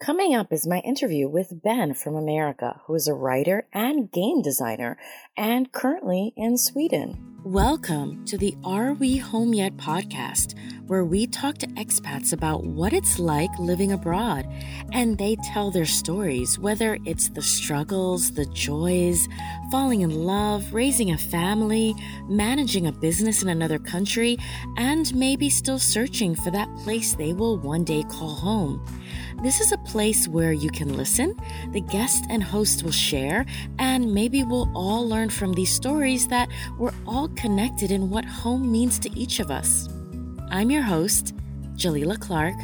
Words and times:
Coming 0.00 0.32
up 0.32 0.52
is 0.52 0.64
my 0.64 0.78
interview 0.78 1.28
with 1.28 1.60
Ben 1.60 1.92
from 1.92 2.14
America, 2.14 2.80
who 2.84 2.94
is 2.94 3.08
a 3.08 3.14
writer 3.14 3.66
and 3.72 4.12
game 4.12 4.42
designer 4.42 4.96
and 5.36 5.72
currently 5.72 6.32
in 6.36 6.56
Sweden. 6.56 7.37
Welcome 7.48 8.26
to 8.26 8.36
the 8.36 8.54
Are 8.62 8.92
We 8.92 9.16
Home 9.16 9.54
Yet 9.54 9.74
podcast, 9.78 10.54
where 10.86 11.06
we 11.06 11.26
talk 11.26 11.56
to 11.58 11.66
expats 11.68 12.34
about 12.34 12.64
what 12.64 12.92
it's 12.92 13.18
like 13.18 13.48
living 13.58 13.90
abroad. 13.90 14.46
And 14.92 15.16
they 15.16 15.34
tell 15.36 15.70
their 15.70 15.86
stories, 15.86 16.58
whether 16.58 16.98
it's 17.06 17.30
the 17.30 17.40
struggles, 17.40 18.32
the 18.32 18.44
joys, 18.44 19.26
falling 19.70 20.02
in 20.02 20.10
love, 20.10 20.74
raising 20.74 21.10
a 21.12 21.16
family, 21.16 21.94
managing 22.28 22.86
a 22.86 22.92
business 22.92 23.42
in 23.42 23.48
another 23.48 23.78
country, 23.78 24.36
and 24.76 25.14
maybe 25.14 25.48
still 25.48 25.78
searching 25.78 26.34
for 26.34 26.50
that 26.50 26.68
place 26.76 27.14
they 27.14 27.32
will 27.32 27.58
one 27.58 27.82
day 27.82 28.02
call 28.10 28.34
home. 28.34 28.84
This 29.42 29.60
is 29.60 29.72
a 29.72 29.78
place 29.78 30.26
where 30.26 30.52
you 30.52 30.68
can 30.68 30.96
listen, 30.96 31.34
the 31.70 31.80
guest 31.80 32.24
and 32.28 32.42
host 32.42 32.82
will 32.82 32.90
share, 32.90 33.46
and 33.78 34.12
maybe 34.12 34.42
we'll 34.42 34.70
all 34.74 35.08
learn 35.08 35.30
from 35.30 35.52
these 35.52 35.72
stories 35.72 36.26
that 36.26 36.48
we're 36.76 36.92
all 37.06 37.28
connected 37.38 37.92
in 37.92 38.10
what 38.10 38.24
home 38.24 38.70
means 38.70 38.98
to 38.98 39.08
each 39.16 39.38
of 39.38 39.48
us. 39.48 39.88
I'm 40.50 40.72
your 40.72 40.82
host, 40.82 41.36
Jalila 41.76 42.18
Clark. 42.18 42.56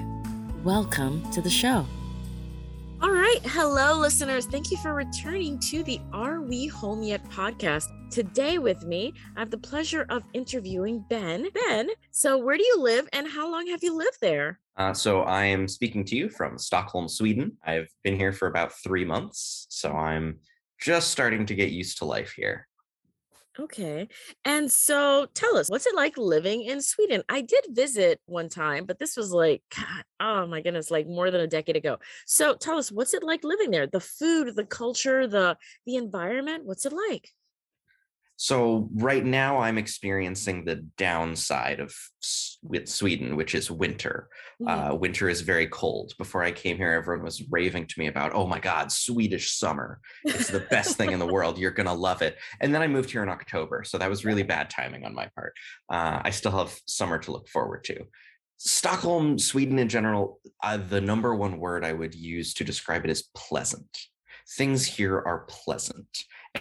Welcome 0.65 1.23
to 1.31 1.41
the 1.41 1.49
show. 1.49 1.87
All 3.01 3.13
right. 3.13 3.39
Hello, 3.45 3.97
listeners. 3.97 4.47
Thank 4.47 4.73
you 4.73 4.77
for 4.79 4.93
returning 4.93 5.61
to 5.71 5.85
the 5.85 6.01
Are 6.13 6.41
We 6.41 6.67
Home 6.67 7.05
Yet 7.05 7.25
podcast. 7.31 7.87
Today, 8.11 8.59
with 8.59 8.85
me, 8.85 9.13
I 9.37 9.41
have 9.41 9.53
the 9.53 9.59
pleasure 9.59 10.07
of 10.09 10.25
interviewing 10.33 11.05
Ben. 11.09 11.47
Ben, 11.55 11.91
so 12.11 12.37
where 12.37 12.57
do 12.57 12.65
you 12.65 12.81
live 12.81 13.09
and 13.13 13.29
how 13.29 13.49
long 13.49 13.69
have 13.69 13.85
you 13.85 13.97
lived 13.97 14.19
there? 14.21 14.59
Uh, 14.77 14.93
so 14.93 15.21
I 15.21 15.45
am 15.45 15.69
speaking 15.69 16.05
to 16.07 16.17
you 16.17 16.29
from 16.29 16.59
Stockholm, 16.59 17.07
Sweden. 17.07 17.59
I've 17.65 17.91
been 18.03 18.17
here 18.17 18.33
for 18.33 18.49
about 18.49 18.73
three 18.73 19.05
months, 19.05 19.67
so 19.71 19.93
I'm 19.93 20.41
just 20.81 21.13
starting 21.13 21.47
to 21.47 21.55
get 21.55 21.71
used 21.71 21.99
to 21.99 22.07
life 22.07 22.33
here. 22.33 22.67
Okay. 23.59 24.09
And 24.45 24.71
so 24.71 25.29
tell 25.33 25.57
us, 25.57 25.71
what's 25.71 25.87
it 25.87 25.95
like 25.95 26.19
living 26.19 26.65
in 26.65 26.83
Sweden? 26.83 27.23
I 27.29 27.41
did 27.41 27.65
visit 27.71 28.21
one 28.27 28.49
time, 28.49 28.85
but 28.85 28.99
this 28.99 29.17
was 29.17 29.31
like, 29.31 29.63
God, 29.77 30.05
oh 30.19 30.47
my 30.47 30.61
goodness, 30.61 30.91
like 30.91 31.07
more 31.07 31.31
than 31.31 31.41
a 31.41 31.47
decade 31.47 31.77
ago. 31.77 31.99
So 32.27 32.55
tell 32.57 32.79
us, 32.79 32.91
what's 32.91 33.15
it 33.15 33.23
like 33.23 33.45
living 33.45 33.71
there? 33.71 33.87
The 33.87 34.01
food, 34.01 34.57
the 34.57 34.65
culture, 34.65 35.29
the 35.29 35.57
the 35.87 35.97
environment, 35.97 36.65
what's 36.65 36.85
it 36.85 36.93
like? 36.93 37.31
So 38.37 38.89
right 38.95 39.25
now 39.25 39.59
I'm 39.59 39.79
experiencing 39.79 40.65
the 40.65 40.87
downside 40.99 41.79
of 41.79 41.95
with 42.65 42.89
Sweden, 42.89 43.37
which 43.37 43.55
is 43.55 43.71
winter. 43.71 44.29
Mm-hmm. 44.61 44.93
Uh, 44.93 44.95
winter 44.95 45.29
is 45.29 45.43
very 45.43 45.67
cold. 45.67 46.15
Before 46.19 46.43
I 46.43 46.51
came 46.51 46.77
here, 46.77 46.93
everyone 46.93 47.25
was 47.25 47.43
raving 47.51 47.87
to 47.87 47.99
me 47.99 48.07
about, 48.07 48.35
oh 48.35 48.47
my 48.47 48.59
God, 48.59 48.91
Swedish 48.91 49.53
summer. 49.53 50.01
It's 50.25 50.49
the 50.49 50.67
best 50.71 50.97
thing 50.97 51.13
in 51.13 51.19
the 51.19 51.27
world. 51.33 51.59
You're 51.59 51.71
going 51.71 51.87
to 51.87 51.93
love 51.93 52.23
it. 52.23 52.39
And 52.61 52.75
then 52.75 52.83
I 52.83 52.89
moved 52.89 53.11
here 53.11 53.23
in 53.23 53.29
October. 53.29 53.85
So 53.85 53.99
that 53.99 54.11
was 54.11 54.25
really 54.25 54.43
bad 54.43 54.71
timing 54.71 55.05
on 55.05 55.15
my 55.15 55.29
part. 55.37 55.55
Uh, 55.91 56.21
I 56.25 56.31
still 56.31 56.53
have 56.53 56.79
summer 56.87 57.19
to 57.19 57.33
look 57.33 57.49
forward 57.49 57.85
to. 57.85 58.07
Stockholm, 58.57 59.39
Sweden 59.39 59.79
in 59.79 59.89
general, 59.89 60.41
uh, 60.63 60.79
the 60.79 61.01
number 61.01 61.35
one 61.35 61.59
word 61.59 61.85
I 61.85 61.93
would 61.93 62.15
use 62.15 62.55
to 62.55 62.65
describe 62.65 63.05
it 63.05 63.11
is 63.11 63.29
pleasant. 63.35 63.99
Things 64.57 64.87
here 64.87 65.17
are 65.17 65.47
pleasant 65.49 66.07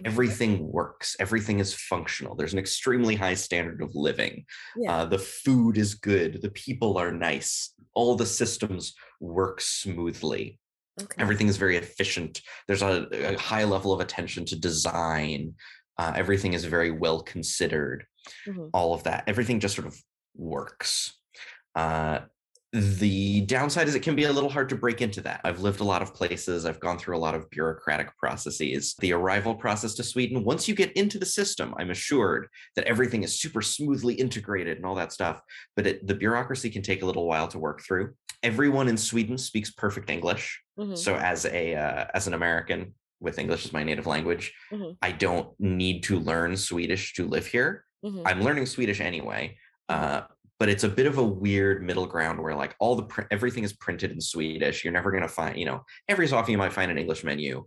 everything 0.06 0.72
works 0.72 1.16
everything 1.20 1.60
is 1.60 1.74
functional 1.74 2.36
there's 2.36 2.54
an 2.54 2.60
extremely 2.60 3.16
high 3.16 3.34
standard 3.34 3.82
of 3.82 3.94
living 3.94 4.46
yeah. 4.76 4.98
uh, 4.98 5.06
the 5.06 5.20
food 5.20 5.78
is 5.78 5.96
good 5.96 6.42
the 6.42 6.50
people 6.52 6.98
are 6.98 7.12
nice 7.12 7.74
all 7.94 8.16
the 8.16 8.26
systems 8.26 8.96
work 9.20 9.62
smoothly 9.62 10.60
okay. 11.02 11.16
everything 11.22 11.48
is 11.48 11.58
very 11.58 11.78
efficient 11.78 12.42
there's 12.68 12.82
a, 12.82 13.08
a, 13.12 13.38
high 13.38 13.64
level 13.64 13.94
of 13.94 14.00
attention 14.00 14.46
to 14.46 14.60
design 14.60 15.54
uh, 16.00 16.12
everything 16.16 16.54
is 16.54 16.66
very 16.66 16.92
well 16.92 17.22
considered 17.22 18.06
mm-hmm. 18.48 18.68
all 18.74 18.94
of 18.94 19.04
that 19.04 19.24
everything 19.28 19.60
just 19.60 19.76
sort 19.76 19.88
of 19.88 19.96
works 20.36 21.20
uh, 21.76 22.20
the 22.74 23.42
downside 23.42 23.88
is 23.88 23.94
it 23.94 24.02
can 24.02 24.16
be 24.16 24.24
a 24.24 24.34
little 24.34 24.50
hard 24.50 24.68
to 24.70 24.76
break 24.76 25.00
into 25.00 25.22
that. 25.22 25.42
I've 25.44 25.62
lived 25.62 25.80
a 25.80 25.84
lot 25.84 26.02
of 26.02 26.16
places, 26.16 26.66
I've 26.66 26.80
gone 26.80 26.98
through 26.98 27.16
a 27.16 27.20
lot 27.20 27.36
of 27.36 27.48
bureaucratic 27.52 28.18
processes. 28.18 28.96
The 29.00 29.14
arrival 29.14 29.54
process 29.54 29.94
to 29.96 30.04
Sweden, 30.04 30.44
once 30.44 30.68
you 30.68 30.74
get 30.74 30.92
into 30.94 31.20
the 31.20 31.26
system, 31.26 31.76
I'm 31.78 31.92
assured 31.92 32.48
that 32.76 32.86
everything 32.86 33.22
is 33.22 33.40
super 33.40 33.62
smoothly 33.62 34.16
integrated 34.16 34.78
and 34.78 34.88
all 34.88 34.96
that 34.96 35.14
stuff, 35.14 35.40
but 35.76 35.86
it, 35.86 36.08
the 36.08 36.16
bureaucracy 36.16 36.72
can 36.72 36.82
take 36.82 37.04
a 37.04 37.06
little 37.06 37.28
while 37.28 37.48
to 37.50 37.60
work 37.60 37.84
through. 37.84 38.16
Everyone 38.42 38.88
in 38.88 38.98
Sweden 38.98 39.38
speaks 39.38 39.70
perfect 39.70 40.10
English. 40.10 40.60
Mm-hmm. 40.80 40.96
So 40.96 41.16
as 41.16 41.46
a 41.46 41.76
uh, 41.76 42.06
as 42.16 42.26
an 42.26 42.34
American 42.34 42.96
with 43.20 43.38
English 43.38 43.66
as 43.66 43.72
my 43.72 43.84
native 43.84 44.08
language, 44.08 44.52
mm-hmm. 44.72 44.94
I 45.02 45.12
don't 45.12 45.48
need 45.60 46.02
to 46.04 46.20
learn 46.20 46.58
Swedish 46.58 47.14
to 47.14 47.28
live 47.28 47.46
here. 47.46 47.86
Mm-hmm. 48.04 48.24
I'm 48.26 48.42
learning 48.42 48.66
Swedish 48.66 49.00
anyway. 49.00 49.58
Uh, 49.88 50.22
but 50.64 50.70
it's 50.70 50.86
a 50.86 50.90
bit 50.90 51.08
of 51.08 51.18
a 51.18 51.24
weird 51.24 51.84
middle 51.84 52.08
ground 52.08 52.42
where 52.42 52.56
like 52.56 52.74
all 52.80 52.96
the 52.96 53.04
pr- 53.04 53.24
everything 53.32 53.66
is 53.66 53.74
printed 53.74 54.12
in 54.12 54.22
Swedish. 54.22 54.82
You're 54.82 54.94
never 54.94 55.12
going 55.12 55.24
to 55.24 55.28
find, 55.28 55.58
you 55.58 55.66
know, 55.66 55.84
every 56.08 56.26
so 56.26 56.38
often 56.38 56.54
you 56.54 56.58
might 56.58 56.72
find 56.72 56.90
an 56.90 56.98
English 56.98 57.26
menu, 57.26 57.66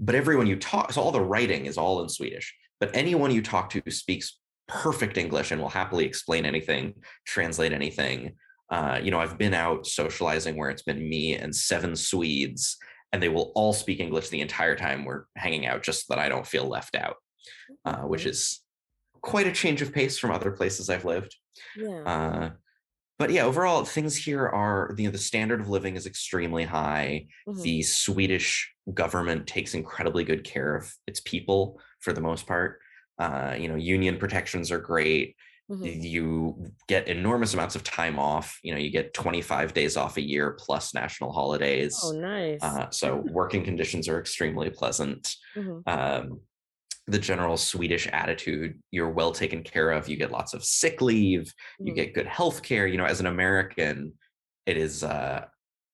but 0.00 0.14
everyone 0.14 0.46
you 0.46 0.56
talk, 0.56 0.90
so 0.90 1.02
all 1.02 1.12
the 1.12 1.20
writing 1.20 1.66
is 1.66 1.76
all 1.76 2.02
in 2.02 2.08
Swedish. 2.08 2.56
But 2.80 2.96
anyone 2.96 3.32
you 3.32 3.42
talk 3.42 3.68
to 3.68 3.82
speaks 3.90 4.38
perfect 4.66 5.18
English 5.18 5.50
and 5.50 5.60
will 5.60 5.68
happily 5.68 6.06
explain 6.06 6.46
anything, 6.46 6.94
translate 7.26 7.74
anything. 7.74 8.32
Uh, 8.70 8.98
you 9.02 9.10
know, 9.10 9.20
I've 9.20 9.36
been 9.36 9.52
out 9.52 9.86
socializing 9.86 10.56
where 10.56 10.70
it's 10.70 10.80
been 10.80 11.06
me 11.06 11.34
and 11.34 11.54
seven 11.54 11.94
Swedes, 11.94 12.78
and 13.12 13.22
they 13.22 13.28
will 13.28 13.52
all 13.56 13.74
speak 13.74 14.00
English 14.00 14.30
the 14.30 14.40
entire 14.40 14.74
time 14.74 15.04
we're 15.04 15.24
hanging 15.36 15.66
out, 15.66 15.82
just 15.82 16.06
so 16.06 16.14
that 16.14 16.24
I 16.24 16.30
don't 16.30 16.46
feel 16.46 16.64
left 16.64 16.96
out, 16.96 17.16
uh, 17.84 18.04
which 18.04 18.24
is 18.24 18.62
quite 19.20 19.46
a 19.46 19.52
change 19.52 19.82
of 19.82 19.92
pace 19.92 20.18
from 20.18 20.30
other 20.30 20.50
places 20.50 20.88
I've 20.88 21.04
lived. 21.04 21.36
Yeah. 21.76 22.02
Uh, 22.04 22.50
but 23.18 23.30
yeah, 23.30 23.42
overall, 23.42 23.84
things 23.84 24.16
here 24.16 24.46
are 24.46 24.94
you 24.96 25.06
know 25.06 25.10
the 25.10 25.18
standard 25.18 25.60
of 25.60 25.68
living 25.68 25.96
is 25.96 26.06
extremely 26.06 26.64
high. 26.64 27.26
Mm-hmm. 27.48 27.62
The 27.62 27.82
Swedish 27.82 28.72
government 28.94 29.46
takes 29.46 29.74
incredibly 29.74 30.22
good 30.24 30.44
care 30.44 30.76
of 30.76 30.92
its 31.06 31.20
people 31.20 31.80
for 32.00 32.12
the 32.12 32.20
most 32.20 32.46
part. 32.46 32.80
Uh, 33.18 33.56
you 33.58 33.68
know, 33.68 33.74
union 33.74 34.18
protections 34.18 34.70
are 34.70 34.78
great. 34.78 35.34
Mm-hmm. 35.70 35.84
You 35.84 36.72
get 36.86 37.08
enormous 37.08 37.52
amounts 37.52 37.74
of 37.76 37.84
time 37.84 38.18
off. 38.18 38.58
You 38.62 38.72
know, 38.72 38.80
you 38.80 38.90
get 38.90 39.12
25 39.12 39.74
days 39.74 39.96
off 39.96 40.16
a 40.16 40.22
year 40.22 40.52
plus 40.58 40.94
national 40.94 41.32
holidays. 41.32 41.98
Oh, 42.02 42.12
nice. 42.12 42.62
Uh, 42.62 42.88
so 42.90 43.16
working 43.16 43.64
conditions 43.64 44.08
are 44.08 44.18
extremely 44.18 44.70
pleasant. 44.70 45.36
Mm-hmm. 45.56 45.80
Um, 45.86 46.40
the 47.08 47.18
general 47.18 47.56
Swedish 47.56 48.06
attitude. 48.08 48.78
You're 48.90 49.10
well 49.10 49.32
taken 49.32 49.62
care 49.62 49.90
of. 49.90 50.08
You 50.08 50.16
get 50.16 50.30
lots 50.30 50.54
of 50.54 50.64
sick 50.64 51.00
leave. 51.00 51.42
Mm-hmm. 51.42 51.86
You 51.86 51.94
get 51.94 52.14
good 52.14 52.26
health 52.26 52.62
care. 52.62 52.86
You 52.86 52.98
know, 52.98 53.06
as 53.06 53.20
an 53.20 53.26
American, 53.26 54.12
it 54.66 54.76
is 54.76 55.02
uh, 55.02 55.46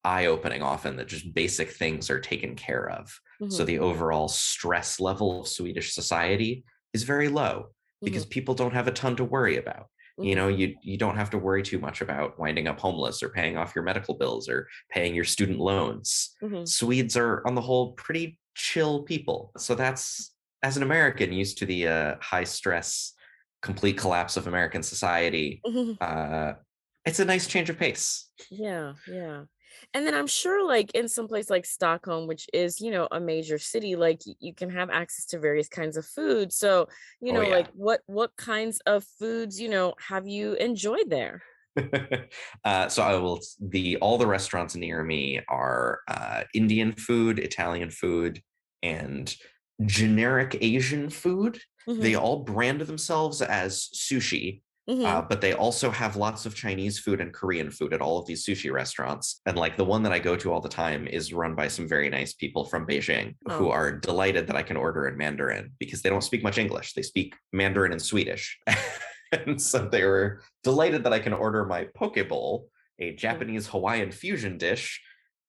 eye 0.03 0.25
opening 0.25 0.61
often 0.61 0.97
that 0.97 1.07
just 1.07 1.33
basic 1.33 1.71
things 1.71 2.09
are 2.09 2.19
taken 2.19 2.55
care 2.55 2.89
of. 2.89 3.07
Mm-hmm. 3.41 3.51
So 3.51 3.63
the 3.63 3.79
overall 3.79 4.27
stress 4.27 4.99
level 4.99 5.39
of 5.39 5.47
Swedish 5.47 5.93
society 5.93 6.65
is 6.93 7.03
very 7.03 7.29
low 7.29 7.69
because 8.01 8.23
mm-hmm. 8.23 8.31
people 8.31 8.55
don't 8.55 8.73
have 8.73 8.87
a 8.87 8.91
ton 8.91 9.15
to 9.15 9.23
worry 9.23 9.57
about. 9.57 9.87
You 10.17 10.35
know, 10.35 10.47
mm-hmm. 10.47 10.59
you 10.59 10.75
you 10.81 10.97
don't 10.97 11.17
have 11.17 11.29
to 11.31 11.37
worry 11.37 11.61
too 11.61 11.77
much 11.77 11.99
about 11.99 12.39
winding 12.39 12.67
up 12.67 12.79
homeless 12.79 13.21
or 13.21 13.29
paying 13.29 13.57
off 13.57 13.75
your 13.75 13.83
medical 13.83 14.13
bills 14.13 14.47
or 14.47 14.67
paying 14.89 15.13
your 15.13 15.25
student 15.25 15.59
loans. 15.59 16.35
Mm-hmm. 16.41 16.63
Swedes 16.63 17.17
are 17.17 17.45
on 17.45 17.53
the 17.53 17.61
whole 17.61 17.91
pretty 17.93 18.39
chill 18.55 19.03
people. 19.03 19.51
So 19.57 19.75
that's 19.75 20.34
as 20.65 20.77
an 20.77 20.83
American 20.83 21.31
used 21.31 21.59
to 21.59 21.65
the 21.67 21.87
uh, 21.87 22.15
high 22.21 22.43
stress, 22.43 23.13
complete 23.61 23.99
collapse 23.99 24.35
of 24.35 24.47
American 24.47 24.81
society, 24.81 25.61
mm-hmm. 25.63 25.91
uh, 26.01 26.53
it's 27.05 27.19
a 27.19 27.25
nice 27.25 27.45
change 27.45 27.69
of 27.69 27.77
pace. 27.77 28.31
Yeah, 28.49 28.93
yeah. 29.07 29.43
And 29.93 30.07
then 30.07 30.15
I'm 30.15 30.25
sure, 30.25 30.67
like 30.67 30.89
in 30.95 31.07
some 31.07 31.27
place 31.27 31.51
like 31.51 31.67
Stockholm, 31.67 32.25
which 32.25 32.47
is 32.51 32.81
you 32.81 32.89
know 32.89 33.07
a 33.11 33.19
major 33.19 33.59
city, 33.59 33.95
like 33.95 34.21
you 34.39 34.55
can 34.55 34.71
have 34.71 34.89
access 34.89 35.25
to 35.27 35.39
various 35.39 35.67
kinds 35.67 35.97
of 35.97 36.05
food. 36.05 36.51
So 36.51 36.87
you 37.21 37.31
oh, 37.31 37.35
know, 37.35 37.41
oh, 37.41 37.49
yeah. 37.49 37.55
like 37.57 37.67
what 37.73 38.01
what 38.07 38.35
kinds 38.35 38.79
of 38.87 39.03
foods 39.19 39.61
you 39.61 39.69
know 39.69 39.93
have 40.09 40.27
you 40.27 40.53
enjoyed 40.53 41.11
there? 41.11 41.43
uh, 42.63 42.87
so 42.87 43.03
I 43.03 43.13
will. 43.15 43.39
The 43.61 43.97
all 43.97 44.17
the 44.17 44.25
restaurants 44.25 44.75
near 44.75 45.03
me 45.03 45.41
are 45.47 45.99
uh, 46.07 46.43
Indian 46.55 46.93
food, 46.93 47.37
Italian 47.37 47.91
food, 47.91 48.41
and 48.81 49.35
generic 49.83 50.57
Asian 50.61 51.09
food. 51.09 51.59
Mm-hmm. 51.87 52.01
They 52.01 52.15
all 52.15 52.43
brand 52.43 52.81
themselves 52.81 53.41
as 53.41 53.89
sushi, 53.93 54.61
mm-hmm. 54.89 55.05
uh, 55.05 55.21
but 55.23 55.41
they 55.41 55.53
also 55.53 55.91
have 55.91 56.15
lots 56.15 56.45
of 56.45 56.55
Chinese 56.55 56.99
food 56.99 57.21
and 57.21 57.33
Korean 57.33 57.69
food 57.69 57.93
at 57.93 58.01
all 58.01 58.17
of 58.17 58.25
these 58.25 58.45
sushi 58.45 58.71
restaurants. 58.71 59.41
And 59.45 59.57
like 59.57 59.77
the 59.77 59.85
one 59.85 60.03
that 60.03 60.11
I 60.11 60.19
go 60.19 60.35
to 60.37 60.51
all 60.51 60.61
the 60.61 60.69
time 60.69 61.07
is 61.07 61.33
run 61.33 61.55
by 61.55 61.67
some 61.67 61.87
very 61.87 62.09
nice 62.09 62.33
people 62.33 62.65
from 62.65 62.87
Beijing 62.87 63.35
oh. 63.47 63.57
who 63.57 63.69
are 63.69 63.91
delighted 63.91 64.47
that 64.47 64.55
I 64.55 64.63
can 64.63 64.77
order 64.77 65.07
in 65.07 65.17
Mandarin 65.17 65.71
because 65.79 66.01
they 66.01 66.09
don't 66.09 66.23
speak 66.23 66.43
much 66.43 66.57
English. 66.57 66.93
They 66.93 67.03
speak 67.03 67.35
Mandarin 67.53 67.91
and 67.91 68.01
Swedish. 68.01 68.57
and 69.31 69.61
so 69.61 69.85
they 69.85 70.03
were 70.03 70.41
delighted 70.63 71.03
that 71.03 71.13
I 71.13 71.19
can 71.19 71.33
order 71.33 71.65
my 71.65 71.87
poke 71.95 72.27
bowl, 72.27 72.69
a 72.99 73.09
mm-hmm. 73.09 73.17
Japanese 73.17 73.67
Hawaiian 73.67 74.11
fusion 74.11 74.57
dish 74.57 75.01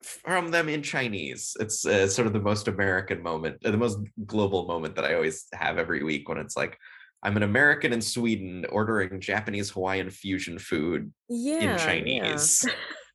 from 0.02 0.50
them 0.50 0.68
in 0.68 0.82
Chinese. 0.82 1.56
It's 1.60 1.84
uh, 1.86 2.08
sort 2.08 2.26
of 2.26 2.32
the 2.32 2.40
most 2.40 2.68
American 2.68 3.22
moment, 3.22 3.64
uh, 3.64 3.70
the 3.70 3.76
most 3.76 3.98
global 4.24 4.66
moment 4.66 4.94
that 4.96 5.04
I 5.04 5.14
always 5.14 5.46
have 5.52 5.78
every 5.78 6.02
week 6.02 6.28
when 6.28 6.38
it's 6.38 6.56
like, 6.56 6.78
I'm 7.22 7.36
an 7.36 7.42
American 7.42 7.92
in 7.92 8.00
Sweden 8.00 8.66
ordering 8.68 9.20
Japanese 9.20 9.70
Hawaiian 9.70 10.10
fusion 10.10 10.58
food 10.58 11.12
yeah, 11.28 11.72
in 11.72 11.78
Chinese. 11.78 12.64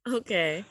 Yeah. 0.08 0.14
okay. 0.16 0.66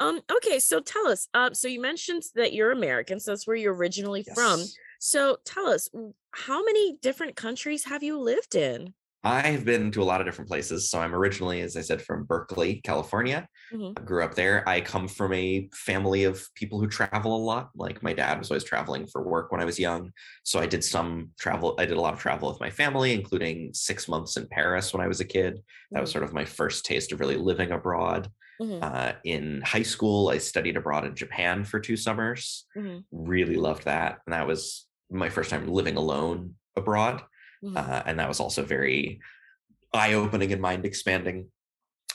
Um, 0.00 0.20
okay, 0.36 0.58
so 0.58 0.80
tell 0.80 1.06
us. 1.06 1.28
Um, 1.34 1.54
so 1.54 1.68
you 1.68 1.80
mentioned 1.80 2.24
that 2.34 2.52
you're 2.52 2.72
American, 2.72 3.20
so 3.20 3.30
that's 3.30 3.46
where 3.46 3.56
you're 3.56 3.74
originally 3.74 4.24
yes. 4.26 4.34
from. 4.34 4.60
So 4.98 5.38
tell 5.44 5.68
us, 5.68 5.88
how 6.32 6.64
many 6.64 6.98
different 7.00 7.36
countries 7.36 7.84
have 7.84 8.02
you 8.02 8.18
lived 8.18 8.54
in? 8.54 8.92
I've 9.24 9.64
been 9.64 9.90
to 9.92 10.02
a 10.02 10.04
lot 10.04 10.20
of 10.20 10.26
different 10.26 10.48
places. 10.48 10.90
So 10.90 11.00
I'm 11.00 11.14
originally, 11.14 11.62
as 11.62 11.76
I 11.76 11.80
said, 11.80 12.02
from 12.02 12.24
Berkeley, 12.24 12.80
California. 12.84 13.48
Mm-hmm. 13.72 13.92
I 13.96 14.04
grew 14.04 14.22
up 14.22 14.34
there. 14.34 14.68
I 14.68 14.80
come 14.80 15.08
from 15.08 15.32
a 15.32 15.68
family 15.72 16.24
of 16.24 16.46
people 16.54 16.78
who 16.78 16.86
travel 16.86 17.34
a 17.34 17.38
lot. 17.38 17.70
Like 17.74 18.02
my 18.02 18.12
dad 18.12 18.38
was 18.38 18.50
always 18.50 18.64
traveling 18.64 19.06
for 19.06 19.22
work 19.22 19.50
when 19.50 19.60
I 19.60 19.64
was 19.64 19.78
young. 19.78 20.12
So 20.42 20.60
I 20.60 20.66
did 20.66 20.84
some 20.84 21.30
travel. 21.38 21.74
I 21.78 21.86
did 21.86 21.96
a 21.96 22.00
lot 22.00 22.12
of 22.12 22.20
travel 22.20 22.48
with 22.48 22.60
my 22.60 22.70
family, 22.70 23.14
including 23.14 23.72
six 23.72 24.08
months 24.08 24.36
in 24.36 24.46
Paris 24.48 24.92
when 24.92 25.02
I 25.02 25.08
was 25.08 25.20
a 25.20 25.24
kid. 25.24 25.62
That 25.90 26.00
was 26.00 26.10
mm-hmm. 26.10 26.18
sort 26.18 26.24
of 26.24 26.34
my 26.34 26.44
first 26.44 26.84
taste 26.84 27.12
of 27.12 27.20
really 27.20 27.36
living 27.36 27.72
abroad. 27.72 28.30
Mm-hmm. 28.60 28.82
Uh, 28.82 29.12
in 29.24 29.62
high 29.62 29.82
school, 29.82 30.28
I 30.28 30.38
studied 30.38 30.76
abroad 30.76 31.06
in 31.06 31.14
Japan 31.14 31.64
for 31.64 31.80
two 31.80 31.96
summers. 31.96 32.66
Mm-hmm. 32.76 32.98
Really 33.10 33.56
loved 33.56 33.86
that. 33.86 34.18
And 34.26 34.34
that 34.34 34.46
was 34.46 34.86
my 35.10 35.28
first 35.28 35.50
time 35.50 35.66
living 35.66 35.96
alone 35.96 36.54
abroad. 36.76 37.22
Mm-hmm. 37.64 37.76
Uh, 37.76 38.02
and 38.06 38.18
that 38.18 38.28
was 38.28 38.40
also 38.40 38.62
very 38.62 39.20
eye 39.92 40.14
opening 40.14 40.52
and 40.52 40.60
mind 40.60 40.84
expanding. 40.84 41.48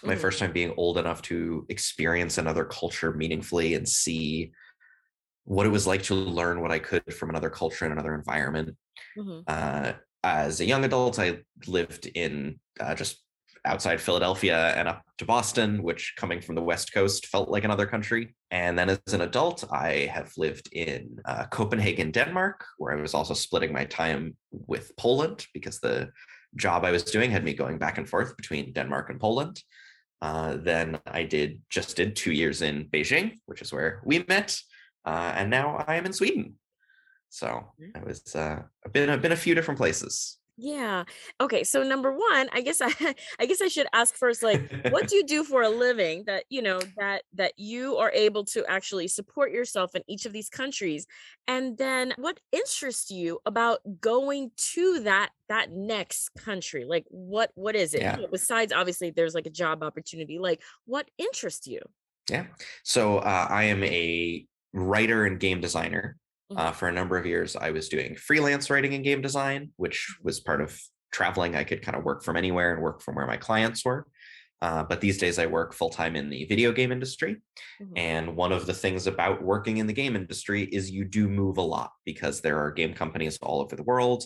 My 0.03 0.13
mm-hmm. 0.13 0.21
first 0.21 0.39
time 0.39 0.53
being 0.53 0.73
old 0.77 0.97
enough 0.97 1.21
to 1.23 1.65
experience 1.69 2.37
another 2.37 2.65
culture 2.65 3.11
meaningfully 3.11 3.73
and 3.73 3.87
see 3.87 4.51
what 5.45 5.65
it 5.65 5.69
was 5.69 5.87
like 5.87 6.03
to 6.03 6.15
learn 6.15 6.61
what 6.61 6.71
I 6.71 6.79
could 6.79 7.13
from 7.13 7.29
another 7.29 7.49
culture 7.49 7.85
and 7.85 7.93
another 7.93 8.13
environment. 8.13 8.75
Mm-hmm. 9.17 9.39
Uh, 9.47 9.93
as 10.23 10.59
a 10.59 10.65
young 10.65 10.85
adult, 10.85 11.17
I 11.17 11.39
lived 11.65 12.05
in 12.05 12.59
uh, 12.79 12.93
just 12.93 13.23
outside 13.69 14.01
Philadelphia 14.01 14.73
and 14.75 14.87
up 14.87 15.03
to 15.19 15.25
Boston, 15.25 15.83
which 15.83 16.13
coming 16.17 16.41
from 16.41 16.55
the 16.55 16.61
West 16.71 16.91
Coast 16.93 17.27
felt 17.27 17.49
like 17.49 17.63
another 17.63 17.85
country. 17.85 18.35
And 18.51 18.77
then 18.77 18.89
as 18.89 19.13
an 19.13 19.21
adult, 19.21 19.63
I 19.71 20.09
have 20.11 20.31
lived 20.37 20.69
in 20.73 21.19
uh, 21.25 21.45
Copenhagen, 21.45 22.11
Denmark, 22.11 22.65
where 22.79 22.97
I 22.97 23.01
was 23.01 23.13
also 23.13 23.35
splitting 23.35 23.71
my 23.71 23.85
time 23.85 24.35
with 24.51 24.95
Poland 24.97 25.45
because 25.53 25.79
the 25.79 26.09
job 26.55 26.83
I 26.83 26.91
was 26.91 27.03
doing 27.03 27.29
had 27.29 27.43
me 27.43 27.53
going 27.53 27.77
back 27.77 27.99
and 27.99 28.09
forth 28.09 28.35
between 28.35 28.73
Denmark 28.73 29.11
and 29.11 29.19
Poland. 29.19 29.61
Uh, 30.21 30.57
then 30.57 30.99
I 31.05 31.23
did 31.23 31.61
just 31.69 31.95
did 31.95 32.15
two 32.15 32.33
years 32.33 32.61
in 32.61 32.85
Beijing, 32.89 33.37
which 33.45 33.61
is 33.61 33.71
where 33.71 34.01
we 34.03 34.25
met, 34.27 34.59
uh, 35.05 35.31
and 35.35 35.49
now 35.49 35.85
I 35.87 35.95
am 35.95 36.05
in 36.05 36.13
Sweden. 36.13 36.55
So 37.29 37.71
I 37.95 38.03
was 38.03 38.35
uh, 38.35 38.63
I've 38.85 38.91
been 38.91 39.09
I've 39.09 39.21
been 39.21 39.31
a 39.31 39.45
few 39.45 39.55
different 39.55 39.77
places. 39.77 40.38
Yeah. 40.61 41.05
Okay. 41.39 41.63
So 41.63 41.83
number 41.83 42.11
one, 42.11 42.49
I 42.51 42.59
guess 42.61 42.81
I 42.81 42.91
I 43.39 43.45
guess 43.45 43.61
I 43.61 43.69
should 43.69 43.87
ask 43.93 44.15
first, 44.15 44.43
like, 44.43 44.61
what 44.89 45.07
do 45.07 45.15
you 45.17 45.25
do 45.25 45.43
for 45.45 45.61
a 45.61 45.69
living 45.69 46.25
that 46.25 46.43
you 46.49 46.61
know 46.61 46.81
that 46.97 47.23
that 47.35 47.53
you 47.57 47.95
are 47.97 48.11
able 48.11 48.43
to 48.45 48.65
actually 48.65 49.07
support 49.07 49.51
yourself 49.51 49.95
in 49.95 50.03
each 50.07 50.25
of 50.25 50.33
these 50.33 50.49
countries? 50.49 51.07
And 51.47 51.77
then 51.77 52.13
what 52.17 52.39
interests 52.51 53.09
you 53.09 53.39
about 53.45 53.79
going 54.01 54.51
to 54.73 54.99
that 55.01 55.29
that 55.47 55.71
next 55.71 56.29
country? 56.37 56.83
Like 56.83 57.05
what 57.07 57.51
what 57.55 57.75
is 57.75 57.93
it? 57.93 58.01
Yeah. 58.01 58.17
Besides 58.29 58.73
obviously 58.73 59.11
there's 59.11 59.33
like 59.33 59.47
a 59.47 59.51
job 59.51 59.81
opportunity, 59.81 60.39
like 60.39 60.61
what 60.85 61.09
interests 61.17 61.67
you? 61.67 61.79
Yeah. 62.29 62.47
So 62.83 63.19
uh, 63.19 63.47
I 63.49 63.65
am 63.65 63.83
a 63.83 64.45
writer 64.73 65.25
and 65.25 65.39
game 65.39 65.61
designer 65.61 66.17
Mm-hmm. 66.51 66.59
Uh, 66.59 66.71
for 66.71 66.87
a 66.87 66.91
number 66.91 67.17
of 67.17 67.25
years, 67.25 67.55
I 67.55 67.71
was 67.71 67.89
doing 67.89 68.15
freelance 68.15 68.69
writing 68.69 68.93
and 68.93 69.03
game 69.03 69.21
design, 69.21 69.71
which 69.77 70.15
was 70.23 70.39
part 70.39 70.61
of 70.61 70.79
traveling. 71.11 71.55
I 71.55 71.63
could 71.63 71.81
kind 71.81 71.97
of 71.97 72.03
work 72.03 72.23
from 72.23 72.37
anywhere 72.37 72.73
and 72.73 72.81
work 72.81 73.01
from 73.01 73.15
where 73.15 73.27
my 73.27 73.37
clients 73.37 73.85
were. 73.85 74.07
Uh, 74.61 74.83
but 74.83 74.99
these 74.99 75.17
days, 75.17 75.39
I 75.39 75.45
work 75.45 75.73
full 75.73 75.89
time 75.89 76.15
in 76.15 76.29
the 76.29 76.45
video 76.45 76.71
game 76.71 76.91
industry. 76.91 77.37
Mm-hmm. 77.81 77.93
And 77.95 78.35
one 78.35 78.51
of 78.51 78.65
the 78.65 78.73
things 78.73 79.07
about 79.07 79.41
working 79.41 79.77
in 79.77 79.87
the 79.87 79.93
game 79.93 80.15
industry 80.15 80.63
is 80.63 80.91
you 80.91 81.05
do 81.05 81.29
move 81.29 81.57
a 81.57 81.61
lot 81.61 81.91
because 82.05 82.41
there 82.41 82.59
are 82.59 82.71
game 82.71 82.93
companies 82.93 83.37
all 83.41 83.61
over 83.61 83.75
the 83.75 83.83
world. 83.83 84.25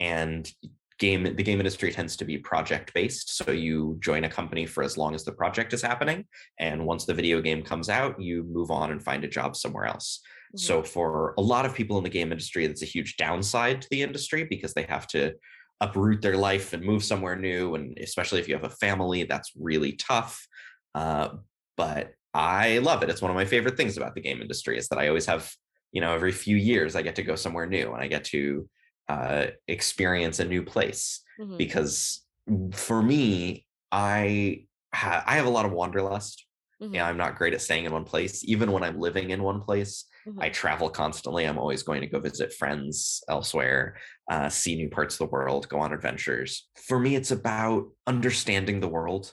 And 0.00 0.50
game 0.98 1.24
the 1.24 1.42
game 1.42 1.58
industry 1.58 1.90
tends 1.90 2.16
to 2.16 2.24
be 2.24 2.38
project 2.38 2.94
based 2.94 3.36
so 3.36 3.50
you 3.50 3.96
join 4.00 4.24
a 4.24 4.28
company 4.28 4.64
for 4.64 4.82
as 4.84 4.96
long 4.96 5.14
as 5.14 5.24
the 5.24 5.32
project 5.32 5.72
is 5.72 5.82
happening 5.82 6.24
and 6.60 6.84
once 6.84 7.04
the 7.04 7.14
video 7.14 7.40
game 7.40 7.62
comes 7.62 7.88
out 7.88 8.20
you 8.20 8.44
move 8.44 8.70
on 8.70 8.92
and 8.92 9.02
find 9.02 9.24
a 9.24 9.28
job 9.28 9.56
somewhere 9.56 9.86
else 9.86 10.20
so 10.56 10.78
mm-hmm. 10.78 10.86
for 10.86 11.34
a 11.36 11.40
lot 11.40 11.66
of 11.66 11.74
people 11.74 11.98
in 11.98 12.04
the 12.04 12.10
game 12.10 12.32
industry, 12.32 12.66
that's 12.66 12.82
a 12.82 12.86
huge 12.86 13.16
downside 13.16 13.82
to 13.82 13.88
the 13.90 14.02
industry 14.02 14.44
because 14.44 14.74
they 14.74 14.84
have 14.84 15.06
to 15.08 15.34
uproot 15.80 16.22
their 16.22 16.36
life 16.36 16.72
and 16.72 16.84
move 16.84 17.02
somewhere 17.02 17.36
new. 17.36 17.74
And 17.74 17.98
especially 17.98 18.40
if 18.40 18.48
you 18.48 18.54
have 18.54 18.64
a 18.64 18.70
family, 18.70 19.24
that's 19.24 19.52
really 19.58 19.92
tough. 19.92 20.46
Uh, 20.94 21.30
but 21.76 22.12
I 22.32 22.78
love 22.78 23.02
it. 23.02 23.10
It's 23.10 23.22
one 23.22 23.30
of 23.30 23.36
my 23.36 23.44
favorite 23.44 23.76
things 23.76 23.96
about 23.96 24.14
the 24.14 24.20
game 24.20 24.40
industry 24.40 24.78
is 24.78 24.88
that 24.88 24.98
I 24.98 25.08
always 25.08 25.26
have, 25.26 25.50
you 25.92 26.00
know, 26.00 26.14
every 26.14 26.32
few 26.32 26.56
years 26.56 26.96
I 26.96 27.02
get 27.02 27.16
to 27.16 27.22
go 27.22 27.36
somewhere 27.36 27.66
new 27.66 27.92
and 27.92 28.02
I 28.02 28.06
get 28.06 28.24
to 28.26 28.68
uh, 29.08 29.46
experience 29.68 30.40
a 30.40 30.44
new 30.44 30.62
place 30.62 31.20
mm-hmm. 31.38 31.56
because 31.56 32.24
for 32.72 33.02
me, 33.02 33.66
I 33.90 34.66
ha- 34.94 35.24
I 35.26 35.36
have 35.36 35.46
a 35.46 35.50
lot 35.50 35.66
of 35.66 35.72
wanderlust. 35.72 36.46
Mm-hmm. 36.84 36.94
Yeah, 36.94 37.06
I'm 37.06 37.16
not 37.16 37.36
great 37.36 37.54
at 37.54 37.62
staying 37.62 37.86
in 37.86 37.92
one 37.92 38.04
place. 38.04 38.44
Even 38.44 38.70
when 38.70 38.82
I'm 38.82 39.00
living 39.00 39.30
in 39.30 39.42
one 39.42 39.60
place, 39.60 40.04
mm-hmm. 40.26 40.40
I 40.40 40.50
travel 40.50 40.90
constantly. 40.90 41.44
I'm 41.44 41.58
always 41.58 41.82
going 41.82 42.02
to 42.02 42.06
go 42.06 42.20
visit 42.20 42.52
friends 42.52 43.22
elsewhere, 43.28 43.96
uh, 44.30 44.48
see 44.50 44.76
new 44.76 44.90
parts 44.90 45.14
of 45.14 45.18
the 45.18 45.32
world, 45.32 45.68
go 45.68 45.78
on 45.80 45.92
adventures. 45.92 46.68
For 46.76 46.98
me, 46.98 47.16
it's 47.16 47.30
about 47.30 47.88
understanding 48.06 48.80
the 48.80 48.88
world. 48.88 49.32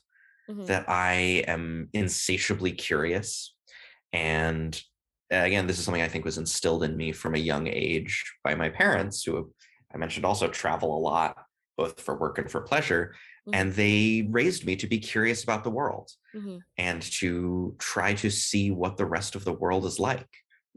Mm-hmm. 0.50 0.66
That 0.66 0.90
I 0.90 1.44
am 1.48 1.90
insatiably 1.94 2.72
curious, 2.72 3.56
and 4.12 4.76
uh, 5.32 5.38
again, 5.38 5.68
this 5.68 5.78
is 5.80 5.86
something 5.86 6.02
I 6.02 6.08
think 6.08 6.26
was 6.26 6.40
instilled 6.40 6.84
in 6.84 6.98
me 6.98 7.12
from 7.12 7.36
a 7.36 7.40
young 7.40 7.68
age 7.68 8.24
by 8.44 8.56
my 8.56 8.70
parents, 8.70 9.24
who 9.24 9.54
I 9.94 9.98
mentioned 9.98 10.26
also 10.26 10.48
travel 10.48 10.98
a 10.98 11.00
lot, 11.00 11.38
both 11.78 12.02
for 12.02 12.18
work 12.18 12.38
and 12.38 12.52
for 12.52 12.62
pleasure. 12.62 13.16
Mm-hmm. 13.48 13.56
And 13.56 13.74
they 13.74 14.28
raised 14.30 14.66
me 14.66 14.76
to 14.76 14.88
be 14.88 15.00
curious 15.00 15.44
about 15.44 15.64
the 15.64 15.72
world 15.72 16.12
mm-hmm. 16.36 16.58
and 16.78 17.02
to 17.02 17.76
try 17.80 18.14
to 18.16 18.30
see 18.30 18.70
what 18.72 18.98
the 18.98 19.06
rest 19.06 19.36
of 19.36 19.46
the 19.46 19.54
world 19.54 19.86
is 19.86 20.00
like. 20.00 20.28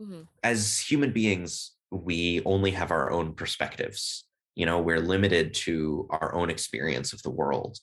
Mm-hmm. 0.00 0.22
As 0.42 0.80
human 0.80 1.12
beings, 1.12 1.72
we 1.90 2.42
only 2.44 2.70
have 2.70 2.90
our 2.90 3.10
own 3.10 3.34
perspectives. 3.34 4.24
You 4.54 4.66
know, 4.66 4.80
we're 4.80 5.00
limited 5.00 5.52
to 5.54 6.08
our 6.10 6.34
own 6.34 6.48
experience 6.48 7.12
of 7.12 7.22
the 7.22 7.30
world. 7.30 7.78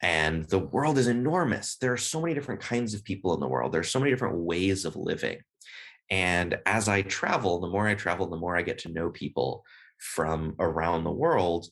And 0.00 0.44
the 0.44 0.58
world 0.58 0.98
is 0.98 1.08
enormous. 1.08 1.76
There 1.76 1.92
are 1.92 1.96
so 1.98 2.20
many 2.20 2.34
different 2.34 2.60
kinds 2.60 2.94
of 2.94 3.04
people 3.04 3.34
in 3.34 3.40
the 3.40 3.48
world. 3.48 3.72
There's 3.72 3.90
so 3.90 3.98
many 3.98 4.10
different 4.10 4.36
ways 4.36 4.84
of 4.84 4.96
living. 4.96 5.38
And 6.10 6.58
as 6.66 6.88
I 6.88 7.02
travel, 7.02 7.60
the 7.60 7.70
more 7.70 7.88
I 7.88 7.94
travel, 7.94 8.28
the 8.28 8.36
more 8.36 8.56
I 8.56 8.62
get 8.62 8.78
to 8.80 8.92
know 8.92 9.10
people 9.10 9.64
from 9.98 10.54
around 10.58 11.04
the 11.04 11.10
world 11.10 11.66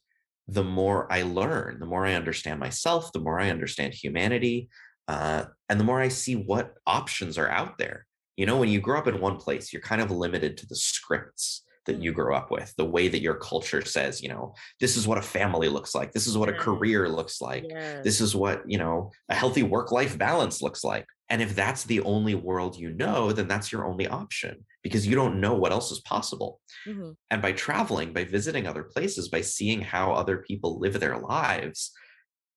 the 0.48 0.64
more 0.64 1.10
I 1.12 1.22
learn, 1.22 1.78
the 1.78 1.86
more 1.86 2.06
I 2.06 2.14
understand 2.14 2.60
myself, 2.60 3.12
the 3.12 3.20
more 3.20 3.40
I 3.40 3.50
understand 3.50 3.94
humanity, 3.94 4.68
uh, 5.08 5.44
and 5.68 5.78
the 5.78 5.84
more 5.84 6.00
I 6.00 6.08
see 6.08 6.34
what 6.34 6.74
options 6.86 7.38
are 7.38 7.48
out 7.48 7.78
there. 7.78 8.06
You 8.36 8.46
know, 8.46 8.56
when 8.56 8.68
you 8.68 8.80
grow 8.80 8.98
up 8.98 9.06
in 9.06 9.20
one 9.20 9.36
place, 9.36 9.72
you're 9.72 9.82
kind 9.82 10.00
of 10.00 10.10
limited 10.10 10.56
to 10.58 10.66
the 10.66 10.76
scripts 10.76 11.64
that 11.86 12.02
you 12.02 12.12
grow 12.12 12.34
up 12.34 12.50
with, 12.50 12.72
the 12.76 12.84
way 12.84 13.08
that 13.08 13.22
your 13.22 13.34
culture 13.34 13.84
says, 13.84 14.22
you 14.22 14.28
know, 14.28 14.54
this 14.80 14.96
is 14.96 15.06
what 15.06 15.18
a 15.18 15.22
family 15.22 15.68
looks 15.68 15.94
like, 15.94 16.12
this 16.12 16.26
is 16.26 16.36
what 16.38 16.48
a 16.48 16.52
career 16.52 17.08
looks 17.08 17.40
like, 17.40 17.64
yes. 17.68 18.04
this 18.04 18.20
is 18.20 18.36
what, 18.36 18.62
you 18.66 18.78
know, 18.78 19.10
a 19.28 19.34
healthy 19.34 19.62
work 19.62 19.92
life 19.92 20.16
balance 20.16 20.62
looks 20.62 20.84
like. 20.84 21.06
And 21.28 21.40
if 21.40 21.54
that's 21.54 21.84
the 21.84 22.00
only 22.00 22.34
world 22.34 22.76
you 22.76 22.90
know, 22.90 23.32
then 23.32 23.48
that's 23.48 23.72
your 23.72 23.86
only 23.86 24.06
option 24.06 24.64
because 24.82 25.06
you 25.06 25.14
don't 25.14 25.40
know 25.40 25.54
what 25.54 25.72
else 25.72 25.90
is 25.90 26.00
possible. 26.00 26.60
Mm-hmm. 26.86 27.12
And 27.30 27.42
by 27.42 27.52
traveling, 27.52 28.12
by 28.12 28.24
visiting 28.24 28.66
other 28.66 28.82
places, 28.82 29.28
by 29.28 29.40
seeing 29.40 29.80
how 29.80 30.12
other 30.12 30.38
people 30.38 30.78
live 30.78 31.00
their 31.00 31.18
lives, 31.18 31.92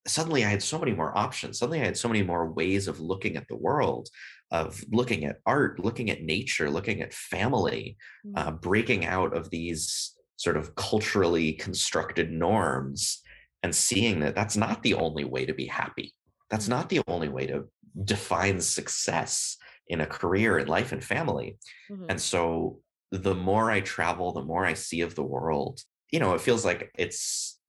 suddenly 0.08 0.46
I 0.46 0.50
had 0.50 0.62
so 0.62 0.78
many 0.78 0.94
more 0.94 1.18
options. 1.18 1.60
Suddenly 1.60 1.82
I 1.82 1.86
had 1.86 1.98
so 1.98 2.08
many 2.08 2.22
more 2.22 2.52
ways 2.52 2.88
of 2.88 3.00
looking 3.00 3.38
at 3.38 3.48
the 3.48 3.56
world, 3.56 4.10
of 4.52 4.84
looking 4.92 5.26
at 5.26 5.40
art, 5.46 5.80
looking 5.80 6.10
at 6.10 6.24
nature, 6.24 6.70
looking 6.70 7.02
at 7.02 7.14
family, 7.14 7.98
mm-hmm. 8.26 8.38
uh, 8.38 8.52
breaking 8.52 9.06
out 9.06 9.36
of 9.36 9.50
these 9.50 10.14
sort 10.38 10.58
of 10.58 10.76
culturally 10.76 11.54
constructed 11.54 12.32
norms 12.32 13.22
and 13.64 13.74
seeing 13.74 14.20
that 14.20 14.36
that's 14.36 14.58
not 14.58 14.84
the 14.84 14.94
only 14.94 15.24
way 15.24 15.46
to 15.46 15.54
be 15.54 15.66
happy. 15.66 16.14
That's 16.50 16.68
not 16.68 16.90
the 16.90 17.02
only 17.08 17.30
way 17.30 17.48
to 17.48 17.66
define 18.04 18.62
success 18.62 19.58
in 19.88 20.02
a 20.02 20.06
career 20.06 20.60
in 20.60 20.68
life 20.68 20.92
and 20.92 21.04
family. 21.04 21.58
Mm-hmm. 21.90 22.06
And 22.10 22.22
so 22.22 22.80
the 23.12 23.36
more 23.36 23.72
I 23.72 23.82
travel, 23.82 24.32
the 24.32 24.44
more 24.44 24.66
I 24.66 24.74
see 24.74 25.02
of 25.02 25.16
the 25.16 25.24
world, 25.24 25.82
you 26.12 26.20
know, 26.20 26.34
it 26.34 26.42
feels 26.42 26.66
like 26.66 26.92
it's 26.98 27.60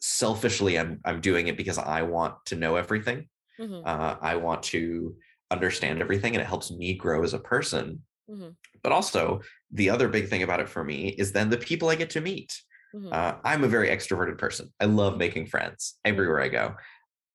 selfishly 0.00 0.78
I'm 0.78 1.00
I'm 1.04 1.20
doing 1.20 1.48
it 1.48 1.56
because 1.56 1.78
I 1.78 2.02
want 2.02 2.34
to 2.46 2.56
know 2.56 2.76
everything. 2.76 3.28
Mm-hmm. 3.58 3.82
Uh, 3.84 4.16
I 4.20 4.36
want 4.36 4.62
to 4.64 5.16
understand 5.50 6.00
everything 6.00 6.34
and 6.34 6.42
it 6.42 6.46
helps 6.46 6.70
me 6.70 6.94
grow 6.94 7.22
as 7.22 7.34
a 7.34 7.38
person. 7.38 8.02
Mm-hmm. 8.30 8.50
But 8.82 8.92
also, 8.92 9.40
the 9.70 9.90
other 9.90 10.08
big 10.08 10.28
thing 10.28 10.42
about 10.42 10.60
it 10.60 10.68
for 10.68 10.84
me 10.84 11.08
is 11.18 11.32
then 11.32 11.50
the 11.50 11.58
people 11.58 11.88
I 11.88 11.94
get 11.94 12.10
to 12.10 12.20
meet. 12.20 12.52
Mm-hmm. 12.94 13.12
Uh, 13.12 13.34
I'm 13.44 13.64
a 13.64 13.68
very 13.68 13.88
extroverted 13.88 14.38
person. 14.38 14.72
I 14.80 14.86
love 14.86 15.18
making 15.18 15.46
friends 15.46 15.98
everywhere 16.04 16.40
I 16.40 16.48
go. 16.48 16.74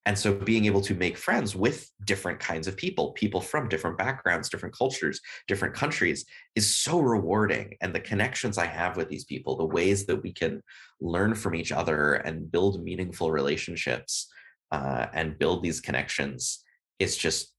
And 0.06 0.18
so 0.18 0.34
being 0.34 0.66
able 0.66 0.82
to 0.82 0.96
make 0.96 1.16
friends 1.16 1.56
with 1.56 1.88
different 2.06 2.40
kinds 2.40 2.68
of 2.68 2.76
people, 2.76 3.12
people 3.12 3.40
from 3.40 3.70
different 3.70 4.00
backgrounds, 4.00 4.50
different 4.50 4.76
cultures, 4.76 5.22
different 5.48 5.76
countries 5.76 6.26
is 6.56 6.74
so 6.74 7.00
rewarding. 7.00 7.76
And 7.82 7.94
the 7.94 8.00
connections 8.00 8.58
I 8.58 8.66
have 8.66 8.98
with 8.98 9.10
these 9.10 9.26
people, 9.26 9.56
the 9.56 9.66
ways 9.66 10.08
that 10.08 10.24
we 10.24 10.34
can 10.34 10.64
learn 11.00 11.36
from 11.36 11.54
each 11.54 11.72
other 11.72 12.16
and 12.16 12.52
build 12.52 12.84
meaningful 12.84 13.32
relationships 13.32 14.28
uh, 14.72 15.06
and 15.14 15.38
build 15.38 15.62
these 15.62 15.80
connections, 15.80 16.64
it's 16.98 17.16
just 17.16 17.54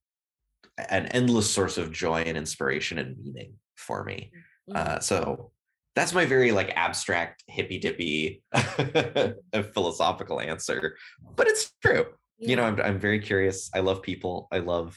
an 0.78 1.06
endless 1.06 1.50
source 1.50 1.78
of 1.78 1.92
joy 1.92 2.22
and 2.22 2.36
inspiration 2.36 2.98
and 2.98 3.16
meaning 3.18 3.54
for 3.76 4.04
me. 4.04 4.32
Mm-hmm. 4.70 4.76
Uh, 4.76 5.00
so 5.00 5.50
that's 5.94 6.14
my 6.14 6.24
very 6.24 6.52
like 6.52 6.72
abstract 6.76 7.44
hippy 7.46 7.78
dippy 7.78 8.42
philosophical 9.74 10.40
answer, 10.40 10.96
but 11.36 11.46
it's 11.46 11.72
true 11.82 12.06
yeah. 12.42 12.50
you 12.50 12.56
know 12.56 12.64
I'm, 12.64 12.80
I'm 12.80 12.98
very 12.98 13.20
curious 13.20 13.70
i 13.74 13.80
love 13.80 14.02
people 14.02 14.48
i 14.52 14.58
love 14.58 14.96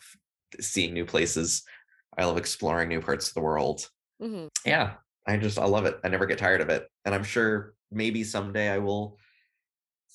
seeing 0.60 0.94
new 0.94 1.06
places 1.06 1.64
i 2.18 2.26
love 2.26 2.38
exploring 2.38 2.90
new 2.90 3.02
parts 3.02 3.30
of 3.30 3.34
the 3.36 3.42
world 3.42 3.88
mm-hmm. 4.22 4.48
yeah 4.66 4.94
i 5.28 5.38
just 5.38 5.60
i 5.60 5.66
love 5.66 5.86
it 5.86 6.00
i 6.04 6.10
never 6.10 6.26
get 6.26 6.38
tired 6.38 6.62
of 6.62 6.70
it 6.70 6.88
and 7.06 7.14
i'm 7.14 7.24
sure 7.24 7.74
maybe 7.92 8.24
someday 8.24 8.70
i 8.70 8.78
will 8.78 9.18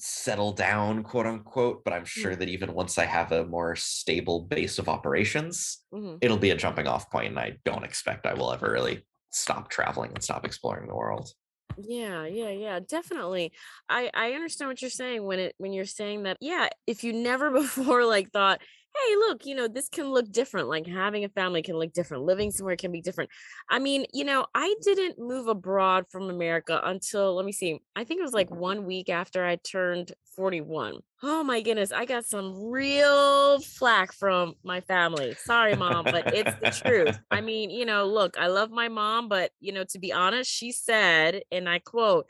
settle 0.00 0.52
down 0.52 1.02
quote 1.02 1.26
unquote 1.26 1.84
but 1.84 1.92
i'm 1.92 2.04
sure 2.04 2.32
mm-hmm. 2.32 2.40
that 2.40 2.48
even 2.48 2.72
once 2.72 2.98
i 2.98 3.04
have 3.04 3.32
a 3.32 3.46
more 3.46 3.76
stable 3.76 4.42
base 4.42 4.78
of 4.78 4.88
operations 4.88 5.84
mm-hmm. 5.92 6.16
it'll 6.20 6.38
be 6.38 6.50
a 6.50 6.56
jumping 6.56 6.86
off 6.86 7.10
point 7.10 7.28
and 7.28 7.38
i 7.38 7.56
don't 7.64 7.84
expect 7.84 8.26
i 8.26 8.34
will 8.34 8.52
ever 8.52 8.70
really 8.70 9.04
stop 9.30 9.70
traveling 9.70 10.10
and 10.14 10.22
stop 10.22 10.44
exploring 10.44 10.88
the 10.88 10.94
world 10.94 11.30
yeah, 11.78 12.26
yeah, 12.26 12.50
yeah, 12.50 12.80
definitely. 12.86 13.52
I 13.88 14.10
I 14.12 14.32
understand 14.32 14.68
what 14.68 14.82
you're 14.82 14.90
saying 14.90 15.24
when 15.24 15.38
it 15.38 15.54
when 15.58 15.72
you're 15.72 15.84
saying 15.84 16.24
that, 16.24 16.36
yeah, 16.40 16.68
if 16.86 17.04
you 17.04 17.12
never 17.12 17.50
before 17.60 18.04
like 18.04 18.30
thought, 18.32 18.60
hey, 18.94 19.16
look, 19.16 19.46
you 19.46 19.54
know, 19.54 19.68
this 19.68 19.88
can 19.88 20.10
look 20.10 20.30
different. 20.30 20.68
Like 20.68 20.86
having 20.86 21.24
a 21.24 21.28
family 21.28 21.62
can 21.62 21.76
look 21.76 21.92
different. 21.92 22.24
Living 22.24 22.50
somewhere 22.50 22.76
can 22.76 22.92
be 22.92 23.00
different. 23.00 23.30
I 23.68 23.78
mean, 23.78 24.06
you 24.12 24.24
know, 24.24 24.46
I 24.54 24.74
didn't 24.82 25.18
move 25.18 25.46
abroad 25.46 26.06
from 26.10 26.28
America 26.28 26.80
until, 26.84 27.34
let 27.34 27.44
me 27.44 27.52
see, 27.52 27.80
I 27.94 28.04
think 28.04 28.20
it 28.20 28.24
was 28.24 28.32
like 28.32 28.50
one 28.50 28.84
week 28.86 29.08
after 29.08 29.44
I 29.44 29.56
turned 29.56 30.12
41. 30.36 31.00
Oh 31.22 31.44
my 31.44 31.60
goodness, 31.60 31.92
I 31.92 32.04
got 32.04 32.24
some 32.24 32.70
real 32.70 33.60
flack 33.60 34.12
from 34.12 34.54
my 34.64 34.80
family. 34.80 35.34
Sorry, 35.34 35.76
mom, 35.76 36.04
but 36.04 36.34
it's 36.34 36.54
the 36.60 36.70
truth. 36.70 37.18
I 37.30 37.40
mean, 37.40 37.70
you 37.70 37.84
know, 37.84 38.06
look, 38.06 38.38
I 38.38 38.48
love 38.48 38.70
my 38.70 38.88
mom, 38.88 39.28
but, 39.28 39.52
you 39.60 39.72
know, 39.72 39.84
to 39.84 39.98
be 39.98 40.12
honest, 40.12 40.50
she 40.50 40.72
said, 40.72 41.42
and 41.52 41.68
I 41.68 41.78
quote, 41.78 42.26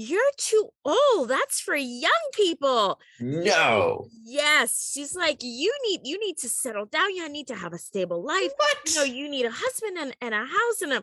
you're 0.00 0.20
too 0.36 0.68
old 0.84 1.28
that's 1.28 1.58
for 1.60 1.74
young 1.74 2.12
people 2.32 3.00
no 3.18 4.06
yes 4.22 4.92
she's 4.94 5.16
like 5.16 5.38
you 5.40 5.74
need 5.88 6.00
you 6.04 6.20
need 6.24 6.36
to 6.36 6.48
settle 6.48 6.86
down 6.86 7.12
you 7.16 7.28
need 7.28 7.48
to 7.48 7.54
have 7.56 7.72
a 7.72 7.78
stable 7.78 8.22
life 8.22 8.52
what? 8.56 8.76
you 8.86 8.94
know 8.94 9.02
you 9.02 9.28
need 9.28 9.44
a 9.44 9.50
husband 9.50 9.98
and, 9.98 10.16
and 10.20 10.34
a 10.34 10.38
house 10.38 10.82
and 10.82 10.92
a 10.92 11.02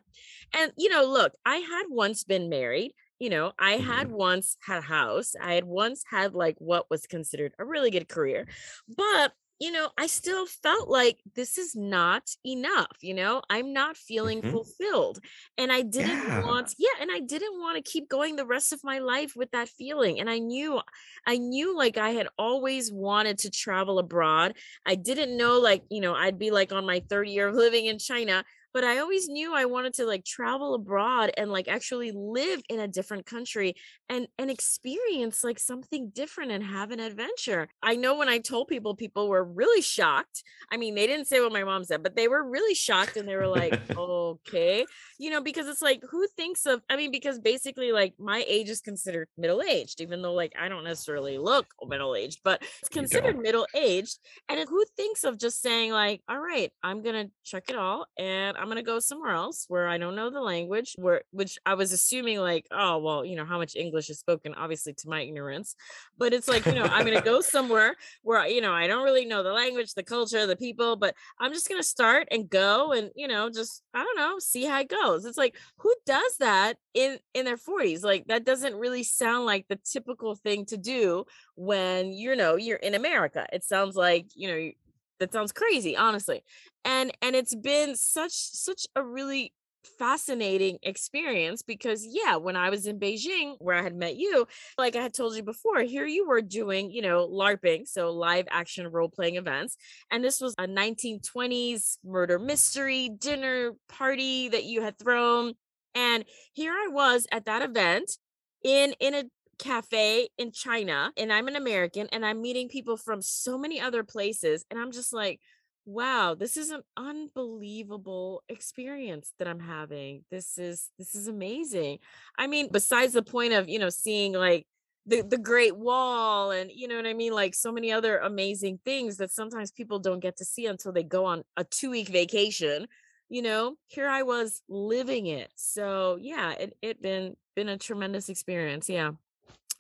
and 0.54 0.72
you 0.78 0.88
know 0.88 1.04
look 1.04 1.34
i 1.46 1.58
had 1.58 1.84
once 1.90 2.24
been 2.24 2.48
married 2.48 2.94
you 3.20 3.30
know 3.30 3.52
i 3.60 3.74
had 3.74 4.08
mm-hmm. 4.08 4.16
once 4.16 4.56
had 4.66 4.78
a 4.78 4.82
house 4.82 5.34
i 5.42 5.56
had 5.56 5.66
once 5.66 6.06
had 6.10 6.34
like 6.34 6.56
what 6.60 6.90
was 6.90 7.06
considered 7.06 7.52
a 7.60 7.66
really 7.66 7.92
good 7.92 8.08
career 8.08 8.48
but 8.96 9.34
you 9.60 9.72
know, 9.72 9.90
I 9.98 10.08
still 10.08 10.46
felt 10.46 10.90
like 10.90 11.20
this 11.36 11.58
is 11.58 11.76
not 11.76 12.24
enough, 12.46 12.98
you 13.02 13.14
know, 13.14 13.42
I'm 13.50 13.72
not 13.72 13.96
feeling 13.96 14.42
mm-hmm. 14.42 14.52
fulfilled. 14.52 15.20
And 15.58 15.72
I 15.72 15.82
didn't 15.82 16.28
yeah. 16.28 16.46
want, 16.46 16.74
yeah, 16.78 17.02
and 17.02 17.10
I 17.12 17.20
didn't 17.20 17.58
want 17.60 17.78
to 17.78 17.90
keep 17.92 18.10
going 18.10 18.36
the 18.36 18.46
rest 18.46 18.74
of 18.74 18.84
my 18.84 19.00
life 19.00 19.34
with 19.36 19.52
that 19.52 19.70
feeling. 19.70 20.20
And 20.20 20.30
I 20.30 20.40
knew, 20.40 20.82
I 21.26 21.38
knew 21.38 21.76
like 21.76 21.98
I 21.98 22.10
had 22.10 22.28
always 22.38 22.92
wanted 22.92 23.38
to 23.40 23.50
travel 23.50 23.98
abroad. 23.98 24.56
I 24.86 24.96
didn't 24.96 25.38
know, 25.38 25.60
like, 25.60 25.84
you 25.90 26.02
know, 26.02 26.14
I'd 26.14 26.38
be 26.38 26.52
like 26.52 26.74
on 26.74 26.86
my 26.86 27.02
third 27.10 27.28
year 27.30 27.48
of 27.48 27.56
living 27.56 27.86
in 27.86 27.98
China 27.98 28.44
but 28.76 28.84
I 28.84 28.98
always 28.98 29.30
knew 29.30 29.56
I 29.56 29.64
wanted 29.64 29.94
to 29.94 30.06
like 30.06 30.26
travel 30.26 30.74
abroad 30.74 31.32
and 31.38 31.50
like 31.50 31.70
actually 31.70 32.12
live 32.12 32.62
in 32.68 32.82
a 32.82 32.90
different 32.90 33.26
country 33.26 33.74
and 34.10 34.28
and 34.38 34.52
experience 34.52 35.46
like 35.46 35.60
something 35.60 36.10
different 36.14 36.52
and 36.52 36.62
have 36.62 36.92
an 36.92 37.00
adventure. 37.00 37.70
I 37.82 37.96
know 37.96 38.18
when 38.18 38.28
I 38.28 38.40
told 38.40 38.68
people 38.68 38.94
people 38.94 39.30
were 39.30 39.46
really 39.46 39.82
shocked. 39.82 40.44
I 40.70 40.76
mean, 40.76 40.94
they 40.94 41.08
didn't 41.08 41.28
say 41.28 41.40
what 41.40 41.54
my 41.54 41.64
mom 41.64 41.86
said, 41.86 42.04
but 42.04 42.18
they 42.18 42.28
were 42.28 42.44
really 42.44 42.76
shocked 42.76 43.16
and 43.16 43.30
they 43.30 43.38
were 43.38 43.48
like, 43.48 43.80
"Okay." 43.98 44.86
You 45.18 45.30
know, 45.30 45.42
because 45.42 45.70
it's 45.70 45.82
like 45.82 46.02
who 46.12 46.28
thinks 46.36 46.66
of 46.66 46.82
I 46.90 46.98
mean, 46.98 47.12
because 47.12 47.40
basically 47.40 47.94
like 47.94 48.16
my 48.20 48.44
age 48.46 48.70
is 48.70 48.82
considered 48.82 49.30
middle-aged 49.38 50.02
even 50.02 50.22
though 50.22 50.34
like 50.34 50.52
I 50.60 50.68
don't 50.68 50.84
necessarily 50.84 51.38
look 51.38 51.68
middle-aged, 51.82 52.42
but 52.44 52.62
it's 52.82 52.90
considered 52.90 53.40
middle-aged 53.40 54.20
and 54.50 54.68
who 54.68 54.84
thinks 54.98 55.24
of 55.24 55.40
just 55.40 55.62
saying 55.62 55.94
like, 55.94 56.22
"All 56.28 56.42
right, 56.42 56.74
I'm 56.84 57.02
going 57.04 57.28
to 57.28 57.32
check 57.46 57.70
it 57.70 57.78
all 57.78 58.08
and 58.20 58.58
I'm 58.65 58.65
going 58.66 58.78
to 58.78 58.84
go 58.84 59.00
somewhere 59.00 59.32
else 59.32 59.66
where 59.68 59.88
I 59.88 59.98
don't 59.98 60.16
know 60.16 60.30
the 60.30 60.42
language, 60.42 60.96
where 60.98 61.24
which 61.32 61.58
I 61.66 61.76
was 61.76 61.92
assuming 61.92 62.40
like, 62.40 62.66
oh, 62.72 62.98
well, 63.00 63.26
you 63.26 63.36
know, 63.36 63.46
how 63.46 63.58
much 63.58 63.76
English 63.76 64.10
is 64.10 64.20
spoken 64.20 64.54
obviously 64.56 64.94
to 64.94 65.10
my 65.10 65.22
ignorance. 65.22 65.76
But 66.18 66.34
it's 66.34 66.48
like, 66.48 66.66
you 66.66 66.74
know, 66.74 66.84
I'm 66.84 67.06
going 67.06 67.18
to 67.18 67.24
go 67.24 67.42
somewhere 67.42 67.96
where 68.24 68.46
you 68.48 68.62
know, 68.62 68.74
I 68.74 68.88
don't 68.88 69.04
really 69.04 69.26
know 69.26 69.44
the 69.44 69.54
language, 69.54 69.94
the 69.94 70.04
culture, 70.04 70.46
the 70.46 70.56
people, 70.56 70.96
but 70.96 71.16
I'm 71.40 71.54
just 71.54 71.68
going 71.68 71.82
to 71.82 71.88
start 71.88 72.28
and 72.32 72.50
go 72.50 72.92
and, 72.92 73.12
you 73.16 73.28
know, 73.28 73.50
just 73.50 73.84
I 73.94 74.04
don't 74.04 74.18
know, 74.18 74.40
see 74.40 74.66
how 74.66 74.80
it 74.80 74.90
goes. 74.90 75.26
It's 75.26 75.38
like 75.38 75.56
who 75.78 75.94
does 76.06 76.38
that 76.40 76.78
in 76.94 77.20
in 77.34 77.46
their 77.46 77.58
40s? 77.58 78.04
Like 78.04 78.26
that 78.28 78.46
doesn't 78.46 78.76
really 78.76 79.04
sound 79.04 79.46
like 79.46 79.68
the 79.68 79.80
typical 79.84 80.36
thing 80.36 80.66
to 80.68 80.78
do 80.78 81.26
when 81.56 82.12
you 82.12 82.36
know 82.36 82.56
you're 82.56 82.78
in 82.78 82.96
America. 82.96 83.46
It 83.52 83.64
sounds 83.64 83.96
like, 83.96 84.28
you 84.36 84.48
know, 84.48 84.72
that 85.20 85.32
sounds 85.34 85.52
crazy 85.52 85.96
honestly 85.96 86.44
and 86.84 87.12
and 87.22 87.36
it's 87.36 87.56
been 87.56 87.96
such 87.96 88.34
such 88.34 88.86
a 88.96 89.04
really 89.04 89.54
fascinating 90.00 90.78
experience 90.84 91.62
because 91.62 92.06
yeah 92.06 92.36
when 92.36 92.56
i 92.56 92.70
was 92.70 92.88
in 92.88 93.00
beijing 93.00 93.56
where 93.60 93.76
i 93.76 93.84
had 93.84 93.96
met 93.96 94.16
you 94.16 94.48
like 94.78 94.96
i 94.96 95.02
had 95.02 95.14
told 95.14 95.36
you 95.36 95.44
before 95.44 95.82
here 95.82 96.06
you 96.06 96.28
were 96.28 96.42
doing 96.42 96.90
you 96.90 97.02
know 97.02 97.28
larping 97.28 97.88
so 97.88 98.12
live 98.12 98.46
action 98.50 98.88
role 98.88 99.10
playing 99.10 99.36
events 99.36 99.78
and 100.12 100.24
this 100.24 100.42
was 100.42 100.56
a 100.58 100.68
1920s 100.68 101.98
murder 102.04 102.40
mystery 102.40 103.10
dinner 103.10 103.74
party 103.88 104.50
that 104.50 104.64
you 104.64 104.82
had 104.82 104.98
thrown 104.98 105.54
and 105.94 106.26
here 106.54 106.74
i 106.74 106.88
was 106.92 107.28
at 107.32 107.46
that 107.46 107.62
event 107.62 108.18
in 108.64 108.94
in 109.00 109.14
a 109.14 109.24
cafe 109.58 110.30
in 110.38 110.52
China 110.52 111.12
and 111.18 111.32
I'm 111.32 111.48
an 111.48 111.56
American 111.56 112.08
and 112.12 112.26
I'm 112.26 112.42
meeting 112.42 112.70
people 112.70 112.98
from 112.98 113.22
so 113.22 113.58
many 113.58 113.80
other 113.80 114.04
places 114.04 114.66
and 114.70 114.80
I'm 114.80 114.92
just 114.92 115.14
like 115.14 115.40
wow 115.88 116.34
this 116.34 116.58
is 116.58 116.72
an 116.72 116.82
unbelievable 116.98 118.44
experience 118.50 119.34
that 119.38 119.48
i'm 119.48 119.60
having. 119.60 120.24
This 120.32 120.58
is 120.58 120.90
this 120.98 121.16
is 121.16 121.28
amazing. 121.28 122.00
I 122.38 122.48
mean 122.48 122.70
besides 122.72 123.14
the 123.14 123.22
point 123.24 123.54
of 123.54 123.70
you 123.70 123.80
know 123.80 123.90
seeing 123.90 124.34
like 124.34 124.66
the 125.06 125.22
the 125.22 125.38
great 125.38 125.78
wall 125.78 126.52
and 126.52 126.72
you 126.74 126.88
know 126.88 126.96
what 126.96 127.06
i 127.06 127.14
mean 127.14 127.32
like 127.32 127.54
so 127.54 127.72
many 127.72 127.92
other 127.92 128.18
amazing 128.18 128.80
things 128.84 129.18
that 129.18 129.32
sometimes 129.32 129.72
people 129.72 130.00
don't 130.00 130.20
get 130.20 130.38
to 130.38 130.46
see 130.46 130.66
until 130.66 130.92
they 130.92 131.04
go 131.04 131.26
on 131.26 131.44
a 131.58 131.64
2 131.64 131.92
week 131.92 132.10
vacation 132.10 132.88
you 133.30 133.42
know? 133.42 133.76
Here 133.88 134.08
i 134.08 134.22
was 134.24 134.62
living 134.70 135.26
it. 135.28 135.52
So 135.56 136.18
yeah 136.22 136.52
it 136.54 136.78
it 136.82 137.02
been 137.02 137.36
been 137.56 137.70
a 137.70 137.78
tremendous 137.78 138.30
experience 138.30 138.90
yeah 138.90 139.12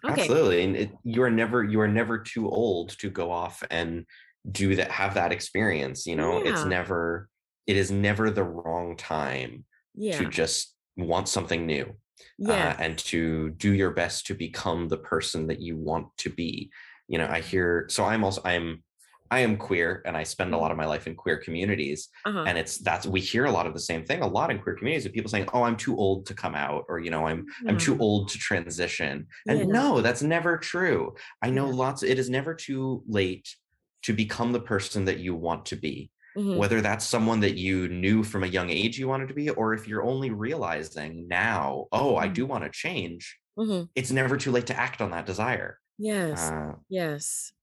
Okay. 0.03 0.21
Absolutely. 0.21 0.63
And 0.63 0.75
it, 0.75 0.91
you 1.03 1.23
are 1.23 1.31
never 1.31 1.63
you 1.63 1.79
are 1.81 1.87
never 1.87 2.17
too 2.17 2.49
old 2.49 2.89
to 2.99 3.09
go 3.09 3.31
off 3.31 3.63
and 3.69 4.05
do 4.51 4.75
that 4.75 4.91
have 4.91 5.15
that 5.15 5.31
experience, 5.31 6.05
you 6.05 6.15
know? 6.15 6.43
Yeah. 6.43 6.51
It's 6.51 6.65
never 6.65 7.29
it 7.67 7.77
is 7.77 7.91
never 7.91 8.29
the 8.29 8.43
wrong 8.43 8.95
time 8.97 9.65
yeah. 9.95 10.17
to 10.17 10.29
just 10.29 10.75
want 10.97 11.27
something 11.27 11.65
new. 11.65 11.95
Yeah. 12.37 12.69
Uh, 12.69 12.83
and 12.83 12.97
to 12.99 13.51
do 13.51 13.73
your 13.73 13.91
best 13.91 14.27
to 14.27 14.33
become 14.33 14.87
the 14.87 14.97
person 14.97 15.47
that 15.47 15.59
you 15.59 15.77
want 15.77 16.07
to 16.17 16.29
be. 16.29 16.71
You 17.07 17.17
know, 17.17 17.27
I 17.29 17.41
hear 17.41 17.87
so 17.89 18.05
I'm 18.05 18.23
also 18.23 18.41
I'm 18.45 18.83
I 19.31 19.39
am 19.39 19.57
queer 19.57 20.01
and 20.05 20.15
I 20.15 20.23
spend 20.23 20.53
a 20.53 20.57
lot 20.57 20.65
mm-hmm. 20.65 20.71
of 20.71 20.77
my 20.77 20.85
life 20.85 21.07
in 21.07 21.15
queer 21.15 21.37
communities. 21.37 22.09
Uh-huh. 22.25 22.43
And 22.47 22.57
it's 22.57 22.77
that's 22.77 23.05
we 23.05 23.19
hear 23.19 23.45
a 23.45 23.51
lot 23.51 23.65
of 23.65 23.73
the 23.73 23.79
same 23.79 24.05
thing 24.05 24.21
a 24.21 24.27
lot 24.27 24.51
in 24.51 24.59
queer 24.59 24.75
communities 24.75 25.05
of 25.05 25.13
people 25.13 25.29
saying, 25.29 25.47
Oh, 25.53 25.63
I'm 25.63 25.77
too 25.77 25.97
old 25.97 26.25
to 26.27 26.33
come 26.33 26.55
out, 26.55 26.85
or 26.89 26.99
you 26.99 27.09
know, 27.09 27.25
I'm 27.27 27.45
yeah. 27.63 27.71
I'm 27.71 27.77
too 27.77 27.97
old 27.99 28.29
to 28.29 28.37
transition. 28.37 29.27
And 29.47 29.59
yeah. 29.59 29.65
no, 29.65 30.01
that's 30.01 30.21
never 30.21 30.57
true. 30.57 31.15
I 31.41 31.49
know 31.49 31.67
yeah. 31.67 31.75
lots, 31.75 32.03
it 32.03 32.19
is 32.19 32.29
never 32.29 32.53
too 32.53 33.03
late 33.07 33.55
to 34.03 34.13
become 34.13 34.51
the 34.51 34.59
person 34.59 35.05
that 35.05 35.19
you 35.19 35.35
want 35.35 35.65
to 35.67 35.75
be. 35.75 36.11
Mm-hmm. 36.37 36.57
Whether 36.57 36.81
that's 36.81 37.05
someone 37.05 37.39
that 37.39 37.55
you 37.55 37.87
knew 37.87 38.21
from 38.21 38.43
a 38.43 38.47
young 38.47 38.69
age 38.69 38.99
you 38.99 39.07
wanted 39.07 39.29
to 39.29 39.33
be, 39.33 39.49
or 39.49 39.73
if 39.73 39.87
you're 39.87 40.03
only 40.03 40.31
realizing 40.31 41.27
now, 41.29 41.85
oh, 41.93 42.13
mm-hmm. 42.13 42.25
I 42.25 42.27
do 42.27 42.45
want 42.45 42.65
to 42.65 42.69
change, 42.69 43.39
mm-hmm. 43.57 43.85
it's 43.95 44.11
never 44.11 44.35
too 44.35 44.51
late 44.51 44.67
to 44.67 44.77
act 44.77 45.01
on 45.01 45.11
that 45.11 45.25
desire. 45.25 45.79
Yes. 45.97 46.51
Uh, 46.51 46.73
yes. 46.89 47.53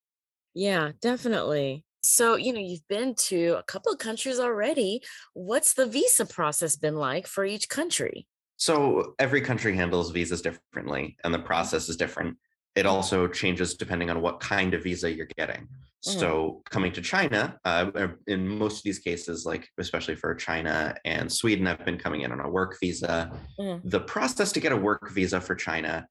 Yeah, 0.54 0.92
definitely. 1.00 1.84
So, 2.04 2.36
you 2.36 2.52
know, 2.52 2.60
you've 2.60 2.86
been 2.88 3.14
to 3.14 3.56
a 3.58 3.62
couple 3.62 3.92
of 3.92 3.98
countries 3.98 4.40
already. 4.40 5.02
What's 5.34 5.74
the 5.74 5.86
visa 5.86 6.26
process 6.26 6.76
been 6.76 6.96
like 6.96 7.26
for 7.26 7.44
each 7.44 7.68
country? 7.68 8.26
So, 8.56 9.14
every 9.18 9.40
country 9.40 9.74
handles 9.76 10.10
visas 10.10 10.42
differently, 10.42 11.16
and 11.24 11.32
the 11.32 11.38
mm-hmm. 11.38 11.46
process 11.46 11.88
is 11.88 11.96
different. 11.96 12.36
It 12.74 12.86
also 12.86 13.28
changes 13.28 13.74
depending 13.74 14.10
on 14.10 14.20
what 14.20 14.40
kind 14.40 14.74
of 14.74 14.82
visa 14.82 15.12
you're 15.12 15.28
getting. 15.36 15.62
Mm-hmm. 15.62 16.18
So, 16.18 16.62
coming 16.70 16.92
to 16.92 17.02
China, 17.02 17.56
uh, 17.64 17.90
uh, 17.94 18.08
in 18.26 18.48
most 18.48 18.78
of 18.78 18.82
these 18.82 18.98
cases, 18.98 19.46
like 19.46 19.68
especially 19.78 20.16
for 20.16 20.34
China 20.34 20.96
and 21.04 21.32
Sweden, 21.32 21.68
I've 21.68 21.84
been 21.84 21.98
coming 21.98 22.22
in 22.22 22.32
on 22.32 22.40
a 22.40 22.50
work 22.50 22.76
visa. 22.80 23.30
Mm-hmm. 23.60 23.88
The 23.88 24.00
process 24.00 24.50
to 24.52 24.60
get 24.60 24.72
a 24.72 24.76
work 24.76 25.10
visa 25.12 25.40
for 25.40 25.54
China, 25.54 26.06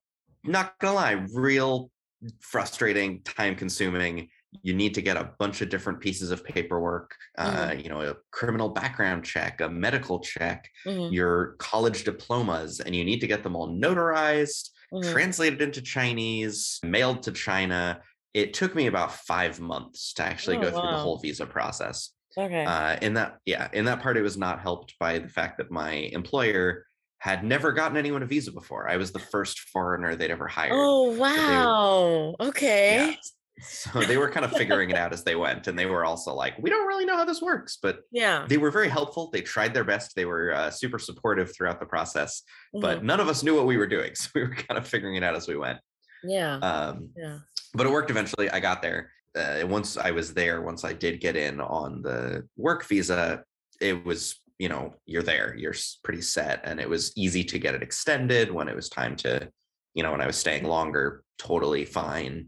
not 0.45 0.79
gonna 0.79 0.95
lie, 0.95 1.25
real 1.33 1.91
frustrating, 2.39 3.21
time 3.23 3.55
consuming 3.55 4.29
you 4.63 4.73
need 4.73 4.93
to 4.93 5.01
get 5.01 5.17
a 5.17 5.31
bunch 5.39 5.61
of 5.61 5.69
different 5.69 5.99
pieces 5.99 6.31
of 6.31 6.43
paperwork 6.43 7.15
uh, 7.37 7.69
mm-hmm. 7.69 7.79
you 7.79 7.89
know 7.89 8.01
a 8.01 8.15
criminal 8.31 8.69
background 8.69 9.23
check 9.23 9.61
a 9.61 9.69
medical 9.69 10.19
check 10.19 10.69
mm-hmm. 10.85 11.13
your 11.13 11.55
college 11.57 12.03
diplomas 12.03 12.79
and 12.79 12.95
you 12.95 13.03
need 13.03 13.21
to 13.21 13.27
get 13.27 13.43
them 13.43 13.55
all 13.55 13.69
notarized 13.69 14.69
mm-hmm. 14.93 15.11
translated 15.11 15.61
into 15.61 15.81
chinese 15.81 16.79
mailed 16.83 17.23
to 17.23 17.31
china 17.31 18.01
it 18.33 18.53
took 18.53 18.75
me 18.75 18.87
about 18.87 19.13
five 19.13 19.59
months 19.59 20.13
to 20.13 20.23
actually 20.23 20.57
oh, 20.57 20.61
go 20.61 20.71
through 20.71 20.81
the 20.81 20.97
whole 20.97 21.17
visa 21.17 21.45
process 21.45 22.11
okay 22.37 22.65
uh, 22.65 22.97
in 23.01 23.13
that 23.13 23.37
yeah 23.45 23.69
in 23.73 23.85
that 23.85 24.01
part 24.01 24.17
it 24.17 24.21
was 24.21 24.37
not 24.37 24.61
helped 24.61 24.95
by 24.99 25.19
the 25.19 25.29
fact 25.29 25.57
that 25.57 25.71
my 25.71 25.91
employer 25.91 26.85
had 27.21 27.43
never 27.43 27.71
gotten 27.71 27.97
anyone 27.97 28.23
a 28.23 28.25
visa 28.25 28.51
before. 28.51 28.89
I 28.89 28.97
was 28.97 29.11
the 29.11 29.19
first 29.19 29.59
foreigner 29.59 30.15
they'd 30.15 30.31
ever 30.31 30.47
hired. 30.47 30.71
Oh 30.73 31.11
wow. 31.11 32.33
So 32.33 32.35
they, 32.39 32.49
okay. 32.49 33.09
Yeah, 33.09 33.15
so 33.61 34.01
they 34.01 34.17
were 34.17 34.27
kind 34.31 34.43
of 34.43 34.51
figuring 34.53 34.89
it 34.89 34.95
out 34.95 35.13
as 35.13 35.23
they 35.23 35.35
went 35.35 35.67
and 35.67 35.77
they 35.77 35.85
were 35.85 36.03
also 36.03 36.33
like 36.33 36.55
we 36.57 36.71
don't 36.71 36.87
really 36.87 37.05
know 37.05 37.15
how 37.15 37.25
this 37.25 37.39
works 37.39 37.77
but 37.79 37.99
yeah 38.11 38.43
they 38.49 38.57
were 38.57 38.71
very 38.71 38.89
helpful 38.89 39.29
they 39.29 39.41
tried 39.41 39.71
their 39.71 39.83
best 39.83 40.15
they 40.15 40.25
were 40.25 40.51
uh, 40.51 40.71
super 40.71 40.97
supportive 40.97 41.53
throughout 41.53 41.79
the 41.79 41.85
process 41.85 42.41
mm-hmm. 42.73 42.81
but 42.81 43.03
none 43.03 43.19
of 43.19 43.27
us 43.27 43.43
knew 43.43 43.55
what 43.55 43.67
we 43.67 43.77
were 43.77 43.85
doing 43.85 44.15
so 44.15 44.31
we 44.33 44.41
were 44.41 44.55
kind 44.55 44.79
of 44.79 44.87
figuring 44.87 45.15
it 45.15 45.23
out 45.23 45.35
as 45.35 45.47
we 45.47 45.55
went 45.55 45.77
yeah 46.23 46.55
um 46.55 47.09
yeah 47.15 47.37
but 47.75 47.85
it 47.85 47.91
worked 47.91 48.09
eventually 48.09 48.49
i 48.49 48.59
got 48.59 48.81
there 48.81 49.11
uh, 49.35 49.61
once 49.67 49.95
i 49.95 50.09
was 50.09 50.33
there 50.33 50.63
once 50.63 50.83
i 50.83 50.91
did 50.91 51.19
get 51.19 51.35
in 51.35 51.61
on 51.61 52.01
the 52.01 52.47
work 52.57 52.83
visa 52.85 53.43
it 53.79 54.03
was 54.03 54.40
you 54.61 54.69
know 54.69 54.93
you're 55.05 55.23
there 55.23 55.55
you're 55.57 55.75
pretty 56.03 56.21
set 56.21 56.61
and 56.63 56.79
it 56.79 56.89
was 56.89 57.11
easy 57.15 57.43
to 57.43 57.57
get 57.57 57.75
it 57.75 57.83
extended 57.83 58.51
when 58.51 58.67
it 58.67 58.75
was 58.75 58.89
time 58.89 59.15
to 59.15 59.49
you 59.95 60.03
know 60.03 60.11
when 60.11 60.21
i 60.21 60.27
was 60.27 60.37
staying 60.37 60.63
longer 60.63 61.23
totally 61.37 61.85
fine 61.85 62.47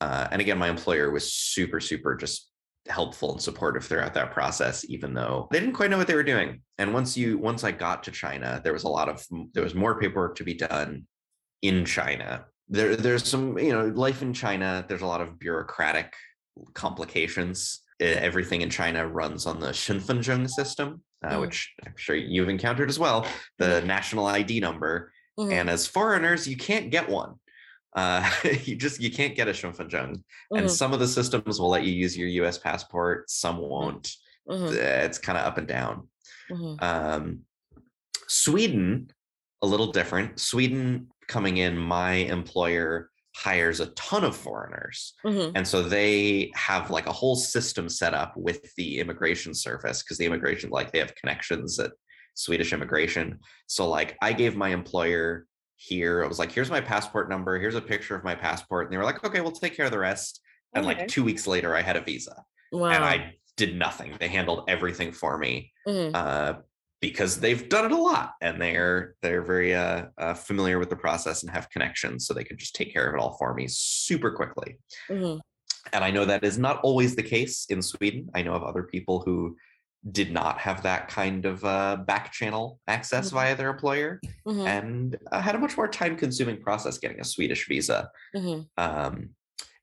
uh, 0.00 0.28
and 0.30 0.40
again, 0.40 0.58
my 0.58 0.68
employer 0.68 1.10
was 1.10 1.32
super, 1.32 1.80
super 1.80 2.14
just 2.14 2.50
helpful 2.88 3.32
and 3.32 3.42
supportive 3.42 3.84
throughout 3.84 4.14
that 4.14 4.30
process, 4.30 4.84
even 4.88 5.14
though 5.14 5.48
they 5.50 5.58
didn't 5.58 5.74
quite 5.74 5.90
know 5.90 5.98
what 5.98 6.06
they 6.06 6.14
were 6.14 6.22
doing. 6.22 6.60
And 6.78 6.92
once 6.92 7.16
you, 7.16 7.38
once 7.38 7.64
I 7.64 7.72
got 7.72 8.04
to 8.04 8.10
China, 8.10 8.60
there 8.62 8.72
was 8.72 8.84
a 8.84 8.88
lot 8.88 9.08
of, 9.08 9.24
there 9.54 9.64
was 9.64 9.74
more 9.74 9.98
paperwork 9.98 10.36
to 10.36 10.44
be 10.44 10.54
done 10.54 11.06
in 11.62 11.84
China. 11.84 12.44
There, 12.68 12.94
there's 12.94 13.26
some, 13.26 13.58
you 13.58 13.72
know, 13.72 13.86
life 13.86 14.22
in 14.22 14.32
China. 14.32 14.84
There's 14.86 15.02
a 15.02 15.06
lot 15.06 15.20
of 15.20 15.38
bureaucratic 15.38 16.12
complications. 16.74 17.80
Everything 18.00 18.60
in 18.60 18.70
China 18.70 19.06
runs 19.06 19.46
on 19.46 19.60
the 19.60 19.68
Shenfenzheng 19.68 20.48
system, 20.48 21.02
uh, 21.24 21.34
mm. 21.34 21.40
which 21.40 21.74
I'm 21.86 21.94
sure 21.96 22.14
you've 22.14 22.48
encountered 22.48 22.90
as 22.90 22.98
well, 22.98 23.26
the 23.58 23.80
national 23.82 24.26
ID 24.26 24.60
number. 24.60 25.12
Mm. 25.38 25.52
And 25.52 25.70
as 25.70 25.86
foreigners, 25.86 26.46
you 26.46 26.56
can't 26.56 26.90
get 26.90 27.08
one 27.08 27.36
uh, 27.96 28.30
you 28.64 28.76
just 28.76 29.00
you 29.00 29.10
can't 29.10 29.34
get 29.34 29.48
a 29.48 29.52
Shenfenzheng, 29.52 29.90
mm-hmm. 29.90 30.56
and 30.56 30.70
some 30.70 30.92
of 30.92 31.00
the 31.00 31.08
systems 31.08 31.58
will 31.58 31.70
let 31.70 31.84
you 31.84 31.92
use 31.92 32.16
your 32.16 32.28
U.S. 32.28 32.58
passport, 32.58 33.28
some 33.30 33.56
mm, 33.56 33.68
won't. 33.68 34.12
Mm-hmm. 34.48 34.76
It's 34.76 35.18
kind 35.18 35.38
of 35.38 35.44
up 35.44 35.58
and 35.58 35.66
down. 35.66 36.08
Mm-hmm. 36.50 36.84
Um, 36.84 37.40
Sweden, 38.28 39.10
a 39.62 39.66
little 39.66 39.90
different. 39.90 40.38
Sweden 40.38 41.08
coming 41.26 41.56
in, 41.56 41.76
my 41.76 42.12
employer 42.12 43.10
hires 43.36 43.80
a 43.80 43.86
ton 43.86 44.24
of 44.24 44.36
foreigners, 44.36 45.14
mm-hmm. 45.24 45.52
and 45.54 45.66
so 45.66 45.82
they 45.82 46.50
have 46.54 46.90
like 46.90 47.06
a 47.06 47.12
whole 47.12 47.36
system 47.36 47.88
set 47.88 48.14
up 48.14 48.36
with 48.36 48.74
the 48.76 48.98
immigration 48.98 49.54
service 49.54 50.02
because 50.02 50.18
the 50.18 50.26
immigration 50.26 50.70
like 50.70 50.92
they 50.92 50.98
have 50.98 51.14
connections 51.14 51.78
at 51.78 51.92
Swedish 52.34 52.72
immigration. 52.72 53.38
So 53.66 53.88
like 53.88 54.16
I 54.22 54.32
gave 54.32 54.56
my 54.56 54.68
employer 54.68 55.46
here. 55.76 56.24
I 56.24 56.26
was 56.28 56.38
like, 56.38 56.52
here's 56.52 56.70
my 56.70 56.80
passport 56.80 57.28
number. 57.28 57.58
Here's 57.58 57.74
a 57.74 57.80
picture 57.80 58.14
of 58.14 58.24
my 58.24 58.34
passport. 58.34 58.86
And 58.86 58.92
they 58.92 58.98
were 58.98 59.04
like, 59.04 59.24
okay, 59.24 59.40
we'll 59.40 59.52
take 59.52 59.76
care 59.76 59.86
of 59.86 59.92
the 59.92 59.98
rest. 59.98 60.40
And 60.74 60.86
okay. 60.86 61.00
like 61.00 61.08
two 61.08 61.24
weeks 61.24 61.46
later, 61.46 61.74
I 61.74 61.82
had 61.82 61.96
a 61.96 62.00
visa. 62.00 62.42
Wow. 62.72 62.90
And 62.90 63.04
I 63.04 63.34
did 63.56 63.76
nothing. 63.76 64.14
They 64.18 64.28
handled 64.28 64.64
everything 64.68 65.12
for 65.12 65.38
me 65.38 65.72
mm-hmm. 65.86 66.14
uh, 66.14 66.54
because 67.10 67.38
they've 67.38 67.68
done 67.68 67.84
it 67.84 67.92
a 67.92 67.96
lot 67.96 68.32
and 68.40 68.60
they're 68.60 69.14
they're 69.22 69.42
very 69.42 69.74
uh, 69.74 70.06
uh, 70.18 70.34
familiar 70.34 70.78
with 70.80 70.90
the 70.90 70.96
process 70.96 71.42
and 71.42 71.52
have 71.52 71.70
connections, 71.70 72.26
so 72.26 72.34
they 72.34 72.42
could 72.42 72.58
just 72.58 72.74
take 72.74 72.92
care 72.92 73.06
of 73.06 73.14
it 73.14 73.20
all 73.20 73.36
for 73.38 73.54
me 73.54 73.66
super 73.68 74.32
quickly. 74.32 74.78
Mm-hmm. 75.08 75.38
And 75.92 76.04
I 76.04 76.10
know 76.10 76.24
that 76.24 76.42
is 76.42 76.58
not 76.58 76.80
always 76.80 77.14
the 77.14 77.22
case 77.22 77.66
in 77.68 77.80
Sweden. 77.80 78.28
I 78.34 78.42
know 78.42 78.54
of 78.54 78.64
other 78.64 78.82
people 78.82 79.20
who 79.20 79.56
did 80.10 80.32
not 80.32 80.58
have 80.58 80.82
that 80.82 81.08
kind 81.08 81.46
of 81.46 81.64
uh, 81.64 81.96
back 81.96 82.32
channel 82.32 82.80
access 82.88 83.28
mm-hmm. 83.28 83.36
via 83.36 83.56
their 83.56 83.70
employer 83.70 84.20
mm-hmm. 84.46 84.66
and 84.66 85.16
uh, 85.30 85.40
had 85.40 85.54
a 85.54 85.58
much 85.58 85.76
more 85.76 85.88
time 85.88 86.16
consuming 86.16 86.60
process 86.60 86.98
getting 86.98 87.20
a 87.20 87.24
Swedish 87.24 87.68
visa. 87.68 88.10
Mm-hmm. 88.34 88.62
Um, 88.76 89.30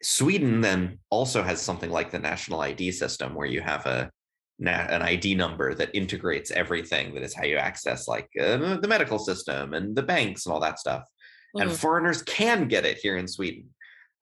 Sweden 0.02 0.60
then 0.60 1.00
also 1.10 1.42
has 1.42 1.62
something 1.62 1.90
like 1.90 2.12
the 2.12 2.20
national 2.20 2.60
ID 2.60 2.92
system 2.92 3.34
where 3.34 3.48
you 3.48 3.62
have 3.62 3.86
a 3.86 4.12
an 4.60 5.02
ID 5.02 5.36
number 5.36 5.74
that 5.74 5.96
integrates 5.96 6.52
everything 6.52 7.14
that 7.14 7.24
is 7.24 7.34
how 7.34 7.44
you 7.44 7.58
access 7.58 8.08
like 8.08 8.30
uh, 8.40 8.78
the 8.78 8.88
medical 8.88 9.20
system 9.20 9.74
and 9.74 9.96
the 9.96 10.04
banks 10.04 10.46
and 10.46 10.54
all 10.54 10.60
that 10.60 10.80
stuff. 10.80 11.04
And 11.56 11.70
mm-hmm. 11.70 11.78
foreigners 11.78 12.22
can 12.24 12.68
get 12.68 12.86
it 12.86 12.98
here 12.98 13.18
in 13.18 13.28
Sweden. 13.28 13.70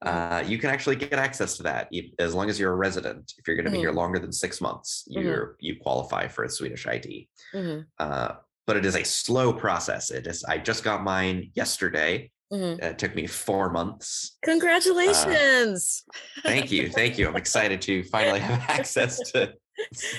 Mm-hmm. 0.04 0.34
uh, 0.34 0.50
you 0.50 0.58
can 0.58 0.72
actually 0.72 0.96
get 0.96 1.13
access 1.13 1.58
to 1.58 1.63
that 1.63 1.91
as 2.17 2.34
long 2.34 2.50
as 2.50 2.60
you're 2.60 2.74
a 2.74 2.76
resident. 2.76 3.34
If 3.38 3.48
you're 3.48 3.56
going 3.56 3.65
to 3.65 3.70
mm-hmm. 3.70 3.76
be 3.76 3.80
here 3.82 3.89
mm-hmm. 3.89 4.00
longer 4.00 4.20
than 4.20 4.32
six 4.32 4.60
months, 4.60 5.08
mm-hmm. 5.10 5.22
you're 5.22 5.46
mm-hmm. 5.48 5.56
you 5.60 5.76
qualify 5.80 6.28
for 6.28 6.44
a 6.44 6.50
Swedish 6.50 6.88
ID. 6.88 7.30
Mm-hmm. 7.54 7.82
Uh, 8.00 8.34
but 8.65 8.78
it 8.78 8.86
is 8.86 8.96
a 8.96 9.04
slow 9.04 9.54
process. 9.54 10.10
It 10.10 10.28
is. 10.28 10.44
I 10.44 10.58
just 10.58 10.84
got 10.84 11.04
mine 11.04 11.52
yesterday. 11.54 12.32
it 12.52 12.98
took 12.98 13.15
me 13.15 13.28
four 13.28 13.70
months. 13.70 14.38
Uh, 14.44 14.48
Congratulations! 14.50 16.04
Uh, 16.10 16.41
thank 16.44 16.72
you, 16.72 16.89
thank 16.89 17.17
you. 17.17 17.28
I'm 17.28 17.38
excited 17.38 17.82
to 17.84 18.04
finally 18.06 18.39
have 18.39 18.60
access 18.70 19.20
to 19.32 19.54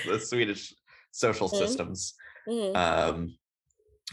the 0.05 0.19
Swedish 0.19 0.73
social 1.11 1.47
systems. 1.47 2.13
Um, 2.73 3.35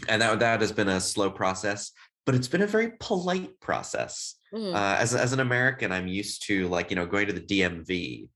and 0.08 0.22
that 0.22 0.38
that 0.38 0.60
has 0.60 0.72
been 0.72 0.88
a 0.88 1.00
slow 1.00 1.30
process, 1.30 1.92
but 2.26 2.34
it's 2.34 2.48
been 2.48 2.62
a 2.62 2.66
very 2.66 2.92
polite 3.00 3.58
process. 3.60 4.36
Mm. 4.54 4.74
Uh, 4.74 4.96
as 4.98 5.14
as 5.14 5.32
an 5.32 5.40
American, 5.40 5.92
I'm 5.92 6.08
used 6.08 6.46
to 6.46 6.68
like 6.68 6.90
you 6.90 6.96
know 6.96 7.06
going 7.06 7.26
to 7.26 7.32
the 7.32 7.40
DMV 7.40 8.28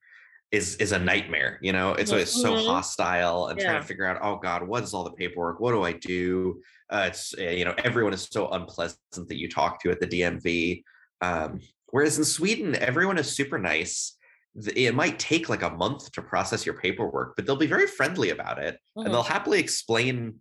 is 0.50 0.76
is 0.76 0.92
a 0.92 0.98
nightmare. 0.98 1.58
You 1.62 1.72
know, 1.72 1.92
it's 1.92 2.10
always 2.10 2.30
so 2.30 2.54
mm-hmm. 2.54 2.66
hostile 2.66 3.48
and 3.48 3.58
yeah. 3.58 3.66
trying 3.66 3.82
to 3.82 3.86
figure 3.86 4.06
out 4.06 4.18
oh 4.22 4.36
God, 4.36 4.66
what 4.66 4.82
is 4.82 4.94
all 4.94 5.04
the 5.04 5.12
paperwork? 5.12 5.60
What 5.60 5.72
do 5.72 5.82
I 5.82 5.92
do? 5.92 6.60
Uh, 6.90 7.06
it's 7.08 7.34
eh, 7.38 7.52
you 7.52 7.64
know 7.64 7.74
everyone 7.84 8.12
is 8.12 8.28
so 8.30 8.48
unpleasant 8.48 8.98
that 9.14 9.38
you 9.38 9.48
talk 9.48 9.82
to 9.82 9.90
at 9.90 10.00
the 10.00 10.06
DMV. 10.06 10.82
Um, 11.20 11.60
whereas 11.86 12.18
in 12.18 12.24
Sweden, 12.24 12.76
everyone 12.76 13.18
is 13.18 13.30
super 13.30 13.58
nice. 13.58 14.16
It 14.56 14.94
might 14.94 15.18
take 15.18 15.48
like 15.48 15.62
a 15.62 15.70
month 15.70 16.12
to 16.12 16.22
process 16.22 16.64
your 16.64 16.76
paperwork, 16.76 17.34
but 17.36 17.44
they'll 17.44 17.56
be 17.56 17.66
very 17.66 17.86
friendly 17.86 18.30
about 18.30 18.58
it, 18.58 18.74
mm-hmm. 18.74 19.04
and 19.04 19.14
they'll 19.14 19.22
happily 19.22 19.58
explain 19.58 20.36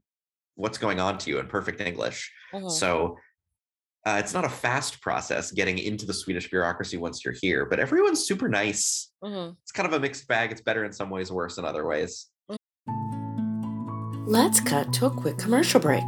what's 0.55 0.77
going 0.77 0.99
on 0.99 1.17
to 1.19 1.29
you 1.29 1.39
in 1.39 1.47
perfect 1.47 1.81
English. 1.81 2.31
Mm-hmm. 2.53 2.69
So 2.69 3.17
uh, 4.05 4.17
it's 4.19 4.33
not 4.33 4.45
a 4.45 4.49
fast 4.49 5.01
process 5.01 5.51
getting 5.51 5.79
into 5.79 6.05
the 6.05 6.13
Swedish 6.13 6.49
bureaucracy 6.49 6.97
once 6.97 7.23
you're 7.23 7.33
here, 7.41 7.65
but 7.65 7.79
everyone's 7.79 8.27
super 8.27 8.49
nice. 8.49 9.11
Mm-hmm. 9.23 9.53
It's 9.61 9.71
kind 9.71 9.87
of 9.87 9.93
a 9.93 9.99
mixed 9.99 10.27
bag. 10.27 10.51
It's 10.51 10.61
better 10.61 10.83
in 10.83 10.91
some 10.91 11.09
ways, 11.09 11.31
worse 11.31 11.57
in 11.57 11.65
other 11.65 11.87
ways. 11.87 12.27
Let's 14.25 14.59
cut 14.59 14.93
to 14.93 15.05
a 15.07 15.09
quick 15.09 15.37
commercial 15.37 15.79
break. 15.79 16.03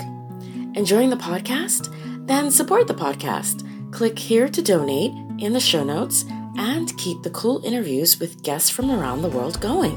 Enjoying 0.76 1.10
the 1.10 1.16
podcast? 1.16 1.94
Then 2.28 2.52
support 2.52 2.88
the 2.88 2.94
podcast. 2.94 3.64
Click 3.92 4.20
here 4.20 4.50
to 4.50 4.62
donate 4.62 5.12
in 5.40 5.54
the 5.54 5.60
show 5.60 5.84
notes 5.84 6.26
and 6.58 6.96
keep 6.98 7.24
the 7.24 7.30
cool 7.30 7.64
interviews 7.66 8.20
with 8.20 8.44
guests 8.44 8.70
from 8.70 8.92
around 8.92 9.22
the 9.22 9.30
world 9.30 9.62
going. 9.62 9.96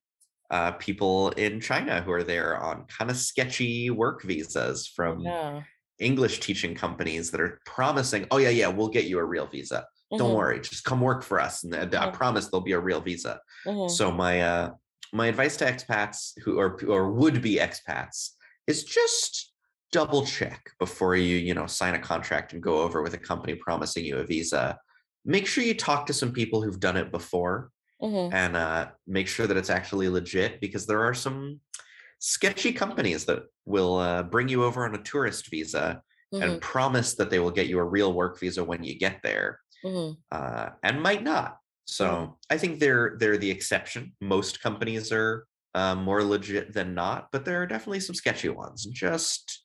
uh, 0.55 0.71
people 0.73 1.31
in 1.31 1.61
china 1.61 2.01
who 2.03 2.13
are 2.13 2.23
there 2.23 2.63
on 2.63 2.85
kind 2.85 3.11
of 3.11 3.17
sketchy 3.17 3.91
work 3.91 4.23
visas 4.23 4.87
from 4.87 5.19
yeah. 5.19 5.61
english 5.99 6.39
teaching 6.39 6.77
companies 6.77 7.33
that 7.33 7.41
are 7.41 7.61
promising 7.67 8.25
oh 8.31 8.37
yeah 8.37 8.51
yeah 8.51 8.69
we'll 8.69 8.89
get 8.89 9.07
you 9.07 9.19
a 9.19 9.25
real 9.25 9.49
visa 9.49 9.79
mm-hmm. 9.79 10.19
don't 10.19 10.35
worry 10.35 10.61
just 10.61 10.85
come 10.85 11.01
work 11.01 11.25
for 11.25 11.41
us 11.41 11.65
and 11.65 11.75
i 11.75 11.85
mm-hmm. 11.85 12.13
promise 12.13 12.47
there'll 12.47 12.63
be 12.63 12.71
a 12.71 12.79
real 12.79 13.01
visa 13.01 13.41
mm-hmm. 13.67 13.89
so 13.89 14.13
my 14.13 14.43
uh 14.43 14.71
my 15.13 15.27
advice 15.27 15.57
to 15.57 15.65
expats 15.65 16.33
who 16.45 16.61
are 16.61 16.81
or 16.85 17.11
would 17.11 17.43
be 17.43 17.57
expats 17.57 18.31
is 18.69 18.85
just 18.85 19.53
double 19.91 20.25
check 20.25 20.71
before 20.79 21.17
you 21.17 21.37
you 21.37 21.55
know 21.55 21.67
sign 21.67 21.95
a 21.95 21.99
contract 21.99 22.53
and 22.53 22.63
go 22.63 22.79
over 22.79 23.03
with 23.03 23.15
a 23.15 23.19
company 23.19 23.57
promising 23.57 24.05
you 24.05 24.19
a 24.19 24.25
visa 24.25 24.79
make 25.25 25.49
sure 25.49 25.65
you 25.65 25.75
talk 25.75 26.07
to 26.07 26.13
some 26.13 26.31
people 26.31 26.63
who've 26.63 26.79
done 26.79 26.97
it 26.97 27.11
before 27.11 27.71
mm-hmm. 28.03 28.35
and 28.35 28.57
uh, 28.57 28.89
make 29.07 29.29
sure 29.29 29.47
that 29.47 29.57
it's 29.57 29.71
actually 29.71 30.09
legit 30.09 30.61
because 30.61 30.87
there 30.87 31.03
are 31.03 31.15
some 31.15 31.61
sketchy 32.19 32.73
companies 32.73 33.25
that 33.25 33.43
will 33.65 33.97
uh, 33.99 34.23
bring 34.23 34.49
you 34.49 34.65
over 34.65 34.85
on 34.85 34.95
a 34.95 35.03
tourist 35.03 35.51
visa 35.51 36.03
mm-hmm. 36.33 36.43
and 36.43 36.61
promise 36.61 37.15
that 37.15 37.31
they 37.31 37.39
will 37.39 37.51
get 37.51 37.67
you 37.67 37.79
a 37.79 37.85
real 37.85 38.13
work 38.13 38.39
visa 38.39 38.63
when 38.65 38.83
you 38.83 38.99
get 38.99 39.21
there 39.23 39.61
mm-hmm. 39.85 40.13
uh, 40.33 40.71
and 40.83 41.03
might 41.03 41.23
not 41.23 41.59
so 41.87 42.07
mm-hmm. 42.09 42.33
I 42.51 42.59
think 42.59 42.81
they're 42.81 43.17
they're 43.19 43.39
the 43.39 43.51
exception. 43.51 44.13
Most 44.21 44.63
companies 44.63 45.13
are 45.13 45.47
uh, 45.75 45.95
more 45.95 46.23
legit 46.23 46.73
than 46.73 46.95
not, 46.95 47.29
but 47.33 47.45
there 47.45 47.61
are 47.63 47.67
definitely 47.67 48.01
some 48.01 48.15
sketchy 48.15 48.49
ones. 48.49 48.85
Just 48.87 49.65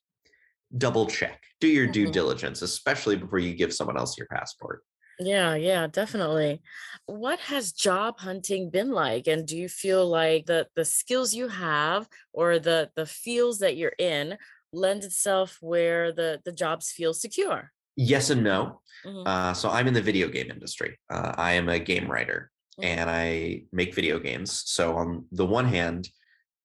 double 0.78 1.08
check, 1.08 1.42
do 1.60 1.68
your 1.68 1.86
mm-hmm. 1.86 1.94
due 1.94 2.12
diligence, 2.12 2.62
especially 2.62 3.16
before 3.16 3.40
you 3.40 3.54
give 3.54 3.74
someone 3.74 3.98
else 3.98 4.18
your 4.18 4.28
passport. 4.28 4.84
Yeah, 5.20 5.56
yeah, 5.56 5.88
definitely. 5.88 6.62
What 7.06 7.40
has 7.40 7.74
job 7.74 8.20
hunting 8.20 8.70
been 8.70 8.92
like? 8.92 9.28
And 9.28 9.46
do 9.46 9.58
you 9.58 9.68
feel 9.68 10.08
like 10.08 10.46
the 10.46 10.68
the 10.76 10.86
skills 10.86 11.34
you 11.34 11.48
have 11.48 12.08
or 12.34 12.60
the 12.60 12.90
the 12.96 13.06
fields 13.06 13.60
that 13.60 13.76
you're 13.78 13.96
in 14.00 14.38
lend 14.72 15.04
itself 15.04 15.58
where 15.62 16.12
the 16.12 16.42
the 16.46 16.52
jobs 16.52 16.92
feel 16.92 17.14
secure? 17.14 17.72
yes 18.00 18.30
and 18.30 18.44
no. 18.44 18.82
Mm-hmm. 19.06 19.28
Uh, 19.28 19.54
so 19.54 19.70
I'm 19.70 19.88
in 19.88 19.94
the 19.94 20.02
video 20.02 20.30
game 20.30 20.50
industry. 20.50 20.98
Uh, 21.10 21.34
I 21.38 21.54
am 21.54 21.68
a 21.68 21.80
game 21.80 22.10
writer 22.10 22.50
mm-hmm. 22.80 23.00
and 23.00 23.10
I 23.10 23.64
make 23.74 23.94
video 23.94 24.20
games. 24.20 24.64
So 24.66 24.96
on 24.96 25.26
the 25.32 25.46
one 25.46 25.66
hand, 25.66 26.10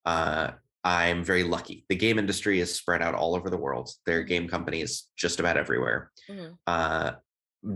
uh, 0.05 0.51
I'm 0.83 1.23
very 1.23 1.43
lucky. 1.43 1.85
The 1.89 1.95
game 1.95 2.19
industry 2.19 2.59
is 2.59 2.73
spread 2.73 3.01
out 3.01 3.15
all 3.15 3.35
over 3.35 3.49
the 3.49 3.57
world. 3.57 3.89
There 4.05 4.17
are 4.17 4.21
mm-hmm. 4.21 4.29
game 4.29 4.47
companies 4.47 5.09
just 5.17 5.39
about 5.39 5.57
everywhere. 5.57 6.11
Mm-hmm. 6.29 7.15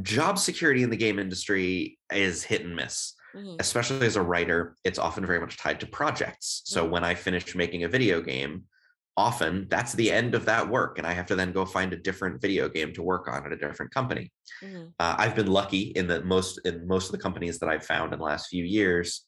Job 0.01 0.37
security 0.37 0.83
in 0.83 0.89
the 0.89 0.97
game 0.97 1.19
industry 1.19 1.97
is 2.13 2.43
hit 2.43 2.63
and 2.63 2.75
miss. 2.75 3.13
Mm-hmm. 3.35 3.57
Especially 3.59 4.07
as 4.07 4.15
a 4.15 4.21
writer, 4.21 4.75
it's 4.83 4.97
often 4.97 5.25
very 5.25 5.39
much 5.39 5.57
tied 5.57 5.79
to 5.81 5.85
projects. 5.85 6.63
So 6.65 6.83
mm-hmm. 6.83 6.93
when 6.93 7.03
I 7.03 7.13
finish 7.13 7.53
making 7.53 7.83
a 7.83 7.87
video 7.87 8.21
game, 8.21 8.63
often 9.19 9.67
that's 9.69 9.93
the 9.93 10.09
end 10.09 10.33
of 10.33 10.45
that 10.45 10.67
work 10.67 10.97
and 10.97 11.05
i 11.05 11.11
have 11.11 11.25
to 11.25 11.35
then 11.35 11.51
go 11.51 11.65
find 11.65 11.91
a 11.91 11.97
different 11.97 12.41
video 12.41 12.69
game 12.69 12.93
to 12.93 13.03
work 13.03 13.27
on 13.27 13.45
at 13.45 13.51
a 13.51 13.57
different 13.57 13.93
company 13.93 14.31
mm-hmm. 14.63 14.83
uh, 14.97 15.15
i've 15.17 15.35
been 15.35 15.51
lucky 15.51 15.91
in 15.99 16.07
that 16.07 16.25
most 16.25 16.57
in 16.63 16.87
most 16.87 17.07
of 17.07 17.11
the 17.11 17.17
companies 17.17 17.59
that 17.59 17.67
i've 17.67 17.85
found 17.85 18.13
in 18.13 18.19
the 18.19 18.25
last 18.25 18.47
few 18.47 18.63
years 18.63 19.25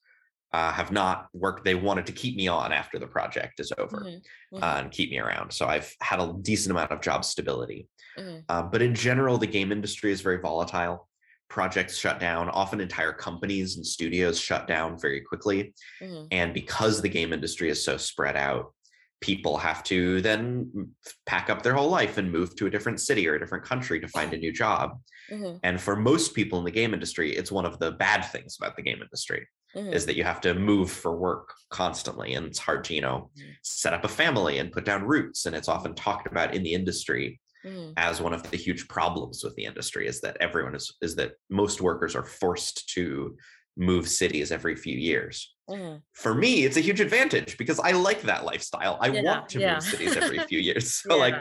uh, 0.54 0.72
have 0.72 0.92
not 0.92 1.28
worked 1.34 1.64
they 1.64 1.76
wanted 1.76 2.06
to 2.06 2.12
keep 2.12 2.36
me 2.36 2.48
on 2.48 2.72
after 2.72 3.00
the 3.00 3.08
project 3.08 3.60
is 3.60 3.72
over 3.78 3.98
mm-hmm. 3.98 4.56
Mm-hmm. 4.56 4.64
Uh, 4.64 4.82
and 4.82 4.92
keep 4.92 5.10
me 5.10 5.20
around 5.20 5.52
so 5.52 5.68
i've 5.68 5.94
had 6.02 6.20
a 6.20 6.34
decent 6.42 6.72
amount 6.72 6.92
of 6.92 7.02
job 7.02 7.24
stability 7.24 7.88
mm-hmm. 8.18 8.40
uh, 8.50 8.64
but 8.64 8.82
in 8.82 8.94
general 8.94 9.38
the 9.38 9.48
game 9.48 9.72
industry 9.72 10.12
is 10.12 10.22
very 10.22 10.40
volatile 10.40 11.08
projects 11.50 11.98
shut 11.98 12.20
down 12.20 12.50
often 12.50 12.80
entire 12.80 13.14
companies 13.14 13.76
and 13.76 13.86
studios 13.86 14.40
shut 14.40 14.68
down 14.68 15.00
very 15.00 15.22
quickly 15.22 15.74
mm-hmm. 16.02 16.26
and 16.32 16.54
because 16.54 17.02
the 17.02 17.10
game 17.10 17.34
industry 17.34 17.70
is 17.70 17.84
so 17.84 17.98
spread 17.98 18.36
out 18.36 18.74
people 19.22 19.56
have 19.56 19.84
to 19.84 20.20
then 20.22 20.90
pack 21.28 21.50
up 21.50 21.62
their 21.62 21.76
whole 21.76 21.90
life 21.90 22.18
and 22.18 22.32
move 22.32 22.56
to 22.56 22.66
a 22.66 22.70
different 22.70 23.00
city 23.00 23.28
or 23.28 23.36
a 23.36 23.40
different 23.40 23.64
country 23.64 24.00
to 24.00 24.08
find 24.08 24.34
a 24.34 24.38
new 24.38 24.52
job. 24.52 25.00
Mm-hmm. 25.30 25.58
And 25.62 25.80
for 25.80 25.96
most 25.96 26.34
people 26.34 26.58
in 26.58 26.66
the 26.66 26.72
game 26.72 26.92
industry, 26.96 27.36
it's 27.36 27.52
one 27.52 27.66
of 27.66 27.78
the 27.78 27.92
bad 27.92 28.22
things 28.24 28.58
about 28.60 28.76
the 28.76 28.82
game 28.82 29.00
industry 29.00 29.48
mm-hmm. 29.76 29.94
is 29.94 30.06
that 30.06 30.16
you 30.16 30.24
have 30.24 30.42
to 30.42 30.54
move 30.54 30.92
for 30.92 31.16
work 31.16 31.54
constantly 31.70 32.34
and 32.34 32.46
it's 32.46 32.60
hard 32.60 32.84
to, 32.86 32.94
you 32.94 33.02
know, 33.02 33.30
mm-hmm. 33.38 33.52
set 33.64 33.94
up 33.94 34.04
a 34.04 34.10
family 34.10 34.58
and 34.58 34.72
put 34.72 34.86
down 34.86 35.04
roots 35.04 35.46
and 35.46 35.56
it's 35.56 35.70
often 35.70 35.94
talked 35.94 36.28
about 36.28 36.54
in 36.54 36.64
the 36.64 36.74
industry 36.74 37.40
mm-hmm. 37.66 37.92
as 37.98 38.22
one 38.22 38.34
of 38.34 38.50
the 38.50 38.58
huge 38.58 38.88
problems 38.88 39.44
with 39.44 39.56
the 39.56 39.66
industry 39.66 40.08
is 40.08 40.22
that 40.22 40.38
everyone 40.40 40.76
is 40.76 40.96
is 41.02 41.16
that 41.16 41.34
most 41.50 41.82
workers 41.82 42.16
are 42.16 42.26
forced 42.26 42.90
to 42.90 43.36
move 43.78 44.08
cities 44.08 44.52
every 44.52 44.76
few 44.76 44.98
years. 44.98 45.54
Mm. 45.70 46.02
For 46.14 46.34
me, 46.34 46.66
it's 46.66 46.78
a 46.78 46.82
huge 46.82 47.00
advantage 47.00 47.58
because 47.58 47.80
I 47.80 47.92
like 47.92 48.22
that 48.24 48.46
lifestyle. 48.46 48.98
I 49.00 49.08
yeah, 49.08 49.22
want 49.24 49.50
to 49.50 49.60
yeah. 49.60 49.74
move 49.76 49.84
cities 49.84 50.18
every 50.18 50.40
few 50.40 50.60
years. 50.70 50.94
So, 50.96 51.16
yeah. 51.16 51.22
like, 51.22 51.36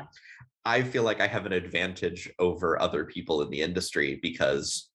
I 0.65 0.83
feel 0.83 1.03
like 1.03 1.21
I 1.21 1.27
have 1.27 1.47
an 1.47 1.53
advantage 1.53 2.31
over 2.39 2.81
other 2.81 3.05
people 3.05 3.43
in 3.43 3.51
the 3.51 3.63
industry 3.63 4.19
because 4.23 4.90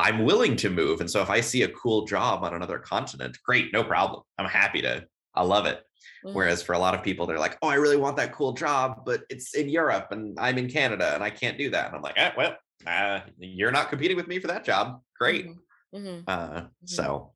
I'm 0.00 0.24
willing 0.24 0.56
to 0.56 0.70
move. 0.70 1.00
And 1.00 1.10
so, 1.10 1.22
if 1.22 1.30
I 1.30 1.40
see 1.40 1.62
a 1.62 1.68
cool 1.68 2.06
job 2.06 2.44
on 2.44 2.54
another 2.54 2.78
continent, 2.78 3.38
great, 3.44 3.72
no 3.72 3.84
problem. 3.84 4.22
I'm 4.38 4.46
happy 4.46 4.82
to, 4.82 5.06
I 5.34 5.42
love 5.42 5.66
it. 5.66 5.82
Mm. 6.24 6.34
Whereas 6.34 6.62
for 6.62 6.74
a 6.74 6.78
lot 6.78 6.94
of 6.94 7.02
people, 7.02 7.26
they're 7.26 7.38
like, 7.38 7.58
oh, 7.62 7.68
I 7.68 7.74
really 7.74 7.96
want 7.96 8.16
that 8.16 8.32
cool 8.32 8.52
job, 8.52 9.02
but 9.06 9.22
it's 9.30 9.54
in 9.54 9.68
Europe 9.68 10.08
and 10.10 10.38
I'm 10.38 10.58
in 10.58 10.68
Canada 10.68 11.14
and 11.14 11.22
I 11.22 11.30
can't 11.30 11.56
do 11.56 11.70
that. 11.70 11.86
And 11.86 11.96
I'm 11.96 12.02
like, 12.02 12.18
eh, 12.18 12.32
well, 12.36 12.56
uh, 12.86 13.20
you're 13.38 13.72
not 13.72 13.88
competing 13.88 14.16
with 14.16 14.28
me 14.28 14.38
for 14.38 14.48
that 14.48 14.64
job. 14.64 15.00
Great. 15.18 15.46
Mm-hmm. 15.46 15.96
Mm-hmm. 15.96 16.20
Uh, 16.26 16.48
mm-hmm. 16.48 16.66
So 16.84 17.32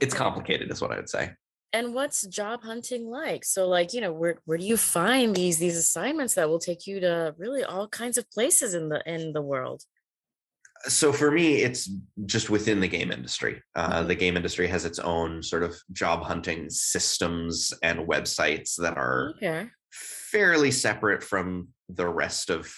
it's 0.00 0.14
complicated, 0.14 0.70
is 0.70 0.80
what 0.80 0.92
I 0.92 0.96
would 0.96 1.08
say. 1.08 1.32
And 1.74 1.94
what's 1.94 2.26
job 2.26 2.62
hunting 2.62 3.08
like? 3.08 3.44
So, 3.44 3.66
like, 3.66 3.94
you 3.94 4.02
know, 4.02 4.12
where 4.12 4.36
where 4.44 4.58
do 4.58 4.64
you 4.64 4.76
find 4.76 5.34
these 5.34 5.56
these 5.56 5.76
assignments 5.76 6.34
that 6.34 6.50
will 6.50 6.58
take 6.58 6.86
you 6.86 7.00
to 7.00 7.34
really 7.38 7.64
all 7.64 7.88
kinds 7.88 8.18
of 8.18 8.30
places 8.30 8.74
in 8.74 8.90
the 8.90 9.02
in 9.06 9.32
the 9.32 9.40
world? 9.40 9.82
So 10.84 11.12
for 11.12 11.30
me 11.30 11.56
it's 11.56 11.90
just 12.26 12.50
within 12.50 12.80
the 12.80 12.88
game 12.88 13.12
industry 13.12 13.62
uh, 13.74 13.98
mm-hmm. 13.98 14.08
the 14.08 14.14
game 14.14 14.36
industry 14.36 14.66
has 14.66 14.84
its 14.84 14.98
own 14.98 15.42
sort 15.42 15.62
of 15.62 15.76
job 15.92 16.22
hunting 16.22 16.68
systems 16.70 17.72
and 17.82 18.00
websites 18.00 18.74
that 18.76 18.96
are 18.96 19.34
okay. 19.36 19.68
fairly 19.90 20.70
separate 20.70 21.22
from 21.22 21.68
the 21.88 22.08
rest 22.08 22.50
of 22.50 22.72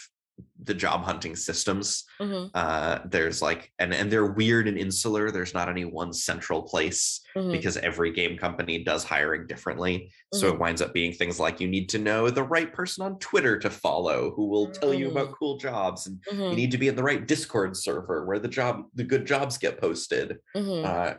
the 0.65 0.75
job 0.75 1.05
hunting 1.05 1.37
systems. 1.37 2.05
Mm-hmm. 2.21 2.49
Uh, 2.55 2.99
there's 3.07 3.41
like, 3.43 3.73
and 3.79 3.95
and 3.95 4.11
they're 4.11 4.33
weird 4.33 4.69
and 4.69 4.79
insular. 4.79 5.31
There's 5.31 5.55
not 5.55 5.69
any 5.69 5.85
one 5.85 6.13
central 6.13 6.63
place 6.63 7.21
mm-hmm. 7.37 7.53
because 7.53 7.77
every 7.77 8.13
game 8.13 8.37
company 8.37 8.83
does 8.83 9.05
hiring 9.05 9.47
differently. 9.47 9.99
Mm-hmm. 9.99 10.39
So 10.39 10.49
it 10.49 10.51
mm-hmm. 10.53 10.61
winds 10.63 10.83
up 10.83 10.93
being 10.93 11.13
things 11.13 11.39
like 11.39 11.61
you 11.61 11.69
need 11.69 11.89
to 11.91 11.99
know 11.99 12.31
the 12.31 12.43
right 12.43 12.73
person 12.73 13.05
on 13.05 13.19
Twitter 13.19 13.59
to 13.59 13.71
follow 13.71 14.33
who 14.35 14.47
will 14.47 14.71
tell 14.71 14.95
you 14.95 15.11
about 15.11 15.29
mm. 15.29 15.35
cool 15.39 15.59
jobs, 15.59 16.07
and 16.07 16.19
you 16.27 16.33
mm-hmm. 16.33 16.57
need 16.57 16.71
to 16.71 16.79
be 16.79 16.89
in 16.89 16.97
the 16.97 17.03
right 17.03 17.27
Discord 17.27 17.77
server 17.77 18.25
where 18.27 18.39
the 18.39 18.49
job 18.49 18.85
the 18.95 19.05
good 19.05 19.27
jobs 19.27 19.59
get 19.59 19.81
posted. 19.81 20.39
Mm-hmm. 20.57 20.87
Uh, 20.87 21.15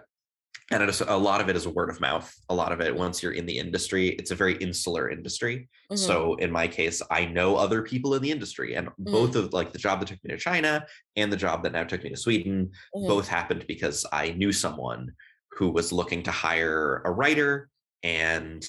and 0.71 0.81
it 0.81 0.89
is, 0.89 1.01
a 1.01 1.15
lot 1.15 1.41
of 1.41 1.49
it 1.49 1.55
is 1.55 1.67
word 1.67 1.89
of 1.89 2.01
mouth 2.01 2.33
a 2.49 2.55
lot 2.55 2.71
of 2.71 2.81
it 2.81 2.95
once 2.95 3.21
you're 3.21 3.33
in 3.33 3.45
the 3.45 3.57
industry 3.57 4.09
it's 4.09 4.31
a 4.31 4.35
very 4.35 4.55
insular 4.55 5.09
industry 5.09 5.69
mm-hmm. 5.91 5.95
so 5.95 6.35
in 6.35 6.51
my 6.51 6.67
case 6.67 7.01
i 7.11 7.25
know 7.25 7.55
other 7.55 7.81
people 7.81 8.15
in 8.15 8.21
the 8.21 8.31
industry 8.31 8.75
and 8.75 8.87
mm-hmm. 8.87 9.11
both 9.11 9.35
of 9.35 9.53
like 9.53 9.71
the 9.71 9.79
job 9.79 9.99
that 9.99 10.07
took 10.07 10.23
me 10.23 10.31
to 10.31 10.37
china 10.37 10.85
and 11.15 11.31
the 11.31 11.37
job 11.37 11.63
that 11.63 11.73
now 11.73 11.83
took 11.83 12.03
me 12.03 12.09
to 12.09 12.17
sweden 12.17 12.71
mm-hmm. 12.95 13.07
both 13.07 13.27
happened 13.27 13.65
because 13.67 14.05
i 14.11 14.31
knew 14.31 14.51
someone 14.51 15.11
who 15.51 15.69
was 15.69 15.91
looking 15.91 16.21
to 16.23 16.31
hire 16.31 17.01
a 17.05 17.11
writer 17.11 17.69
and 18.03 18.67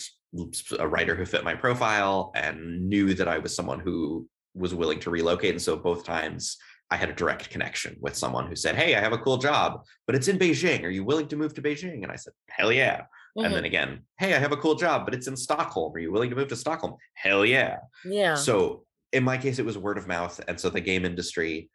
a 0.78 0.88
writer 0.88 1.14
who 1.14 1.24
fit 1.24 1.44
my 1.44 1.54
profile 1.54 2.32
and 2.35 2.88
knew 2.88 3.14
that 3.14 3.28
I 3.28 3.38
was 3.38 3.54
someone 3.54 3.80
who 3.80 4.28
was 4.54 4.74
willing 4.74 5.00
to 5.00 5.11
relocate. 5.11 5.50
And 5.50 5.62
so 5.62 5.76
both 5.76 6.04
times 6.04 6.56
I 6.90 6.96
had 6.96 7.09
a 7.09 7.14
direct 7.14 7.51
connection 7.51 7.96
with 8.01 8.16
someone 8.16 8.46
who 8.46 8.55
said, 8.55 8.77
Hey, 8.77 8.94
I 8.94 9.01
have 9.01 9.12
a 9.12 9.18
cool 9.18 9.38
job, 9.38 9.85
but 10.07 10.14
it's 10.14 10.29
in 10.29 10.38
Beijing. 10.38 10.85
Are 10.85 10.90
you 10.90 11.05
willing 11.05 11.29
to 11.29 11.37
move 11.37 11.55
to 11.55 11.62
Beijing? 11.62 12.03
And 12.03 12.12
I 12.12 12.16
said, 12.16 12.33
Hell 12.49 12.72
yeah. 12.72 13.01
Mm-hmm. 13.01 13.44
And 13.44 13.55
then 13.55 13.64
again, 13.64 14.03
Hey, 14.18 14.35
I 14.35 14.38
have 14.38 14.53
a 14.53 14.57
cool 14.57 14.77
job, 14.77 15.05
but 15.05 15.14
it's 15.14 15.27
in 15.27 15.37
Stockholm. 15.37 15.94
Are 15.94 15.99
you 15.99 16.12
willing 16.12 16.31
to 16.31 16.37
move 16.37 16.49
to 16.49 16.57
Stockholm? 16.57 16.94
Hell 17.14 17.44
yeah. 17.44 17.79
Yeah. 18.05 18.35
So 18.35 18.85
in 19.12 19.25
my 19.25 19.37
case, 19.37 19.59
it 19.59 19.66
was 19.66 19.77
word 19.77 19.99
of 19.99 20.07
mouth. 20.07 20.40
And 20.46 20.61
so 20.61 20.70
the 20.70 20.81
game 20.81 21.05
industry 21.05 21.70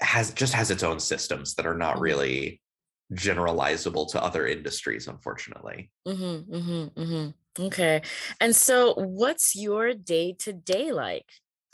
has 0.00 0.32
just 0.32 0.52
has 0.54 0.70
its 0.70 0.82
own 0.82 0.98
systems 0.98 1.54
that 1.54 1.66
are 1.66 1.76
not 1.76 1.94
mm-hmm. 1.94 2.04
really 2.04 2.60
generalizable 3.12 4.10
to 4.10 4.22
other 4.22 4.46
industries, 4.46 5.06
unfortunately. 5.06 5.90
Mm-hmm, 6.06 6.54
mm-hmm, 6.54 7.00
mm-hmm. 7.00 7.64
Okay. 7.66 8.02
And 8.40 8.56
so 8.56 8.94
what's 8.94 9.54
your 9.54 9.94
day 9.94 10.34
to 10.40 10.52
day 10.52 10.90
like? 10.90 11.26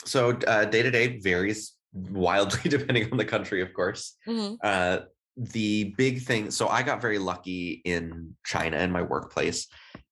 So 0.05 0.33
day 0.33 0.83
to 0.83 0.91
day 0.91 1.19
varies 1.19 1.73
wildly 1.93 2.59
depending 2.69 3.11
on 3.11 3.17
the 3.17 3.25
country, 3.25 3.61
of 3.61 3.73
course. 3.73 4.15
Mm-hmm. 4.27 4.55
Uh, 4.63 4.99
the 5.37 5.93
big 5.97 6.21
thing, 6.21 6.51
so 6.51 6.67
I 6.67 6.83
got 6.83 7.01
very 7.01 7.17
lucky 7.17 7.81
in 7.85 8.35
China 8.45 8.77
in 8.77 8.91
my 8.91 9.01
workplace 9.01 9.67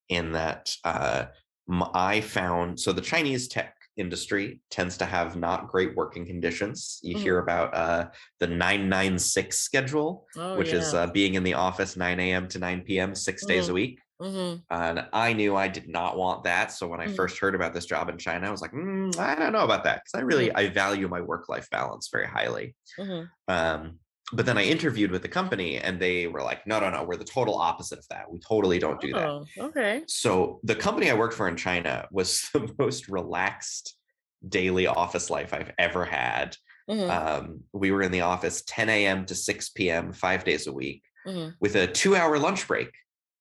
in 0.08 0.32
that 0.32 0.74
uh, 0.84 1.26
I 1.94 2.22
found, 2.22 2.80
so 2.80 2.94
the 2.94 3.02
Chinese 3.02 3.48
tech 3.48 3.76
industry 3.98 4.62
tends 4.72 4.98
to 4.98 5.06
have 5.06 5.36
not 5.36 5.68
great 5.68 5.96
working 5.96 6.26
conditions. 6.26 7.00
You 7.04 7.15
mm-hmm. 7.15 7.24
hear 7.24 7.39
about 7.39 7.76
uh, 7.76 8.08
the 8.39 8.48
996 8.48 9.60
schedule, 9.60 10.26
oh, 10.38 10.58
which 10.58 10.70
yeah. 10.70 10.80
is 10.80 10.94
uh, 10.94 11.08
being 11.08 11.36
in 11.36 11.44
the 11.44 11.54
office 11.54 11.96
9 11.98 12.20
a.m. 12.20 12.48
to 12.48 12.60
9 12.60 12.82
p.m., 12.82 13.13
6 13.13 13.42
mm-hmm. 13.42 13.48
days 13.48 13.70
a 13.70 13.74
week. 13.74 14.00
Mm-hmm. 14.22 14.58
And 14.70 15.08
I 15.14 15.34
knew 15.34 15.56
I 15.56 15.68
did 15.68 15.88
not 15.88 16.18
want 16.18 16.44
that. 16.44 16.72
So 16.72 16.88
when 16.88 17.00
I 17.00 17.06
mm-hmm. 17.06 17.16
first 17.16 17.40
heard 17.40 17.56
about 17.56 17.74
this 17.74 17.86
job 17.86 18.10
in 18.10 18.18
China, 18.18 18.48
I 18.48 18.52
was 18.52 18.62
like, 18.62 18.74
mm, 18.74 19.18
I 19.18 19.36
don't 19.36 19.54
know 19.54 19.64
about 19.64 19.86
that 19.86 20.04
because 20.04 20.20
I 20.20 20.24
really 20.24 20.48
mm-hmm. 20.48 20.58
I 20.58 20.70
value 20.70 21.08
my 21.08 21.22
work 21.22 21.48
life 21.48 21.70
balance 21.70 22.10
very 22.12 22.28
highly. 22.28 22.76
Mm-hmm. 22.98 23.26
Um, 23.48 24.00
but 24.32 24.46
then 24.46 24.58
I 24.58 24.64
interviewed 24.64 25.10
with 25.10 25.22
the 25.22 25.28
company 25.28 25.78
and 25.78 26.00
they 26.00 26.28
were 26.28 26.44
like, 26.44 26.68
no, 26.68 26.80
no, 26.80 26.90
no, 26.90 27.04
we're 27.04 27.16
the 27.16 27.24
total 27.24 27.56
opposite 27.56 27.98
of 27.98 28.08
that. 28.10 28.32
We 28.32 28.40
totally 28.40 28.78
don't 28.78 29.02
do 29.02 29.12
oh, 29.16 29.46
that. 29.56 29.64
Okay. 29.66 30.04
So 30.08 30.60
the 30.64 30.76
company 30.76 31.10
I 31.10 31.16
worked 31.16 31.34
for 31.34 31.48
in 31.48 31.56
China 31.56 32.08
was 32.12 32.48
the 32.54 32.74
most 32.78 33.08
relaxed 33.08 33.96
daily 34.48 34.88
office 34.88 35.30
life 35.30 35.54
I've 35.54 35.72
ever 35.78 36.06
had. 36.06 36.56
Mm-hmm. 36.90 37.10
Um, 37.10 37.60
we 37.74 37.92
were 37.92 38.02
in 38.02 38.12
the 38.12 38.22
office 38.22 38.64
10 38.68 38.90
a.m. 38.90 39.26
to 39.28 39.36
6 39.36 39.70
p.m. 39.70 40.12
five 40.12 40.44
days 40.44 40.68
a 40.68 40.74
week 40.74 41.04
mm-hmm. 41.26 41.50
with 41.60 41.76
a 41.76 41.88
two 41.88 42.16
hour 42.16 42.38
lunch 42.38 42.68
break 42.68 42.92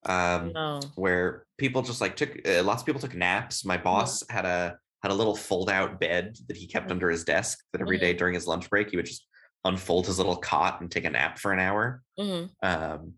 um, 0.06 0.52
no. 0.52 0.80
where 0.94 1.44
people 1.56 1.82
just 1.82 2.00
like 2.00 2.16
took 2.16 2.46
uh, 2.48 2.62
lots 2.62 2.82
of 2.82 2.86
people 2.86 3.00
took 3.00 3.14
naps. 3.14 3.64
My 3.64 3.76
mm-hmm. 3.76 3.84
boss 3.84 4.22
mm-hmm. 4.22 4.34
had 4.34 4.44
a 4.44 4.78
had 5.02 5.12
a 5.12 5.14
little 5.14 5.36
fold 5.36 5.70
out 5.70 6.00
bed 6.00 6.36
that 6.48 6.56
he 6.56 6.66
kept 6.66 6.86
mm-hmm. 6.86 6.92
under 6.92 7.10
his 7.10 7.24
desk 7.24 7.58
that 7.72 7.80
every 7.80 7.98
day 7.98 8.10
mm-hmm. 8.10 8.18
during 8.18 8.34
his 8.34 8.46
lunch 8.46 8.68
break 8.68 8.90
he 8.90 8.96
would 8.96 9.06
just 9.06 9.26
unfold 9.64 10.06
his 10.06 10.18
little 10.18 10.36
cot 10.36 10.80
and 10.80 10.90
take 10.90 11.04
a 11.04 11.10
nap 11.10 11.38
for 11.38 11.52
an 11.52 11.58
hour. 11.58 12.02
Mm-hmm. 12.18 12.46
Um, 12.66 13.14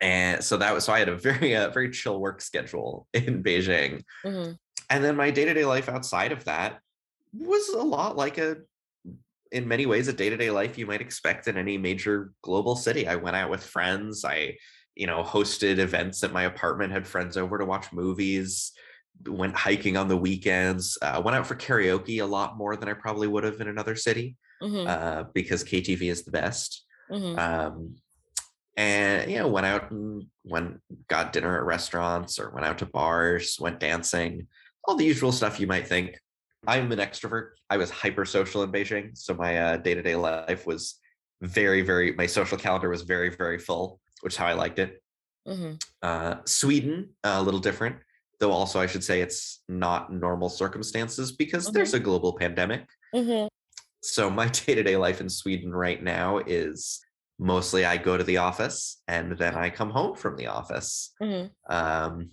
and 0.00 0.42
so 0.42 0.56
that 0.56 0.72
was 0.72 0.84
so 0.84 0.92
I 0.92 0.98
had 0.98 1.08
a 1.08 1.16
very 1.16 1.56
uh, 1.56 1.70
very 1.70 1.90
chill 1.90 2.20
work 2.20 2.40
schedule 2.40 3.06
in 3.12 3.42
Beijing. 3.42 4.04
Mm-hmm. 4.24 4.52
And 4.88 5.04
then 5.04 5.16
my 5.16 5.30
day 5.30 5.44
to 5.44 5.54
day 5.54 5.64
life 5.64 5.88
outside 5.88 6.32
of 6.32 6.44
that 6.44 6.80
was 7.32 7.68
a 7.68 7.82
lot 7.82 8.16
like 8.16 8.38
a 8.38 8.56
in 9.52 9.66
many 9.66 9.86
ways 9.86 10.08
a 10.08 10.12
day 10.12 10.30
to 10.30 10.36
day 10.36 10.50
life 10.50 10.78
you 10.78 10.86
might 10.86 11.00
expect 11.00 11.48
in 11.48 11.56
any 11.56 11.76
major 11.76 12.32
global 12.42 12.76
city. 12.76 13.06
I 13.06 13.16
went 13.16 13.36
out 13.36 13.50
with 13.50 13.64
friends. 13.64 14.24
I 14.24 14.56
you 15.00 15.06
know, 15.06 15.22
hosted 15.22 15.78
events 15.78 16.22
at 16.22 16.30
my 16.30 16.42
apartment, 16.42 16.92
had 16.92 17.06
friends 17.06 17.38
over 17.38 17.56
to 17.56 17.64
watch 17.64 17.90
movies, 17.90 18.72
went 19.26 19.56
hiking 19.56 19.96
on 19.96 20.08
the 20.08 20.16
weekends, 20.16 20.98
uh, 21.00 21.22
went 21.24 21.34
out 21.34 21.46
for 21.46 21.54
karaoke 21.54 22.20
a 22.20 22.26
lot 22.26 22.58
more 22.58 22.76
than 22.76 22.86
I 22.86 22.92
probably 22.92 23.26
would 23.26 23.44
have 23.44 23.62
in 23.62 23.68
another 23.68 23.96
city 23.96 24.36
mm-hmm. 24.62 24.86
uh, 24.86 25.24
because 25.32 25.64
KTV 25.64 26.02
is 26.02 26.24
the 26.24 26.30
best. 26.30 26.84
Mm-hmm. 27.10 27.38
Um, 27.38 27.96
and 28.76 29.30
you 29.30 29.38
know, 29.38 29.48
went 29.48 29.64
out 29.64 29.90
and 29.90 30.26
went 30.44 30.82
got 31.08 31.32
dinner 31.32 31.56
at 31.56 31.64
restaurants 31.64 32.38
or 32.38 32.50
went 32.50 32.66
out 32.66 32.76
to 32.80 32.86
bars, 32.86 33.56
went 33.58 33.80
dancing, 33.80 34.48
all 34.84 34.96
the 34.96 35.06
usual 35.06 35.32
stuff 35.32 35.58
you 35.58 35.66
might 35.66 35.88
think. 35.88 36.20
I'm 36.66 36.92
an 36.92 36.98
extrovert. 36.98 37.52
I 37.70 37.78
was 37.78 37.88
hyper 37.88 38.26
social 38.26 38.62
in 38.64 38.70
Beijing, 38.70 39.16
so 39.16 39.32
my 39.32 39.78
day 39.78 39.94
to 39.94 40.02
day 40.02 40.14
life 40.14 40.66
was 40.66 40.96
very, 41.40 41.80
very. 41.80 42.12
My 42.12 42.26
social 42.26 42.58
calendar 42.58 42.90
was 42.90 43.00
very, 43.00 43.30
very 43.30 43.58
full 43.58 43.98
which 44.20 44.34
is 44.34 44.36
how 44.36 44.46
I 44.46 44.54
liked 44.54 44.78
it. 44.78 45.02
Mm-hmm. 45.46 45.74
Uh, 46.02 46.36
Sweden, 46.44 47.10
uh, 47.24 47.36
a 47.36 47.42
little 47.42 47.60
different, 47.60 47.96
though. 48.38 48.52
Also, 48.52 48.80
I 48.80 48.86
should 48.86 49.04
say 49.04 49.20
it's 49.20 49.62
not 49.68 50.12
normal 50.12 50.48
circumstances 50.48 51.32
because 51.32 51.66
mm-hmm. 51.66 51.74
there's 51.74 51.94
a 51.94 52.00
global 52.00 52.36
pandemic. 52.36 52.86
Mm-hmm. 53.14 53.46
So 54.02 54.30
my 54.30 54.48
day 54.48 54.74
to 54.74 54.82
day 54.82 54.96
life 54.96 55.20
in 55.20 55.28
Sweden 55.28 55.72
right 55.72 56.02
now 56.02 56.38
is 56.38 57.00
mostly 57.38 57.84
I 57.84 57.96
go 57.96 58.16
to 58.16 58.24
the 58.24 58.36
office 58.36 59.02
and 59.08 59.36
then 59.38 59.54
I 59.54 59.70
come 59.70 59.90
home 59.90 60.14
from 60.14 60.36
the 60.36 60.48
office, 60.48 61.12
mm-hmm. 61.22 61.48
um, 61.74 62.30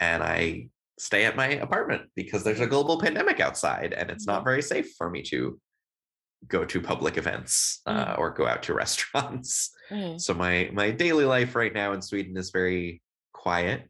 and 0.00 0.22
I 0.22 0.68
stay 0.98 1.24
at 1.24 1.34
my 1.34 1.46
apartment 1.46 2.02
because 2.14 2.44
there's 2.44 2.60
a 2.60 2.66
global 2.66 3.00
pandemic 3.00 3.40
outside 3.40 3.94
and 3.94 4.10
it's 4.10 4.26
not 4.26 4.40
mm-hmm. 4.40 4.44
very 4.44 4.62
safe 4.62 4.92
for 4.98 5.08
me 5.08 5.22
to 5.22 5.58
go 6.48 6.64
to 6.64 6.80
public 6.80 7.16
events 7.16 7.80
uh, 7.86 8.14
mm. 8.14 8.18
or 8.18 8.30
go 8.30 8.46
out 8.46 8.62
to 8.64 8.74
restaurants. 8.84 9.70
Mm. 9.90 10.20
So 10.20 10.34
my 10.34 10.70
my 10.72 10.90
daily 10.90 11.24
life 11.24 11.54
right 11.54 11.72
now 11.72 11.92
in 11.92 12.02
Sweden 12.02 12.36
is 12.36 12.50
very 12.50 13.02
quiet. 13.32 13.88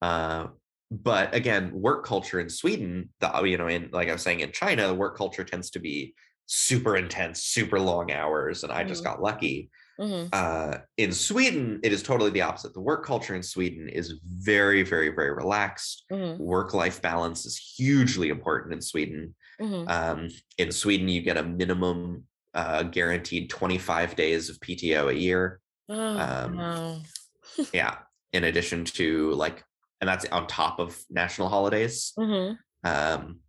Uh, 0.00 0.48
but 0.90 1.34
again, 1.34 1.70
work 1.72 2.06
culture 2.06 2.40
in 2.40 2.48
Sweden, 2.48 3.10
the 3.20 3.42
you 3.44 3.58
know, 3.58 3.68
in 3.68 3.90
like 3.92 4.08
I 4.08 4.12
was 4.12 4.22
saying 4.22 4.40
in 4.40 4.52
China, 4.52 4.86
the 4.86 4.94
work 4.94 5.16
culture 5.16 5.44
tends 5.44 5.70
to 5.70 5.80
be 5.80 6.14
super 6.46 6.96
intense, 6.96 7.44
super 7.44 7.78
long 7.78 8.10
hours, 8.10 8.64
and 8.64 8.72
I 8.72 8.84
just 8.84 9.02
mm. 9.02 9.06
got 9.06 9.22
lucky. 9.22 9.70
Mm-hmm. 10.00 10.28
Uh, 10.32 10.78
in 10.96 11.12
Sweden, 11.12 11.80
it 11.82 11.92
is 11.92 12.02
totally 12.02 12.30
the 12.30 12.42
opposite. 12.42 12.72
The 12.72 12.80
work 12.80 13.04
culture 13.04 13.34
in 13.34 13.42
Sweden 13.42 13.88
is 13.88 14.14
very, 14.24 14.82
very, 14.82 15.08
very 15.08 15.32
relaxed. 15.32 16.04
Mm-hmm. 16.10 16.42
Work 16.42 16.72
life 16.72 17.02
balance 17.02 17.44
is 17.44 17.58
hugely 17.58 18.28
important 18.28 18.72
in 18.72 18.80
Sweden. 18.80 19.34
Mm-hmm. 19.60 19.88
Um, 19.88 20.28
in 20.58 20.72
Sweden, 20.72 21.08
you 21.08 21.22
get 21.22 21.36
a 21.36 21.42
minimum 21.42 22.24
uh, 22.54 22.84
guaranteed 22.84 23.50
25 23.50 24.16
days 24.16 24.48
of 24.48 24.58
PTO 24.60 25.10
a 25.10 25.18
year. 25.18 25.60
Oh, 25.88 26.18
um, 26.18 26.56
wow. 26.56 26.98
yeah. 27.72 27.96
In 28.32 28.44
addition 28.44 28.84
to 28.84 29.32
like, 29.32 29.64
and 30.00 30.08
that's 30.08 30.24
on 30.26 30.46
top 30.46 30.78
of 30.78 30.98
national 31.10 31.48
holidays. 31.48 32.12
Mm-hmm. 32.18 32.54
Um, 32.88 33.40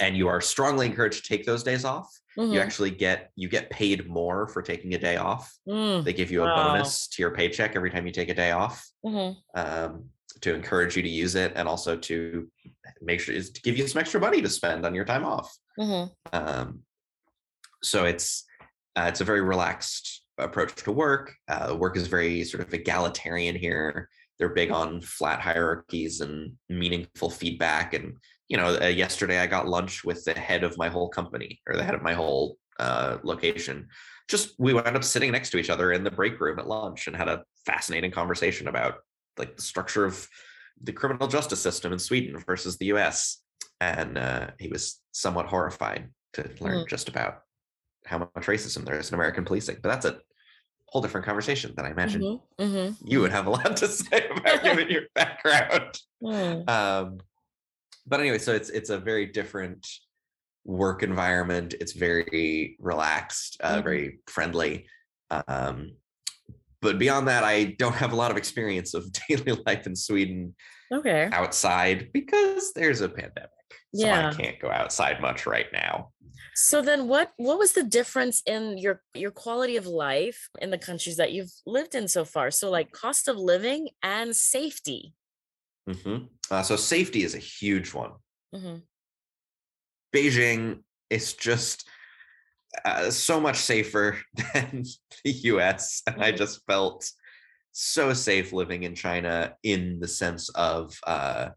and 0.00 0.16
you 0.16 0.28
are 0.28 0.40
strongly 0.40 0.86
encouraged 0.86 1.24
to 1.24 1.28
take 1.28 1.46
those 1.46 1.62
days 1.62 1.84
off. 1.84 2.08
Mm-hmm. 2.38 2.52
You 2.52 2.60
actually 2.60 2.90
get 2.90 3.30
you 3.34 3.48
get 3.48 3.70
paid 3.70 4.08
more 4.08 4.48
for 4.48 4.60
taking 4.60 4.94
a 4.94 4.98
day 4.98 5.16
off. 5.16 5.52
Mm, 5.66 6.04
they 6.04 6.12
give 6.12 6.30
you 6.30 6.42
a 6.42 6.46
wow. 6.46 6.72
bonus 6.74 7.08
to 7.08 7.22
your 7.22 7.30
paycheck 7.30 7.76
every 7.76 7.90
time 7.90 8.06
you 8.06 8.12
take 8.12 8.28
a 8.28 8.34
day 8.34 8.50
off 8.50 8.86
mm-hmm. 9.04 9.38
um, 9.58 10.04
to 10.42 10.54
encourage 10.54 10.96
you 10.96 11.02
to 11.02 11.08
use 11.08 11.34
it, 11.34 11.52
and 11.56 11.66
also 11.66 11.96
to 11.96 12.50
make 13.00 13.20
sure 13.20 13.34
is 13.34 13.50
to 13.50 13.60
give 13.62 13.76
you 13.76 13.86
some 13.86 14.00
extra 14.00 14.20
money 14.20 14.42
to 14.42 14.48
spend 14.48 14.84
on 14.84 14.94
your 14.94 15.04
time 15.04 15.24
off. 15.24 15.54
Mm-hmm. 15.78 16.12
Um, 16.32 16.80
so 17.82 18.04
it's 18.04 18.44
uh, 18.96 19.06
it's 19.08 19.20
a 19.20 19.24
very 19.24 19.42
relaxed 19.42 20.24
approach 20.38 20.74
to 20.74 20.92
work. 20.92 21.34
Uh, 21.48 21.76
work 21.78 21.96
is 21.96 22.08
very 22.08 22.44
sort 22.44 22.66
of 22.66 22.72
egalitarian 22.72 23.56
here. 23.56 24.08
They're 24.38 24.50
big 24.50 24.70
on 24.70 25.00
flat 25.00 25.40
hierarchies 25.40 26.20
and 26.20 26.52
meaningful 26.68 27.30
feedback 27.30 27.94
and 27.94 28.16
you 28.48 28.56
know, 28.56 28.78
uh, 28.80 28.86
yesterday 28.86 29.40
I 29.40 29.46
got 29.46 29.68
lunch 29.68 30.04
with 30.04 30.24
the 30.24 30.34
head 30.34 30.62
of 30.62 30.78
my 30.78 30.88
whole 30.88 31.08
company 31.08 31.60
or 31.66 31.76
the 31.76 31.82
head 31.82 31.94
of 31.94 32.02
my 32.02 32.14
whole 32.14 32.56
uh, 32.78 33.18
location. 33.22 33.88
Just 34.28 34.54
we 34.58 34.72
wound 34.72 34.96
up 34.96 35.04
sitting 35.04 35.32
next 35.32 35.50
to 35.50 35.58
each 35.58 35.70
other 35.70 35.92
in 35.92 36.04
the 36.04 36.10
break 36.10 36.40
room 36.40 36.58
at 36.58 36.68
lunch 36.68 37.06
and 37.06 37.16
had 37.16 37.28
a 37.28 37.42
fascinating 37.64 38.10
conversation 38.10 38.68
about 38.68 38.96
like 39.36 39.56
the 39.56 39.62
structure 39.62 40.04
of 40.04 40.28
the 40.82 40.92
criminal 40.92 41.28
justice 41.28 41.60
system 41.60 41.92
in 41.92 41.98
Sweden 41.98 42.38
versus 42.46 42.76
the 42.76 42.86
U.S. 42.86 43.42
And 43.80 44.18
uh, 44.18 44.48
he 44.58 44.68
was 44.68 45.00
somewhat 45.12 45.46
horrified 45.46 46.10
to 46.34 46.50
learn 46.60 46.84
mm. 46.84 46.88
just 46.88 47.08
about 47.08 47.42
how 48.04 48.18
much 48.18 48.30
racism 48.34 48.84
there 48.84 48.98
is 48.98 49.08
in 49.08 49.14
American 49.14 49.44
policing. 49.44 49.78
But 49.82 49.88
that's 49.88 50.06
a 50.06 50.20
whole 50.88 51.02
different 51.02 51.26
conversation 51.26 51.72
that 51.76 51.84
I 51.84 51.90
imagine 51.90 52.22
mm-hmm, 52.22 52.62
mm-hmm. 52.62 53.08
you 53.08 53.20
would 53.20 53.32
have 53.32 53.46
a 53.46 53.50
lot 53.50 53.76
to 53.76 53.88
say 53.88 54.28
about 54.30 54.62
given 54.62 54.88
your 54.88 55.02
background. 55.14 55.98
Mm. 56.22 56.68
Um, 56.68 57.18
but 58.06 58.20
anyway, 58.20 58.38
so 58.38 58.54
it's 58.54 58.70
it's 58.70 58.90
a 58.90 58.98
very 58.98 59.26
different 59.26 59.86
work 60.64 61.02
environment. 61.02 61.74
It's 61.80 61.92
very 61.92 62.76
relaxed, 62.80 63.58
uh, 63.62 63.74
mm-hmm. 63.74 63.82
very 63.82 64.18
friendly. 64.26 64.86
Um, 65.48 65.92
but 66.82 66.98
beyond 66.98 67.28
that, 67.28 67.44
I 67.44 67.76
don't 67.78 67.94
have 67.94 68.12
a 68.12 68.16
lot 68.16 68.30
of 68.30 68.36
experience 68.36 68.94
of 68.94 69.10
daily 69.28 69.58
life 69.66 69.86
in 69.86 69.96
Sweden. 69.96 70.54
Okay. 70.92 71.28
Outside 71.32 72.10
because 72.12 72.72
there's 72.72 73.00
a 73.00 73.08
pandemic. 73.08 73.50
So 73.94 74.06
yeah. 74.06 74.28
I 74.28 74.34
can't 74.34 74.60
go 74.60 74.70
outside 74.70 75.20
much 75.20 75.46
right 75.46 75.66
now. 75.72 76.10
So 76.54 76.80
then 76.80 77.06
what 77.06 77.32
what 77.36 77.58
was 77.58 77.72
the 77.72 77.82
difference 77.82 78.42
in 78.46 78.78
your 78.78 79.02
your 79.14 79.30
quality 79.30 79.76
of 79.76 79.86
life 79.86 80.48
in 80.60 80.70
the 80.70 80.78
countries 80.78 81.18
that 81.18 81.32
you've 81.32 81.52
lived 81.66 81.94
in 81.94 82.08
so 82.08 82.24
far? 82.24 82.50
So 82.50 82.70
like 82.70 82.92
cost 82.92 83.28
of 83.28 83.36
living 83.36 83.90
and 84.02 84.34
safety. 84.34 85.12
Mm-hmm. 85.88 86.24
Uh, 86.50 86.62
so 86.62 86.76
safety 86.76 87.24
is 87.24 87.34
a 87.34 87.38
huge 87.38 87.92
one. 87.92 88.12
Mm-hmm. 88.54 88.76
Beijing 90.14 90.80
is 91.10 91.34
just 91.34 91.88
uh, 92.84 93.10
so 93.10 93.40
much 93.40 93.56
safer 93.56 94.18
than 94.34 94.84
the 95.24 95.30
US. 95.52 96.02
And 96.06 96.22
I 96.22 96.32
Mhm. 96.32 96.36
just 96.36 96.64
felt 96.66 97.10
so 97.72 98.12
safe 98.14 98.52
living 98.52 98.84
in 98.84 98.94
China 98.94 99.54
in 99.62 100.00
the 100.00 100.08
sense 100.08 100.48
of 100.50 100.98
uh, 101.06 101.50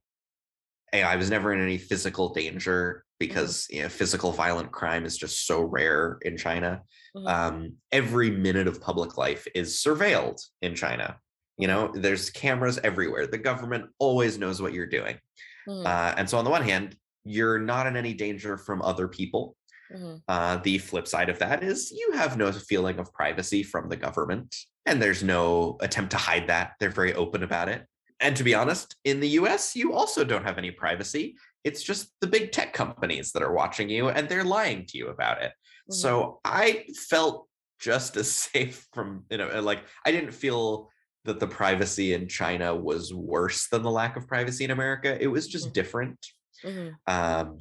I 0.92 1.16
was 1.18 1.30
never 1.30 1.54
in 1.54 1.62
any 1.62 1.78
physical 1.78 2.34
danger 2.34 3.06
because 3.20 3.68
you 3.70 3.84
know, 3.84 3.90
physical 3.90 4.32
violent 4.32 4.72
crime 4.72 5.06
is 5.06 5.18
just 5.18 5.46
so 5.46 5.62
rare 5.62 6.18
in 6.24 6.36
China. 6.38 6.82
Mhm. 7.16 7.28
Um, 7.28 7.74
every 7.92 8.32
minute 8.32 8.68
of 8.68 8.82
public 8.82 9.18
life 9.18 9.48
is 9.54 9.78
surveilled 9.78 10.42
in 10.62 10.74
China. 10.76 11.20
You 11.58 11.68
know, 11.68 11.92
there's 11.94 12.30
cameras 12.30 12.80
everywhere. 12.84 13.28
The 13.28 13.38
government 13.38 13.92
always 14.00 14.38
knows 14.38 14.62
what 14.62 14.74
you're 14.74 14.88
doing. 14.88 15.20
Mhm. 15.68 15.86
Uh, 15.86 16.16
and 16.18 16.30
so, 16.30 16.38
on 16.38 16.46
the 16.46 16.50
one 16.50 16.64
hand, 16.64 16.96
you're 17.24 17.60
not 17.60 17.86
in 17.86 17.96
any 17.96 18.14
danger 18.14 18.58
from 18.58 18.82
other 18.82 19.08
people. 19.08 19.56
Mhm. 19.92 20.22
Uh, 20.28 20.58
the 20.58 20.78
flip 20.78 21.08
side 21.08 21.30
of 21.30 21.40
that 21.40 21.64
is 21.64 21.92
you 21.92 22.12
have 22.14 22.38
no 22.38 22.52
feeling 22.52 23.00
of 23.00 23.12
privacy 23.14 23.64
from 23.64 23.90
the 23.90 23.98
government, 23.98 24.56
and 24.86 25.02
there's 25.02 25.24
no 25.24 25.78
attempt 25.82 26.12
to 26.12 26.18
hide 26.18 26.48
that. 26.48 26.74
They're 26.80 26.90
very 26.90 27.14
open 27.14 27.44
about 27.44 27.70
it. 27.70 27.86
And 28.20 28.36
to 28.36 28.44
be 28.44 28.54
honest, 28.54 28.96
in 29.06 29.20
the 29.20 29.30
US, 29.30 29.76
you 29.76 29.94
also 29.94 30.24
don't 30.24 30.44
have 30.44 30.58
any 30.58 30.72
privacy. 30.72 31.36
It's 31.64 31.82
just 31.84 32.14
the 32.22 32.28
big 32.28 32.52
tech 32.52 32.74
companies 32.74 33.32
that 33.32 33.42
are 33.44 33.54
watching 33.54 33.90
you 33.90 34.10
and 34.10 34.28
they're 34.28 34.44
lying 34.44 34.86
to 34.88 34.98
you 34.98 35.08
about 35.08 35.42
it. 35.42 35.54
Mhm. 35.90 35.94
So 35.96 36.40
I 36.44 36.86
felt 37.10 37.48
just 37.80 38.18
as 38.18 38.30
safe 38.52 38.88
from, 38.94 39.26
you 39.30 39.38
know, 39.38 39.62
like 39.62 39.86
I 40.06 40.12
didn't 40.12 40.32
feel 40.34 40.90
that 41.26 41.40
the 41.40 41.48
privacy 41.48 42.14
in 42.14 42.28
China 42.28 42.76
was 42.76 43.14
worse 43.14 43.68
than 43.70 43.84
the 43.84 43.92
lack 43.92 44.16
of 44.18 44.28
privacy 44.28 44.64
in 44.66 44.72
America. 44.72 45.18
It 45.22 45.28
was 45.28 45.48
just 45.48 45.70
Mhm. 45.70 45.74
different. 45.74 46.28
Mhm. 46.66 46.96
Um, 47.08 47.60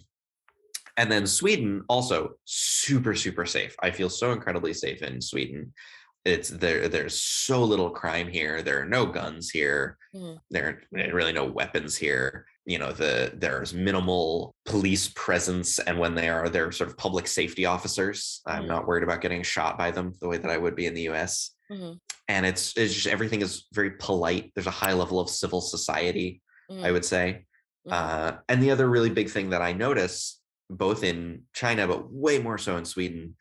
and 0.99 1.11
then 1.11 1.27
Sweden 1.27 1.83
also 1.89 2.35
super 2.45 3.15
super 3.15 3.47
safe. 3.47 3.75
I 3.83 3.91
feel 3.91 4.11
so 4.11 4.33
incredibly 4.33 4.75
safe 4.75 5.01
in 5.03 5.23
Sweden. 5.23 5.73
It's 6.25 6.51
there. 6.51 6.89
There's 6.89 7.19
so 7.23 7.65
little 7.65 7.91
crime 7.91 8.29
here. 8.29 8.61
There 8.61 8.83
are 8.83 8.85
no 8.85 9.07
guns 9.07 9.49
here. 9.49 9.97
Mhm. 10.15 10.39
There 10.51 10.67
are 10.95 11.13
really 11.15 11.33
no 11.33 11.47
weapons 11.47 11.97
here. 11.97 12.45
You 12.67 12.79
know, 12.79 12.93
the 12.93 13.33
there's 13.35 13.73
minimal 13.73 14.55
police 14.67 15.09
presence, 15.15 15.79
and 15.79 15.99
when 15.99 16.15
they 16.15 16.29
are, 16.29 16.51
they're 16.51 16.73
sort 16.73 16.91
of 16.91 16.99
public 16.99 17.27
safety 17.27 17.65
officers. 17.65 18.43
I'm 18.45 18.65
Mhm. 18.65 18.69
not 18.75 18.87
worried 18.87 19.05
about 19.05 19.23
getting 19.23 19.43
shot 19.43 19.79
by 19.79 19.91
them 19.91 20.13
the 20.21 20.29
way 20.29 20.37
that 20.37 20.51
I 20.51 20.59
would 20.59 20.77
be 20.77 20.85
in 20.87 20.93
the 20.95 21.03
U.S. 21.13 21.53
Mhm. 21.71 21.99
And 22.27 22.45
it's 22.45 22.77
it's 22.77 22.93
just 22.93 23.07
everything 23.07 23.41
is 23.41 23.67
very 23.73 23.93
polite. 23.93 24.53
There's 24.55 24.67
a 24.67 24.71
high 24.85 24.93
level 24.93 25.19
of 25.21 25.31
civil 25.31 25.61
society. 25.63 26.43
I 26.71 26.75
Mhm. 26.75 26.93
would 26.93 27.05
say. 27.05 27.47
Mhm. 27.87 27.93
Uh, 27.93 28.39
and 28.51 28.63
the 28.63 28.71
other 28.73 28.87
really 28.91 29.09
big 29.09 29.31
thing 29.31 29.49
that 29.51 29.63
I 29.63 29.73
notice, 29.73 30.38
both 30.71 31.03
in 31.05 31.43
China, 31.53 31.87
but 31.87 32.13
way 32.13 32.39
more 32.39 32.59
so 32.59 32.77
in 32.77 32.85
Sweden, 32.85 33.37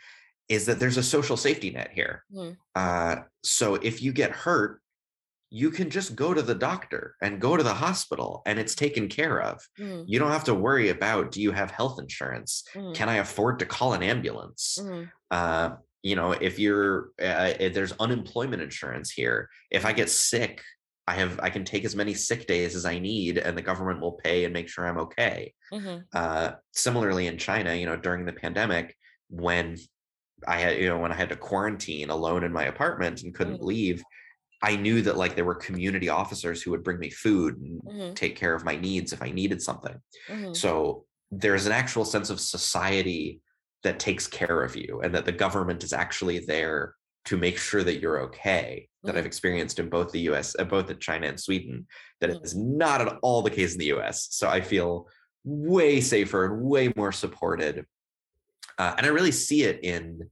is 0.49 0.65
that 0.65 0.79
there's 0.79 0.97
a 0.97 1.03
social 1.03 1.35
safety 1.37 1.71
net 1.71 1.91
here. 1.93 2.23
Mhm. 2.33 2.57
Uh, 2.75 3.17
so 3.43 3.75
if 3.75 4.01
you 4.01 4.13
get 4.13 4.31
hurt, 4.31 4.81
you 5.49 5.71
can 5.71 5.89
just 5.89 6.15
go 6.15 6.33
to 6.33 6.41
the 6.41 6.55
doctor 6.55 7.15
and 7.21 7.39
go 7.39 7.55
to 7.55 7.63
the 7.63 7.73
hospital 7.73 8.41
and 8.45 8.59
it's 8.59 8.75
taken 8.75 9.07
care 9.07 9.41
of. 9.41 9.65
Mhm. 9.79 10.03
You 10.07 10.19
don't 10.19 10.31
have 10.31 10.43
to 10.45 10.53
worry 10.53 10.89
about 10.89 11.31
do 11.31 11.41
you 11.41 11.51
have 11.51 11.71
health 11.71 11.99
insurance? 11.99 12.63
Mhm. 12.75 12.93
Can 12.95 13.07
I 13.09 13.15
afford 13.15 13.59
to 13.59 13.65
call 13.65 13.93
an 13.93 14.03
ambulance? 14.03 14.77
Mhm. 14.81 15.11
uh, 15.31 15.71
you 16.03 16.15
know 16.15 16.31
if 16.31 16.57
you're 16.59 17.09
uh, 17.21 17.53
if 17.59 17.73
there's 17.73 17.91
unemployment 17.99 18.61
insurance 18.61 19.09
here 19.11 19.49
if 19.71 19.83
i 19.83 19.91
get 19.91 20.09
sick 20.09 20.63
i 21.07 21.13
have 21.13 21.39
i 21.41 21.49
can 21.49 21.63
take 21.63 21.85
as 21.85 21.95
many 21.95 22.13
sick 22.13 22.45
days 22.47 22.75
as 22.75 22.85
i 22.85 22.99
need 22.99 23.37
and 23.37 23.57
the 23.57 23.61
government 23.61 24.01
will 24.01 24.13
pay 24.13 24.43
and 24.45 24.53
make 24.53 24.67
sure 24.67 24.85
i'm 24.85 24.97
okay 24.99 25.53
Mhm. 25.73 26.05
uh, 26.13 26.51
similarly 26.73 27.27
in 27.27 27.37
china 27.37 27.73
you 27.73 27.85
know 27.85 27.97
during 27.97 28.25
the 28.25 28.33
pandemic 28.33 28.95
when 29.29 29.77
i 30.47 30.57
had 30.59 30.77
you 30.77 30.87
know 30.89 30.99
when 30.99 31.11
i 31.11 31.15
had 31.15 31.29
to 31.29 31.35
quarantine 31.35 32.09
alone 32.09 32.43
in 32.43 32.53
my 32.53 32.65
apartment 32.65 33.23
and 33.23 33.33
couldn't 33.33 33.61
Mhm. 33.61 33.65
leave 33.65 34.03
i 34.61 34.75
knew 34.75 35.01
that 35.01 35.17
like 35.17 35.35
there 35.35 35.45
were 35.45 35.55
community 35.55 36.09
officers 36.09 36.61
who 36.61 36.71
would 36.71 36.83
bring 36.83 36.99
me 36.99 37.09
food 37.09 37.57
and 37.57 37.81
Mhm. 37.81 38.15
take 38.15 38.35
care 38.35 38.53
of 38.53 38.65
my 38.65 38.75
needs 38.75 39.13
if 39.13 39.21
i 39.21 39.29
needed 39.31 39.61
something 39.61 39.97
Mhm. 40.29 40.55
so 40.55 41.05
there's 41.31 41.65
an 41.65 41.73
actual 41.73 42.05
sense 42.05 42.29
of 42.29 42.39
society 42.39 43.41
that 43.83 43.99
takes 43.99 44.27
care 44.27 44.63
of 44.63 44.75
you 44.75 45.01
and 45.01 45.13
that 45.13 45.25
the 45.25 45.31
government 45.31 45.83
is 45.83 45.93
actually 45.93 46.39
there 46.39 46.95
to 47.27 47.35
make 47.37 47.57
sure 47.57 47.83
that 47.83 47.99
you're 47.99 48.21
okay 48.21 48.87
that 49.03 49.15
Mhm. 49.15 49.17
I've 49.19 49.25
experienced 49.25 49.79
in 49.79 49.89
both 49.89 50.11
the 50.11 50.21
US, 50.31 50.55
uh, 50.57 50.63
both 50.63 50.89
in 50.89 50.97
China 50.99 51.27
and 51.27 51.39
Sweden, 51.39 51.85
that 52.21 52.29
Mhm. 52.29 52.45
is 52.45 52.55
not 52.55 53.01
at 53.01 53.19
all 53.21 53.41
the 53.41 53.49
case 53.49 53.73
in 53.73 53.79
the 53.79 53.93
US. 53.97 54.27
So 54.31 54.47
I 54.47 54.61
feel 54.61 55.09
way 55.43 55.99
safer 55.99 56.45
and 56.45 56.63
way 56.63 56.93
more 56.95 57.11
supported. 57.11 57.85
Uh, 58.77 58.93
and 58.97 59.05
I 59.05 59.09
really 59.09 59.33
see 59.33 59.63
it 59.63 59.83
in 59.83 60.29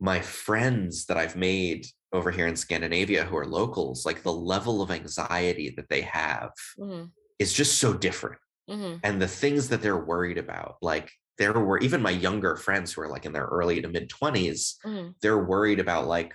my 0.00 0.20
friends 0.20 1.06
that 1.06 1.18
I've 1.18 1.36
made 1.36 1.86
over 2.12 2.30
here 2.30 2.46
in 2.46 2.56
Scandinavia 2.56 3.24
who 3.24 3.36
are 3.36 3.46
locals, 3.46 4.06
like 4.06 4.22
the 4.22 4.32
level 4.32 4.80
of 4.80 4.90
anxiety 4.90 5.70
that 5.76 5.88
they 5.90 6.02
have 6.02 6.52
Mhm. 6.78 7.10
is 7.38 7.52
just 7.52 7.78
so 7.78 7.92
different 7.92 8.40
Mhm. 8.68 9.00
and 9.02 9.20
the 9.20 9.28
things 9.28 9.68
that 9.68 9.82
they're 9.82 10.04
worried 10.04 10.38
about 10.38 10.78
like 10.80 11.12
there 11.38 11.52
were 11.52 11.78
even 11.78 12.02
my 12.02 12.10
younger 12.10 12.56
friends 12.56 12.92
who 12.92 13.02
are 13.02 13.08
like 13.08 13.24
in 13.26 13.32
their 13.32 13.46
early 13.46 13.80
to 13.80 13.88
mid 13.88 14.08
20s 14.10 14.78
Mhm. 14.84 15.14
they're 15.22 15.44
worried 15.44 15.80
about 15.80 16.06
like 16.06 16.34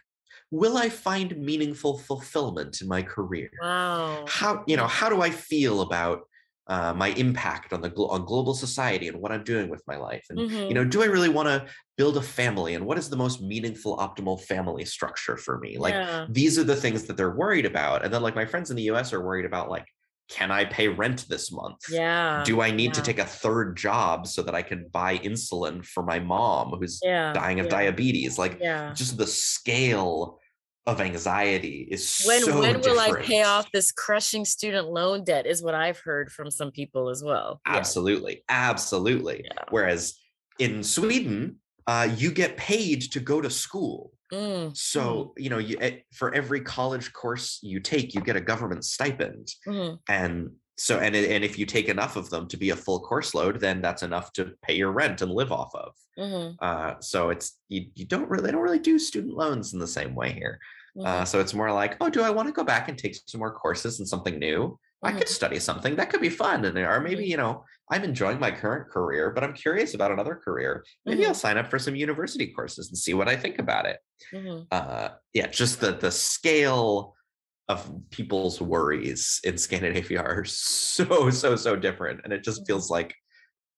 will 0.51 0.77
i 0.77 0.89
find 0.89 1.37
meaningful 1.37 1.97
fulfillment 1.99 2.81
in 2.81 2.87
my 2.87 3.01
career 3.01 3.49
Wow. 3.61 4.25
how 4.27 4.63
you 4.67 4.77
know 4.77 4.87
how 4.87 5.09
do 5.09 5.21
i 5.21 5.29
feel 5.29 5.81
about 5.81 6.21
uh, 6.67 6.93
my 6.93 7.07
impact 7.09 7.73
on 7.73 7.81
the 7.81 7.89
glo- 7.89 8.09
on 8.09 8.23
global 8.25 8.53
society 8.53 9.07
and 9.07 9.19
what 9.19 9.31
i'm 9.31 9.43
doing 9.43 9.69
with 9.69 9.81
my 9.87 9.97
life 9.97 10.25
and 10.29 10.39
Mhm. 10.39 10.69
you 10.69 10.75
know 10.75 10.85
do 10.85 11.01
i 11.01 11.05
really 11.05 11.29
want 11.29 11.47
to 11.47 11.65
build 11.97 12.15
a 12.15 12.21
family 12.21 12.75
and 12.75 12.85
what 12.85 12.97
is 12.97 13.09
the 13.09 13.15
most 13.17 13.41
meaningful 13.41 13.97
optimal 13.97 14.39
family 14.39 14.85
structure 14.85 15.35
for 15.37 15.57
me 15.59 15.77
like 15.79 15.95
yeah. 15.95 16.27
these 16.29 16.59
are 16.59 16.63
the 16.63 16.75
things 16.75 17.05
that 17.05 17.17
they're 17.17 17.35
worried 17.35 17.65
about 17.65 18.03
and 18.05 18.13
then 18.13 18.21
like 18.21 18.35
my 18.35 18.45
friends 18.45 18.69
in 18.69 18.75
the 18.77 18.83
us 18.83 19.11
are 19.13 19.23
worried 19.25 19.45
about 19.45 19.69
like 19.69 19.85
can 20.29 20.51
i 20.51 20.63
pay 20.63 20.87
rent 20.87 21.25
this 21.27 21.51
month 21.51 21.79
Yeah. 21.89 22.43
do 22.45 22.61
I 22.61 22.71
need 22.71 22.93
to 22.93 23.01
take 23.01 23.19
a 23.19 23.25
third 23.25 23.75
job 23.75 24.27
so 24.27 24.41
that 24.43 24.55
I 24.55 24.61
can 24.61 24.87
buy 24.91 25.17
insulin 25.17 25.85
for 25.85 26.03
my 26.03 26.19
mom 26.19 26.69
who's 26.79 26.99
yeah. 27.03 27.33
dying 27.33 27.59
of 27.59 27.65
yeah. 27.67 27.71
diabetes? 27.71 28.37
Like 28.37 28.57
Yeah. 28.59 28.93
just 28.93 29.17
the 29.17 29.27
scale 29.27 30.39
of 30.85 31.01
anxiety 31.01 31.87
is 31.91 32.23
When 32.25 32.41
so 32.43 32.59
when 32.59 32.81
will 32.81 32.99
I 32.99 33.21
pay 33.21 33.43
off 33.43 33.71
this 33.71 33.91
crushing 33.91 34.45
student 34.45 34.89
loan 34.89 35.23
debt? 35.23 35.45
Is 35.45 35.61
what 35.61 35.75
I've 35.75 35.99
heard 35.99 36.31
from 36.31 36.49
some 36.49 36.71
people 36.71 37.09
as 37.09 37.23
well. 37.23 37.61
Yeah. 37.65 37.75
Absolutely, 37.75 38.43
absolutely. 38.49 39.43
Yeah. 39.45 39.63
Whereas 39.69 40.15
in 40.57 40.83
Sweden, 40.83 41.57
uh, 41.87 42.09
you 42.17 42.31
get 42.31 42.57
paid 42.57 43.01
to 43.13 43.19
go 43.19 43.41
to 43.41 43.49
school. 43.49 44.13
Mm, 44.31 44.73
So 44.73 45.33
you 45.37 45.49
know, 45.49 45.57
you 45.57 45.77
eh, 45.81 45.99
for 46.13 46.33
every 46.33 46.61
college 46.61 47.13
course 47.13 47.59
you 47.63 47.79
take, 47.79 48.13
you 48.13 48.21
get 48.21 48.35
a 48.35 48.41
government 48.41 48.85
stipend. 48.85 49.49
mhm, 49.65 49.99
and 50.09 50.51
so 50.77 50.99
and 50.99 51.15
and 51.15 51.43
if 51.45 51.59
you 51.59 51.65
take 51.67 51.89
enough 51.89 52.15
of 52.17 52.29
them 52.31 52.47
to 52.49 52.57
be 52.57 52.71
a 52.71 52.75
full 52.77 53.01
course 53.01 53.35
load 53.35 53.59
then 53.61 53.81
that's 53.81 54.03
enough 54.03 54.33
to 54.33 54.53
pay 54.63 54.75
your 54.75 54.91
rent 54.91 55.21
and 55.21 55.31
live 55.31 55.51
off 55.53 55.73
of. 55.75 55.93
Mhm, 56.17 56.59
uh, 56.61 56.95
so 57.01 57.29
it's 57.29 57.59
you, 57.69 57.91
you 57.95 58.05
don't 58.05 58.29
really 58.29 58.43
they 58.45 58.51
don't 58.51 58.61
really 58.61 58.79
do 58.79 58.99
student 58.99 59.35
loans 59.35 59.73
in 59.73 59.79
the 59.79 59.87
same 59.87 60.15
way 60.15 60.33
here. 60.33 60.59
Uh, 61.03 61.23
mhm, 61.23 61.25
so 61.25 61.39
it's 61.39 61.53
more 61.53 61.71
like 61.71 61.95
oh 62.01 62.09
do 62.09 62.21
i 62.21 62.29
want 62.29 62.47
to 62.47 62.53
go 62.53 62.63
back 62.63 62.89
and 62.89 62.97
take 62.97 63.15
some 63.27 63.39
more 63.39 63.53
courses 63.53 63.99
and 63.99 64.07
something 64.07 64.37
new? 64.39 64.77
I 65.03 65.11
mhm, 65.11 65.19
could 65.19 65.29
study 65.29 65.59
something. 65.59 65.95
That 65.95 66.09
could 66.09 66.21
be 66.21 66.29
fun. 66.29 66.65
And 66.65 66.77
or 66.77 66.99
maybe 66.99 67.25
Mhm. 67.25 67.27
you 67.27 67.37
know 67.37 67.63
i'm 67.91 68.03
enjoying 68.03 68.39
my 68.39 68.51
current 68.51 68.89
career 68.91 69.31
but 69.31 69.43
i'm 69.43 69.53
curious 69.53 69.93
about 69.93 70.11
another 70.11 70.35
career. 70.35 70.85
Maybe 71.07 71.25
Mhm. 71.25 71.27
i'll 71.27 71.33
sign 71.35 71.57
up 71.57 71.69
for 71.69 71.79
some 71.79 71.95
university 71.95 72.51
courses 72.53 72.89
and 72.89 72.97
see 72.97 73.13
what 73.13 73.29
i 73.29 73.35
think 73.37 73.59
about 73.59 73.85
it 73.85 73.99
mhm, 74.31 74.69
uh 74.71 75.09
yeah 75.33 75.47
just 75.47 75.79
the 75.81 75.91
the 75.93 76.11
scale 76.11 77.15
of 77.67 77.91
people's 78.11 78.61
worries 78.61 79.39
in 79.43 79.57
scandinavia 79.57 80.21
are 80.21 80.45
so 80.45 81.29
so 81.29 81.55
so 81.55 81.75
different 81.75 82.21
and 82.23 82.33
it 82.33 82.43
just 82.43 82.61
Mhm. 82.61 82.67
feels 82.67 82.89
like 82.89 83.15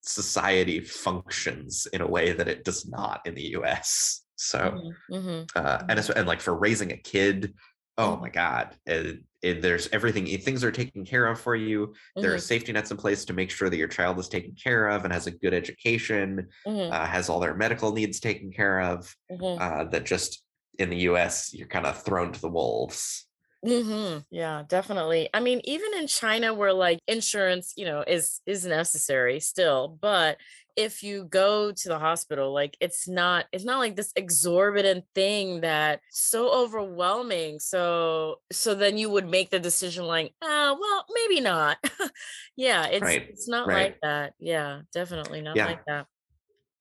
society 0.01 0.79
functions 0.81 1.87
in 1.93 2.01
a 2.01 2.07
way 2.07 2.33
that 2.33 2.47
it 2.47 2.63
does 2.65 2.87
not 2.87 3.21
in 3.25 3.35
the 3.35 3.43
us 3.43 4.25
so 4.35 4.79
mhm, 4.79 4.97
mhm, 5.09 5.49
uh 5.55 5.83
and 5.89 5.99
and 6.15 6.27
like 6.27 6.41
for 6.41 6.57
raising 6.57 6.91
a 6.91 6.97
kid 6.97 7.53
oh 7.97 8.17
Mhm. 8.17 8.21
my 8.21 8.29
god 8.29 8.75
it, 8.85 9.19
it, 9.41 9.61
there's 9.61 9.89
everything 9.91 10.25
things 10.39 10.63
are 10.63 10.71
taken 10.71 11.03
care 11.03 11.27
of 11.27 11.39
for 11.39 11.55
you 11.55 11.93
there 12.15 12.33
are 12.33 12.37
mhm, 12.37 12.41
safety 12.41 12.71
nets 12.71 12.91
in 12.91 12.97
place 12.97 13.25
to 13.25 13.33
make 13.33 13.49
sure 13.49 13.69
that 13.69 13.77
your 13.77 13.87
child 13.87 14.19
is 14.19 14.29
taken 14.29 14.53
care 14.55 14.87
of 14.87 15.03
and 15.03 15.13
has 15.13 15.27
a 15.27 15.31
good 15.31 15.53
education 15.53 16.47
mhm, 16.67 16.91
uh, 16.91 17.05
has 17.05 17.29
all 17.29 17.39
their 17.39 17.55
medical 17.55 17.91
needs 17.91 18.19
taken 18.19 18.51
care 18.51 18.81
of 18.81 19.15
mhm. 19.31 19.59
uh, 19.59 19.83
that 19.85 20.05
just 20.05 20.43
in 20.79 20.89
the 20.89 20.97
US 20.97 21.53
you're 21.53 21.67
kind 21.67 21.85
of 21.85 22.01
thrown 22.03 22.31
to 22.31 22.41
the 22.41 22.49
wolves. 22.49 23.27
Mm-hmm. 23.65 24.19
Yeah, 24.31 24.63
definitely. 24.67 25.29
I 25.33 25.39
mean, 25.39 25.61
even 25.65 25.93
in 25.97 26.07
China, 26.07 26.53
where 26.53 26.73
like 26.73 26.99
insurance, 27.07 27.73
you 27.77 27.85
know, 27.85 28.03
is 28.05 28.41
is 28.45 28.65
necessary 28.65 29.39
still, 29.39 29.97
but 30.01 30.37
if 30.75 31.03
you 31.03 31.25
go 31.25 31.71
to 31.71 31.87
the 31.87 31.99
hospital, 31.99 32.53
like 32.53 32.75
it's 32.79 33.07
not 33.07 33.45
it's 33.51 33.65
not 33.65 33.79
like 33.79 33.95
this 33.95 34.11
exorbitant 34.15 35.05
thing 35.13 35.61
that 35.61 36.01
so 36.09 36.51
overwhelming. 36.51 37.59
So 37.59 38.37
so 38.51 38.73
then 38.73 38.97
you 38.97 39.09
would 39.09 39.27
make 39.27 39.49
the 39.49 39.59
decision 39.59 40.05
like, 40.05 40.33
ah, 40.41 40.75
well, 40.79 41.05
maybe 41.13 41.41
not. 41.41 41.77
yeah, 42.55 42.87
it's 42.87 43.01
right. 43.01 43.27
it's 43.29 43.47
not 43.47 43.67
right. 43.67 43.91
like 43.91 43.97
that. 44.01 44.33
Yeah, 44.39 44.81
definitely 44.93 45.41
not 45.41 45.55
yeah. 45.55 45.65
like 45.65 45.85
that. 45.85 46.07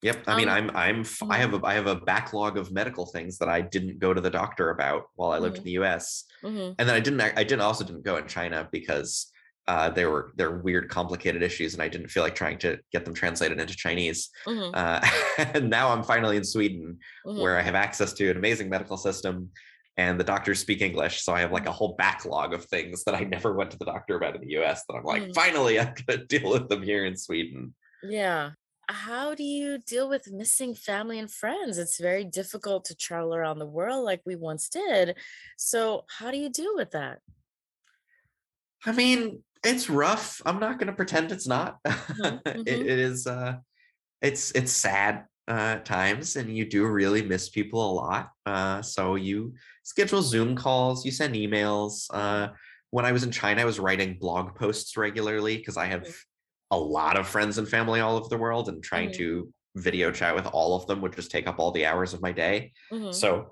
Yep. 0.01 0.23
I 0.25 0.35
mean, 0.35 0.49
um, 0.49 0.71
I'm 0.73 0.75
I'm 0.75 1.05
I 1.29 1.37
have 1.37 1.53
a 1.53 1.59
I 1.63 1.73
have 1.73 1.85
a 1.85 1.95
backlog 1.95 2.57
of 2.57 2.71
medical 2.71 3.05
things 3.05 3.37
that 3.37 3.49
I 3.49 3.61
didn't 3.61 3.99
go 3.99 4.13
to 4.13 4.21
the 4.21 4.31
doctor 4.31 4.71
about 4.71 5.03
while 5.15 5.31
I 5.31 5.37
lived 5.37 5.55
mm-hmm. 5.55 5.61
in 5.61 5.65
the 5.65 5.71
U.S. 5.71 6.25
Mm-hmm. 6.43 6.73
And 6.79 6.89
then 6.89 6.95
I 6.95 6.99
didn't 6.99 7.21
I 7.21 7.43
didn't 7.43 7.61
also 7.61 7.83
didn't 7.83 8.03
go 8.03 8.17
in 8.17 8.27
China 8.27 8.67
because 8.71 9.31
uh, 9.67 9.89
there 9.91 10.09
were 10.09 10.31
there 10.35 10.49
were 10.49 10.57
weird 10.57 10.89
complicated 10.89 11.43
issues 11.43 11.73
and 11.73 11.83
I 11.83 11.87
didn't 11.87 12.07
feel 12.07 12.23
like 12.23 12.33
trying 12.33 12.57
to 12.59 12.79
get 12.91 13.05
them 13.05 13.13
translated 13.13 13.59
into 13.59 13.75
Chinese. 13.75 14.31
Mm-hmm. 14.47 14.71
Uh, 14.73 15.45
and 15.53 15.69
now 15.69 15.89
I'm 15.89 16.03
finally 16.03 16.35
in 16.35 16.43
Sweden 16.43 16.97
where 17.23 17.35
mm-hmm. 17.35 17.59
I 17.59 17.61
have 17.61 17.75
access 17.75 18.13
to 18.13 18.31
an 18.31 18.37
amazing 18.37 18.69
medical 18.69 18.97
system 18.97 19.51
and 19.97 20.19
the 20.19 20.23
doctors 20.23 20.59
speak 20.59 20.81
English. 20.81 21.21
So 21.21 21.33
I 21.33 21.41
have 21.41 21.51
like 21.51 21.67
a 21.67 21.71
whole 21.71 21.95
backlog 21.95 22.55
of 22.55 22.65
things 22.65 23.03
that 23.03 23.13
I 23.13 23.19
never 23.19 23.53
went 23.53 23.69
to 23.71 23.77
the 23.77 23.85
doctor 23.85 24.17
about 24.17 24.35
in 24.35 24.41
the 24.41 24.57
US 24.61 24.83
that 24.89 24.95
I'm 24.95 25.03
like, 25.03 25.23
mm. 25.23 25.35
finally 25.35 25.79
I'm 25.79 25.93
gonna 26.07 26.25
deal 26.25 26.49
with 26.49 26.69
them 26.69 26.81
here 26.81 27.05
in 27.05 27.15
Sweden. 27.15 27.75
Yeah 28.03 28.51
how 28.89 29.35
do 29.35 29.43
you 29.43 29.77
deal 29.77 30.09
with 30.09 30.31
missing 30.31 30.75
family 30.75 31.19
and 31.19 31.31
friends? 31.31 31.77
It's 31.77 31.99
very 31.99 32.23
difficult 32.23 32.85
to 32.85 32.95
travel 32.95 33.35
around 33.35 33.59
the 33.59 33.65
world 33.65 34.03
like 34.03 34.21
we 34.25 34.35
once 34.35 34.69
did. 34.69 35.17
So, 35.57 36.05
how 36.19 36.31
do 36.31 36.37
you 36.37 36.49
deal 36.49 36.75
with 36.75 36.91
that? 36.91 37.19
I 38.85 38.91
mean, 38.91 39.43
it's 39.63 39.89
rough. 39.89 40.41
I'm 40.45 40.59
not 40.59 40.79
going 40.79 40.87
to 40.87 40.93
pretend 40.93 41.31
it's 41.31 41.47
not. 41.47 41.79
Mm-hmm. 42.21 42.61
it, 42.67 42.79
it 42.81 42.99
is 42.99 43.25
uh 43.25 43.55
it's 44.21 44.51
it's 44.51 44.71
sad 44.71 45.25
uh 45.47 45.77
times 45.77 46.35
and 46.35 46.55
you 46.55 46.65
do 46.65 46.85
really 46.85 47.23
miss 47.23 47.49
people 47.49 47.89
a 47.89 47.93
lot. 47.93 48.29
Uh 48.45 48.81
so 48.81 49.15
you 49.15 49.53
schedule 49.83 50.21
Zoom 50.21 50.55
calls, 50.55 51.05
you 51.05 51.11
send 51.11 51.35
emails. 51.35 52.07
Uh 52.13 52.49
when 52.91 53.05
I 53.05 53.11
was 53.11 53.23
in 53.23 53.31
China, 53.31 53.61
I 53.61 53.65
was 53.65 53.79
writing 53.79 54.17
blog 54.19 54.55
posts 54.55 54.97
regularly 54.97 55.57
because 55.57 55.77
I 55.77 55.85
have 55.85 56.01
mm-hmm 56.01 56.11
a 56.71 56.77
lot 56.77 57.17
of 57.17 57.27
friends 57.27 57.57
and 57.57 57.67
family 57.67 57.99
all 57.99 58.17
over 58.17 58.29
the 58.29 58.37
world 58.37 58.69
and 58.69 58.83
trying 58.83 59.09
mm-hmm. 59.09 59.17
to 59.17 59.53
video 59.75 60.11
chat 60.11 60.35
with 60.35 60.45
all 60.47 60.75
of 60.75 60.85
them 60.87 61.01
would 61.01 61.15
just 61.15 61.31
take 61.31 61.47
up 61.47 61.59
all 61.59 61.71
the 61.71 61.85
hours 61.85 62.13
of 62.13 62.21
my 62.21 62.31
day. 62.31 62.73
Mm-hmm. 62.91 63.11
So 63.11 63.51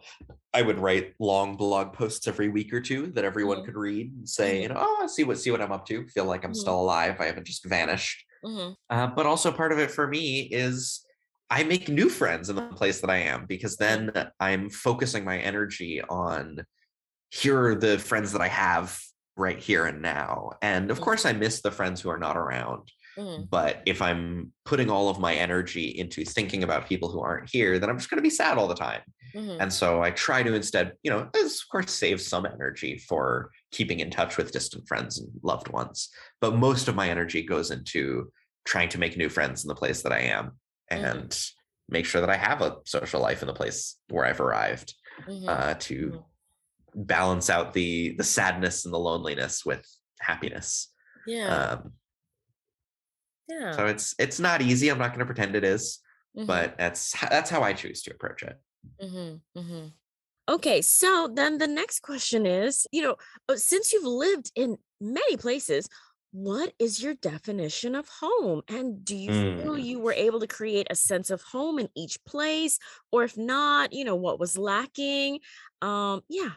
I 0.53 0.61
would 0.61 0.80
write 0.80 1.13
long 1.20 1.55
blog 1.55 1.93
posts 1.93 2.28
every 2.28 2.49
week 2.49 2.74
or 2.74 2.82
two 2.82 3.07
that 3.11 3.24
everyone 3.24 3.57
mm-hmm. 3.57 3.65
could 3.65 3.76
read 3.76 4.11
and 4.13 4.28
say, 4.28 4.63
you 4.63 4.70
mm-hmm. 4.70 4.78
know, 4.78 4.86
oh, 4.86 5.07
see 5.07 5.24
what 5.24 5.38
see 5.38 5.51
what 5.51 5.61
I'm 5.61 5.72
up 5.72 5.86
to. 5.88 6.07
Feel 6.07 6.26
like 6.26 6.43
I'm 6.43 6.51
mm-hmm. 6.51 6.59
still 6.59 6.80
alive. 6.80 7.17
I 7.20 7.26
haven't 7.26 7.47
just 7.47 7.65
vanished. 7.65 8.26
Mm-hmm. 8.43 8.74
Uh, 8.89 9.07
but 9.07 9.26
also 9.26 9.51
part 9.51 9.72
of 9.72 9.80
it 9.80 9.91
for 9.91 10.07
me 10.07 10.41
is 10.41 11.05
I 11.49 11.63
make 11.63 11.89
new 11.89 12.09
friends 12.09 12.49
in 12.49 12.55
the 12.55 12.61
place 12.63 13.01
that 13.01 13.09
I 13.09 13.17
am 13.17 13.45
because 13.47 13.76
then 13.78 14.11
I'm 14.39 14.70
focusing 14.70 15.24
my 15.24 15.39
energy 15.39 16.01
on 16.01 16.63
here 17.32 17.70
are 17.70 17.76
the 17.76 17.97
friends 17.99 18.32
that 18.34 18.41
I 18.41 18.47
have 18.47 18.99
right 19.36 19.59
here 19.59 19.86
and 19.86 20.01
now. 20.01 20.51
And 20.61 20.91
of 20.91 20.99
course, 20.99 21.26
I 21.26 21.34
miss 21.34 21.61
the 21.61 21.72
friends 21.72 22.01
who 22.01 22.09
are 22.09 22.17
not 22.17 22.38
around. 22.38 22.91
Mm-hmm. 23.20 23.43
But 23.49 23.82
if 23.86 24.01
I'm 24.01 24.53
putting 24.65 24.89
all 24.89 25.09
of 25.09 25.20
my 25.20 25.34
energy 25.34 25.89
into 25.89 26.24
thinking 26.24 26.63
about 26.63 26.88
people 26.88 27.09
who 27.09 27.20
aren't 27.20 27.49
here, 27.49 27.78
then 27.78 27.89
I'm 27.89 27.97
just 27.97 28.09
going 28.09 28.17
to 28.17 28.24
be 28.24 28.30
sad 28.30 28.57
all 28.57 28.67
the 28.67 28.76
time. 28.76 29.01
Mm-hmm. 29.36 29.61
And 29.61 29.74
so 29.74 30.01
I 30.01 30.11
try 30.11 30.41
to 30.41 30.53
instead, 30.53 30.93
you 31.03 31.11
know, 31.11 31.20
of 31.20 31.51
course, 31.72 31.91
save 31.91 32.22
some 32.22 32.45
energy 32.45 32.97
for 32.97 33.51
keeping 33.72 33.99
in 33.99 34.09
touch 34.09 34.38
with 34.38 34.51
distant 34.51 34.88
friends 34.88 35.20
and 35.20 35.30
loved 35.43 35.67
ones. 35.70 36.09
But 36.39 36.55
most 36.55 36.88
of 36.88 36.95
my 36.95 37.09
energy 37.09 37.41
goes 37.43 37.72
into 37.72 38.32
trying 38.65 38.89
to 38.89 38.99
make 38.99 39.17
new 39.17 39.30
friends 39.30 39.63
in 39.63 39.67
the 39.67 39.76
place 39.76 40.01
that 40.03 40.13
I 40.13 40.20
am 40.20 40.51
mm-hmm. 40.91 41.03
and 41.03 41.30
mm-hmm. 41.30 41.93
make 41.93 42.05
sure 42.05 42.22
that 42.22 42.30
I 42.30 42.38
have 42.38 42.61
a 42.61 42.78
social 42.86 43.22
life 43.22 43.41
in 43.41 43.47
the 43.47 43.53
place 43.53 43.97
where 44.09 44.26
I've 44.26 44.41
arrived 44.41 44.93
mm-hmm. 45.28 45.49
uh, 45.49 45.74
to 45.80 46.24
balance 46.95 47.49
out 47.49 47.74
the 47.74 48.15
the 48.17 48.24
sadness 48.24 48.86
and 48.86 48.93
the 48.93 48.99
loneliness 48.99 49.65
with 49.65 49.86
happiness. 50.20 50.91
Yeah. 51.28 51.47
Um, 51.47 51.93
yeah. 53.50 53.72
So 53.72 53.88
it's 53.88 54.16
it's 54.20 54.39
not 54.39 54.62
easy. 54.62 54.89
I'm 54.89 55.00
not 55.00 55.10
going 55.10 55.20
to 55.20 55.26
pretend 55.26 55.56
it 55.56 55.64
is, 55.64 56.00
mm-hmm. 56.38 56.45
but 56.45 56.78
that's 56.78 57.16
that's 57.30 57.50
how 57.50 57.62
I 57.62 57.74
choose 57.74 58.02
to 58.04 58.12
approach 58.12 58.43
it. 58.43 58.58
Mm-hmm. 59.02 59.60
Mm-hmm. 59.60 59.88
Okay, 60.50 60.82
so 60.82 61.30
then 61.32 61.60
the 61.60 61.68
next 61.68 62.02
question 62.02 62.47
is, 62.47 62.88
you 62.91 63.04
know, 63.04 63.16
uh, 63.47 63.56
since 63.56 63.93
you've 63.93 64.04
lived 64.04 64.52
in 64.56 64.78
many 65.00 65.38
places, 65.38 65.88
what 66.32 66.74
is 66.80 67.02
your 67.02 67.14
definition 67.16 67.95
of 67.95 68.08
home? 68.20 68.62
And 68.68 69.04
do 69.04 69.16
you 69.16 69.30
mm. 69.30 69.62
feel 69.62 69.78
you 69.78 70.00
were 70.00 70.14
able 70.14 70.39
to 70.39 70.47
create 70.47 70.88
a 70.89 70.95
sense 70.95 71.30
of 71.30 71.41
home 71.41 71.80
in 71.80 71.89
each 71.95 72.18
place? 72.26 72.80
Or 73.12 73.24
if 73.24 73.38
not, 73.38 73.93
you 73.93 74.06
know, 74.06 74.16
what 74.16 74.39
was 74.39 74.58
lacking? 74.58 75.39
Um, 75.82 76.22
yeah, 76.30 76.52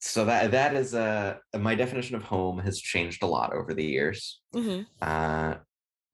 so 0.00 0.24
that 0.24 0.50
that 0.50 0.74
is 0.74 0.94
a 0.94 1.38
my 1.58 1.74
definition 1.74 2.16
of 2.16 2.22
home 2.22 2.58
has 2.58 2.80
changed 2.80 3.22
a 3.22 3.26
lot 3.26 3.52
over 3.54 3.72
the 3.74 3.84
years 3.84 4.40
mm-hmm. 4.54 4.82
uh, 5.00 5.54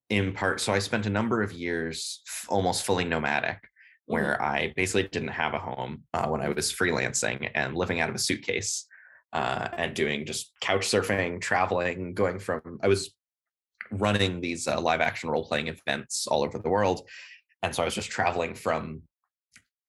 in 0.09 0.33
part 0.33 0.61
so 0.61 0.73
i 0.73 0.79
spent 0.79 1.07
a 1.07 1.11
number 1.11 1.43
of 1.43 1.53
years 1.53 2.23
f- 2.29 2.47
almost 2.49 2.85
fully 2.85 3.05
nomadic 3.05 3.59
where 4.07 4.35
mm-hmm. 4.35 4.45
i 4.45 4.73
basically 4.77 5.09
didn't 5.09 5.29
have 5.29 5.55
a 5.55 5.59
home 5.59 6.03
uh, 6.15 6.27
when 6.29 6.41
i 6.41 6.49
was 6.49 6.73
freelancing 6.73 7.51
and 7.55 7.77
living 7.77 8.01
out 8.01 8.09
of 8.09 8.15
a 8.15 8.19
suitcase 8.19 8.87
uh, 9.33 9.69
and 9.77 9.95
doing 9.95 10.27
just 10.27 10.53
couch 10.61 10.87
surfing 10.87 11.41
traveling 11.41 12.15
going 12.15 12.39
from 12.39 12.79
i 12.83 12.89
was 12.89 13.15
running 13.91 14.41
these 14.41 14.69
uh, 14.69 14.81
live 14.81 15.01
action 15.01 15.29
role 15.29 15.47
playing 15.47 15.69
events 15.69 16.27
all 16.27 16.43
over 16.43 16.59
the 16.59 16.69
world 16.69 17.09
and 17.63 17.75
so 17.75 17.83
i 17.83 17.85
was 17.85 17.95
just 17.95 18.11
traveling 18.11 18.55
from 18.55 19.03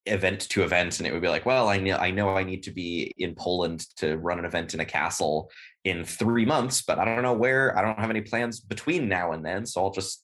event 0.05 0.41
to 0.49 0.63
event 0.63 0.99
and 0.99 1.07
it 1.07 1.13
would 1.13 1.21
be 1.21 1.29
like 1.29 1.45
well 1.45 1.69
i 1.69 1.77
know 1.77 1.95
i 1.95 2.11
know 2.11 2.29
i 2.35 2.43
need 2.43 2.61
to 2.61 2.71
be 2.71 3.13
in 3.17 3.33
poland 3.35 3.85
to 3.95 4.17
run 4.17 4.37
an 4.37 4.43
event 4.43 4.73
in 4.73 4.81
a 4.81 4.85
castle 4.85 5.49
in 5.85 6.03
three 6.03 6.45
months 6.45 6.81
but 6.81 6.99
i 6.99 7.05
don't 7.05 7.21
know 7.21 7.33
where 7.33 7.77
i 7.77 7.81
don't 7.81 7.97
have 7.97 8.09
any 8.09 8.19
plans 8.19 8.59
between 8.59 9.07
now 9.07 9.31
and 9.31 9.45
then 9.45 9.65
so 9.65 9.81
i'll 9.81 9.91
just 9.91 10.23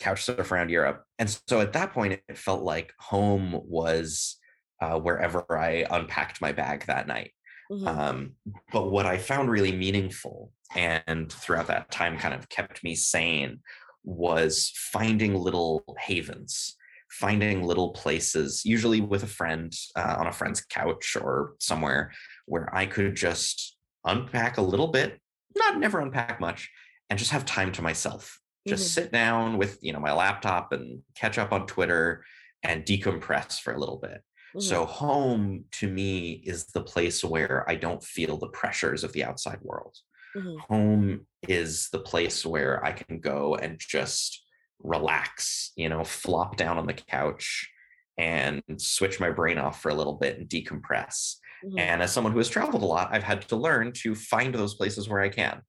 couch 0.00 0.24
surf 0.24 0.50
around 0.50 0.70
europe. 0.70 1.04
And 1.18 1.30
so 1.48 1.60
at 1.60 1.72
that 1.74 1.92
point 1.92 2.20
it 2.28 2.38
felt 2.38 2.62
like 2.62 2.92
home 2.98 3.60
was 3.64 4.36
uh, 4.80 4.98
wherever 4.98 5.44
i 5.50 5.86
unpacked 5.90 6.40
my 6.40 6.52
bag 6.52 6.86
that 6.86 7.06
night. 7.06 7.32
Mm-hmm. 7.70 7.88
um, 7.88 8.32
but 8.72 8.90
what 8.90 9.06
i 9.06 9.16
found 9.16 9.50
really 9.50 9.72
meaningful 9.72 10.52
and 10.74 11.32
throughout 11.32 11.68
that 11.68 11.90
time 11.90 12.18
kind 12.18 12.34
of 12.34 12.50
kept 12.50 12.84
me 12.84 12.94
sane 12.94 13.60
was 14.04 14.70
finding 14.74 15.34
little 15.34 15.82
havens 15.98 16.76
finding 17.18 17.62
little 17.62 17.90
places, 17.90 18.64
usually 18.64 19.00
with 19.00 19.22
a 19.22 19.28
friend 19.28 19.72
uh, 19.96 20.16
on 20.18 20.26
a 20.26 20.32
friend's 20.32 20.64
couch 20.64 21.16
or 21.20 21.54
somewhere, 21.60 22.12
where 22.46 22.74
I 22.74 22.86
could 22.86 23.14
just 23.14 23.76
unpack 24.04 24.58
a 24.58 24.62
little 24.62 24.88
bit, 24.88 25.20
not 25.56 25.78
never 25.78 26.00
unpack 26.00 26.40
much, 26.40 26.70
and 27.08 27.18
just 27.18 27.30
have 27.30 27.44
time 27.44 27.72
to 27.72 27.82
myself. 27.82 28.40
Just 28.66 28.84
mm-hmm. 28.84 29.02
sit 29.02 29.12
down 29.12 29.58
with 29.58 29.78
you 29.82 29.92
know 29.92 30.00
my 30.00 30.12
laptop 30.12 30.72
and 30.72 31.02
catch 31.14 31.38
up 31.38 31.52
on 31.52 31.66
Twitter 31.66 32.24
and 32.62 32.84
decompress 32.84 33.60
for 33.60 33.72
a 33.72 33.78
little 33.78 33.98
bit. 33.98 34.22
Mm-hmm. 34.56 34.60
So 34.60 34.84
home 34.84 35.64
to 35.72 35.88
me 35.88 36.42
is 36.44 36.66
the 36.66 36.82
place 36.82 37.22
where 37.22 37.68
I 37.68 37.76
don't 37.76 38.02
feel 38.02 38.36
the 38.36 38.48
pressures 38.48 39.04
of 39.04 39.12
the 39.12 39.24
outside 39.24 39.58
world. 39.62 39.96
Mm-hmm. 40.36 40.56
Home 40.68 41.26
is 41.48 41.88
the 41.90 42.00
place 42.00 42.44
where 42.44 42.84
I 42.84 42.92
can 42.92 43.20
go 43.20 43.54
and 43.54 43.78
just 43.78 44.43
relax, 44.82 45.72
you 45.76 45.88
know, 45.88 46.04
flop 46.04 46.56
down 46.56 46.78
on 46.78 46.86
the 46.86 46.92
couch 46.92 47.70
and 48.18 48.62
switch 48.76 49.18
my 49.18 49.30
brain 49.30 49.58
off 49.58 49.80
for 49.80 49.88
a 49.90 49.94
little 49.94 50.14
bit 50.14 50.38
and 50.38 50.48
decompress. 50.48 51.36
Mm-hmm. 51.64 51.78
And 51.78 52.02
as 52.02 52.12
someone 52.12 52.32
who 52.32 52.38
has 52.38 52.48
traveled 52.48 52.82
a 52.82 52.86
lot, 52.86 53.08
I've 53.12 53.22
had 53.22 53.42
to 53.48 53.56
learn 53.56 53.92
to 54.02 54.14
find 54.14 54.54
those 54.54 54.74
places 54.74 55.08
where 55.08 55.20
I 55.20 55.28
can. 55.28 55.62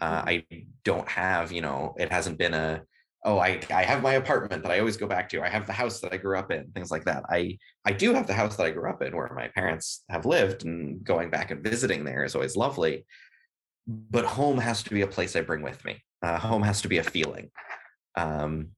Uh, 0.00 0.20
mm-hmm. 0.20 0.28
I 0.28 0.44
don't 0.84 1.08
have, 1.08 1.52
you 1.52 1.62
know, 1.62 1.94
it 1.98 2.12
hasn't 2.12 2.38
been 2.38 2.54
a, 2.54 2.82
oh, 3.24 3.38
I, 3.38 3.60
I 3.70 3.82
have 3.82 4.02
my 4.02 4.14
apartment 4.14 4.62
that 4.62 4.72
I 4.72 4.78
always 4.78 4.96
go 4.96 5.06
back 5.06 5.28
to. 5.30 5.42
I 5.42 5.48
have 5.48 5.66
the 5.66 5.72
house 5.72 6.00
that 6.00 6.12
I 6.12 6.16
grew 6.16 6.38
up 6.38 6.50
in, 6.52 6.70
things 6.72 6.90
like 6.90 7.04
that. 7.06 7.24
I, 7.30 7.58
I 7.84 7.92
do 7.92 8.14
have 8.14 8.26
the 8.26 8.34
house 8.34 8.56
that 8.56 8.66
I 8.66 8.70
grew 8.70 8.88
up 8.88 9.02
in 9.02 9.16
where 9.16 9.32
my 9.34 9.48
parents 9.48 10.04
have 10.10 10.26
lived 10.26 10.64
and 10.64 11.02
going 11.02 11.30
back 11.30 11.50
and 11.50 11.64
visiting 11.64 12.04
there 12.04 12.24
is 12.24 12.34
always 12.34 12.56
lovely. 12.56 13.06
But 13.86 14.24
home 14.24 14.58
has 14.58 14.82
to 14.84 14.90
be 14.90 15.02
a 15.02 15.06
place 15.06 15.34
I 15.34 15.40
bring 15.40 15.62
with 15.62 15.84
me. 15.84 16.02
Uh, 16.22 16.38
home 16.38 16.62
has 16.62 16.82
to 16.82 16.88
be 16.88 16.98
a 16.98 17.04
feeling 17.04 17.50
um, 18.16 18.68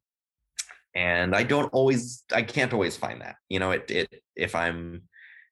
and 0.95 1.34
i 1.34 1.43
don't 1.43 1.72
always 1.72 2.24
i 2.32 2.43
can't 2.43 2.72
always 2.72 2.97
find 2.97 3.20
that 3.20 3.36
you 3.49 3.59
know 3.59 3.70
it, 3.70 3.91
it 3.91 4.22
if 4.36 4.55
i'm 4.55 5.03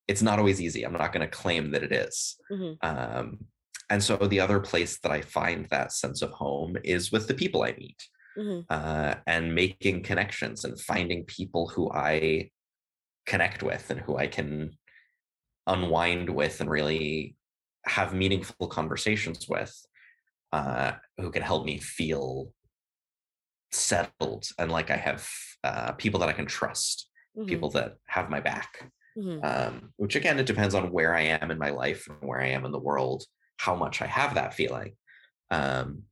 it's 0.09 0.23
not 0.23 0.39
always 0.39 0.61
easy 0.61 0.85
i'm 0.85 0.93
not 0.93 1.13
going 1.13 1.27
to 1.29 1.37
claim 1.37 1.71
that 1.73 1.83
it 1.83 1.93
is. 1.93 2.37
Mm-hmm. 2.51 2.87
Um, 2.87 3.39
and 3.91 4.03
so 4.03 4.17
the 4.17 4.41
other 4.41 4.61
place 4.61 4.99
that 5.01 5.13
i 5.13 5.21
find 5.21 5.67
that 5.67 5.93
sense 5.93 6.23
of 6.23 6.31
home 6.31 6.77
is 6.85 7.13
with 7.13 7.29
the 7.29 7.35
people 7.35 7.63
i 7.63 7.75
meet 7.79 8.03
mm-hmm. 8.37 8.61
uh, 8.71 9.15
and 9.27 9.55
making 9.55 10.03
connections 10.03 10.65
and 10.65 10.81
finding 10.81 11.25
people 11.25 11.69
who 11.69 11.91
i 11.93 12.51
connect 13.27 13.63
with 13.63 13.91
and 13.91 14.01
who 14.01 14.17
i 14.17 14.27
can 14.27 14.71
unwind 15.67 16.31
with 16.31 16.61
and 16.61 16.71
really 16.71 17.37
have 17.87 18.15
meaningful 18.15 18.67
conversations 18.67 19.49
with 19.49 19.75
uh, 20.53 20.93
who 21.19 21.31
can 21.31 21.43
help 21.43 21.65
me 21.65 21.79
feel 21.79 22.53
settled 23.73 24.47
and 24.59 24.71
like 24.71 24.91
I 24.91 24.97
have 24.97 25.29
uh, 25.65 25.93
people 25.93 26.21
that 26.21 26.29
I 26.29 26.33
can 26.33 26.47
trust, 26.47 27.09
mm-hmm. 27.37 27.49
people 27.49 27.71
that 27.71 27.97
have 28.07 28.31
my 28.31 28.41
back. 28.41 28.91
Mm-hmm. 29.19 29.45
Um, 29.45 29.93
which 29.97 30.15
again, 30.15 30.39
it 30.39 30.45
depends 30.45 30.75
on 30.75 30.93
where 30.93 31.15
I 31.15 31.23
am 31.23 31.51
in 31.51 31.59
my 31.59 31.71
life 31.71 32.07
and 32.07 32.29
where 32.29 32.41
I 32.41 32.49
am 32.49 32.67
in 32.67 32.73
the 32.73 32.79
world, 32.79 33.25
how 33.57 33.75
much 33.75 34.03
I 34.03 34.07
have 34.07 34.35
that 34.35 34.53
feeling. 34.53 34.93
Um, 35.51 36.03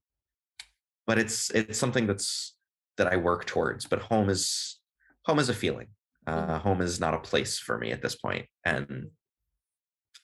but 1.07 1.19
it's 1.19 1.51
it's 1.51 1.79
something 1.79 2.07
that's 2.07 2.55
that 2.97 3.13
I 3.13 3.17
work 3.17 3.45
towards. 3.45 3.85
But 3.85 4.01
home 4.01 4.31
is 4.31 4.81
home 5.27 5.39
is 5.39 5.51
a 5.51 5.55
feeling. 5.55 5.89
Mm-hmm. 6.27 6.51
Uh, 6.51 6.59
home 6.61 6.81
is 6.81 6.99
not 6.99 7.15
a 7.15 7.19
place 7.19 7.59
for 7.59 7.77
me 7.77 7.93
at 7.93 8.01
this 8.01 8.17
point, 8.17 8.47
and 8.65 9.11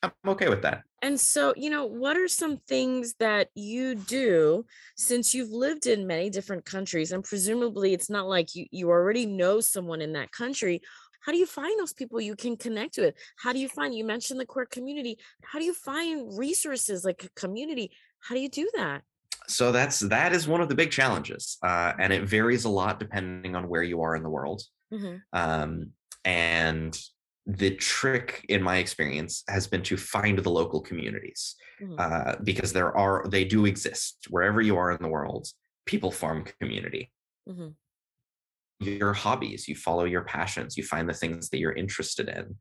I'm 0.02 0.12
okay 0.28 0.48
with 0.48 0.62
that. 0.62 0.82
And 1.02 1.18
so, 1.18 1.54
you 1.56 1.70
know, 1.70 1.86
what 1.86 2.16
are 2.16 2.28
some 2.28 2.58
things 2.68 3.14
that 3.20 3.48
you 3.54 3.94
do 3.94 4.64
since 4.96 5.34
you've 5.34 5.50
lived 5.50 5.86
in 5.86 6.06
many 6.06 6.30
different 6.30 6.64
countries? 6.64 7.12
And 7.12 7.24
presumably 7.24 7.92
it's 7.94 8.10
not 8.10 8.26
like 8.26 8.54
you, 8.54 8.66
you 8.70 8.90
already 8.90 9.26
know 9.26 9.60
someone 9.60 10.00
in 10.00 10.12
that 10.12 10.32
country. 10.32 10.80
How 11.22 11.32
do 11.32 11.38
you 11.38 11.46
find 11.46 11.78
those 11.78 11.92
people 11.92 12.20
you 12.20 12.34
can 12.34 12.56
connect 12.56 12.96
with? 12.96 13.14
How 13.36 13.52
do 13.52 13.58
you 13.58 13.68
find, 13.68 13.94
you 13.94 14.04
mentioned 14.04 14.40
the 14.40 14.46
queer 14.46 14.66
community. 14.66 15.18
How 15.42 15.58
do 15.58 15.64
you 15.64 15.74
find 15.74 16.36
resources 16.38 17.04
like 17.04 17.24
a 17.24 17.40
community? 17.40 17.92
How 18.20 18.34
do 18.34 18.40
you 18.40 18.48
do 18.48 18.68
that? 18.74 19.02
So 19.46 19.72
that's 19.72 19.98
that 20.00 20.32
is 20.32 20.46
one 20.46 20.60
of 20.60 20.68
the 20.68 20.74
big 20.74 20.90
challenges, 20.92 21.58
uh, 21.62 21.92
and 21.98 22.12
it 22.12 22.22
varies 22.22 22.66
a 22.66 22.68
lot 22.68 23.00
depending 23.00 23.56
on 23.56 23.68
where 23.68 23.82
you 23.82 24.02
are 24.02 24.14
in 24.14 24.22
the 24.22 24.30
world. 24.30 24.62
Mm-hmm. 24.92 25.16
Um, 25.32 25.90
and 26.24 26.96
the 27.46 27.74
trick 27.76 28.44
in 28.48 28.62
my 28.62 28.76
experience 28.76 29.42
has 29.48 29.66
been 29.66 29.82
to 29.82 29.96
find 29.96 30.38
the 30.38 30.50
local 30.50 30.80
communities 30.80 31.56
mm-hmm. 31.80 31.94
uh, 31.98 32.34
because 32.44 32.72
there 32.72 32.96
are 32.96 33.26
they 33.28 33.44
do 33.44 33.66
exist 33.66 34.26
wherever 34.28 34.60
you 34.60 34.76
are 34.76 34.92
in 34.92 35.02
the 35.02 35.08
world 35.08 35.48
people 35.86 36.10
form 36.10 36.44
community 36.60 37.10
mm-hmm. 37.48 37.68
your 38.80 39.12
hobbies 39.12 39.66
you 39.66 39.74
follow 39.74 40.04
your 40.04 40.22
passions 40.22 40.76
you 40.76 40.84
find 40.84 41.08
the 41.08 41.14
things 41.14 41.48
that 41.48 41.58
you're 41.58 41.72
interested 41.72 42.28
in 42.28 42.54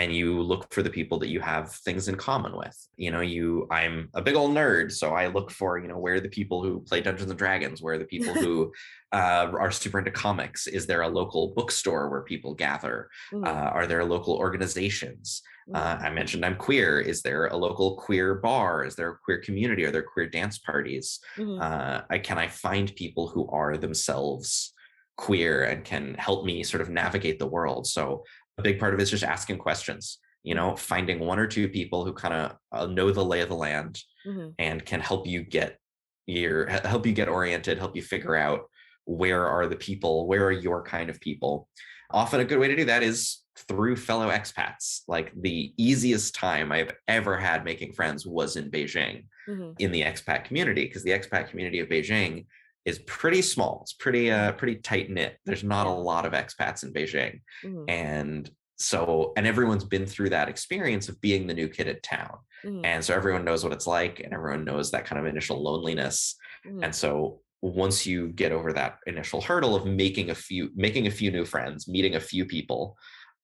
and 0.00 0.16
you 0.16 0.40
look 0.40 0.72
for 0.72 0.82
the 0.82 0.88
people 0.88 1.18
that 1.18 1.28
you 1.28 1.40
have 1.40 1.72
things 1.72 2.08
in 2.08 2.16
common 2.16 2.56
with. 2.56 2.76
You 2.96 3.10
know 3.10 3.20
you 3.20 3.66
i'm 3.70 4.08
a 4.14 4.22
big 4.22 4.34
old 4.34 4.52
nerd 4.52 4.92
so 4.92 5.06
i 5.22 5.26
look 5.26 5.50
for 5.50 5.78
you 5.78 5.88
know 5.88 5.98
where 5.98 6.14
are 6.14 6.26
the 6.26 6.36
people 6.38 6.62
who 6.62 6.80
play 6.80 7.00
dungeons 7.02 7.30
and 7.30 7.38
dragons 7.38 7.82
where 7.82 7.94
are 7.94 7.98
the 8.04 8.12
people 8.14 8.34
who 8.34 8.72
uh, 9.12 9.50
are 9.58 9.72
super 9.72 9.98
into 9.98 10.12
comics. 10.12 10.66
Is 10.66 10.86
there 10.86 11.02
a 11.02 11.08
local 11.08 11.52
bookstore 11.56 12.08
where 12.08 12.22
people 12.22 12.54
gather? 12.54 13.08
Mm. 13.32 13.46
uh, 13.46 13.70
are 13.76 13.86
there 13.86 14.04
local 14.04 14.34
organizations? 14.34 15.42
Uh, 15.72 15.96
i 16.06 16.10
mentioned 16.10 16.44
i'm 16.44 16.56
queer. 16.56 17.00
Is 17.00 17.22
there 17.22 17.46
a 17.46 17.56
local 17.56 17.96
queer 17.96 18.28
bar? 18.36 18.84
Is 18.84 18.94
there 18.96 19.10
a 19.10 19.18
queer 19.24 19.38
community? 19.38 19.84
Are 19.84 19.92
there 19.92 20.10
queer 20.14 20.28
dance 20.28 20.58
parties? 20.58 21.20
Mm-hmm. 21.36 21.60
Uh, 21.60 22.00
I, 22.10 22.18
can 22.18 22.38
i 22.38 22.48
find 22.48 22.96
people 23.04 23.28
who 23.28 23.42
are 23.50 23.76
themselves 23.76 24.72
queer 25.16 25.64
and 25.64 25.84
can 25.84 26.14
help 26.14 26.46
me 26.46 26.62
sort 26.62 26.80
of 26.80 26.88
navigate 26.88 27.38
the 27.38 27.52
world? 27.56 27.86
So 27.86 28.24
big 28.60 28.78
part 28.78 28.94
of 28.94 29.00
it 29.00 29.02
is 29.02 29.10
just 29.10 29.24
asking 29.24 29.58
questions 29.58 30.18
you 30.42 30.54
know 30.54 30.76
finding 30.76 31.18
one 31.18 31.38
or 31.38 31.46
two 31.46 31.68
people 31.68 32.04
who 32.04 32.12
kind 32.12 32.34
of 32.34 32.56
uh, 32.72 32.86
know 32.86 33.10
the 33.10 33.24
lay 33.24 33.40
of 33.40 33.48
the 33.48 33.54
land 33.54 34.00
mm-hmm. 34.26 34.48
and 34.58 34.84
can 34.84 35.00
help 35.00 35.26
you 35.26 35.42
get 35.42 35.78
your 36.26 36.66
help 36.68 37.06
you 37.06 37.12
get 37.12 37.28
oriented 37.28 37.78
help 37.78 37.96
you 37.96 38.02
figure 38.02 38.36
out 38.36 38.62
where 39.04 39.46
are 39.46 39.66
the 39.66 39.76
people 39.76 40.26
where 40.26 40.46
are 40.46 40.52
your 40.52 40.82
kind 40.82 41.10
of 41.10 41.20
people 41.20 41.68
often 42.12 42.40
a 42.40 42.44
good 42.44 42.58
way 42.58 42.68
to 42.68 42.76
do 42.76 42.84
that 42.84 43.02
is 43.02 43.38
through 43.68 43.96
fellow 43.96 44.28
expats 44.28 45.00
like 45.08 45.32
the 45.40 45.72
easiest 45.76 46.34
time 46.34 46.72
i've 46.72 46.92
ever 47.08 47.36
had 47.36 47.64
making 47.64 47.92
friends 47.92 48.26
was 48.26 48.56
in 48.56 48.70
beijing 48.70 49.24
mm-hmm. 49.48 49.72
in 49.78 49.92
the 49.92 50.02
expat 50.02 50.44
community 50.44 50.84
because 50.84 51.02
the 51.02 51.10
expat 51.10 51.48
community 51.48 51.80
of 51.80 51.88
beijing 51.88 52.46
is 52.84 52.98
pretty 53.00 53.42
small. 53.42 53.80
It's 53.82 53.92
pretty 53.92 54.30
uh 54.30 54.52
pretty 54.52 54.76
tight 54.76 55.10
knit. 55.10 55.38
There's 55.44 55.64
not 55.64 55.86
a 55.86 55.90
lot 55.90 56.26
of 56.26 56.32
expats 56.32 56.82
in 56.82 56.92
Beijing. 56.92 57.40
Mm-hmm. 57.64 57.84
And 57.88 58.50
so 58.78 59.32
and 59.36 59.46
everyone's 59.46 59.84
been 59.84 60.06
through 60.06 60.30
that 60.30 60.48
experience 60.48 61.08
of 61.08 61.20
being 61.20 61.46
the 61.46 61.54
new 61.54 61.68
kid 61.68 61.88
at 61.88 62.02
town. 62.02 62.38
Mm-hmm. 62.64 62.84
And 62.84 63.04
so 63.04 63.14
everyone 63.14 63.44
knows 63.44 63.62
what 63.64 63.72
it's 63.72 63.86
like 63.86 64.20
and 64.20 64.32
everyone 64.32 64.64
knows 64.64 64.90
that 64.90 65.04
kind 65.04 65.20
of 65.20 65.26
initial 65.26 65.62
loneliness. 65.62 66.36
Mm-hmm. 66.66 66.84
And 66.84 66.94
so 66.94 67.40
once 67.62 68.06
you 68.06 68.28
get 68.28 68.52
over 68.52 68.72
that 68.72 68.98
initial 69.06 69.42
hurdle 69.42 69.76
of 69.76 69.84
making 69.84 70.30
a 70.30 70.34
few 70.34 70.70
making 70.74 71.06
a 71.06 71.10
few 71.10 71.30
new 71.30 71.44
friends, 71.44 71.86
meeting 71.86 72.14
a 72.16 72.20
few 72.20 72.46
people, 72.46 72.96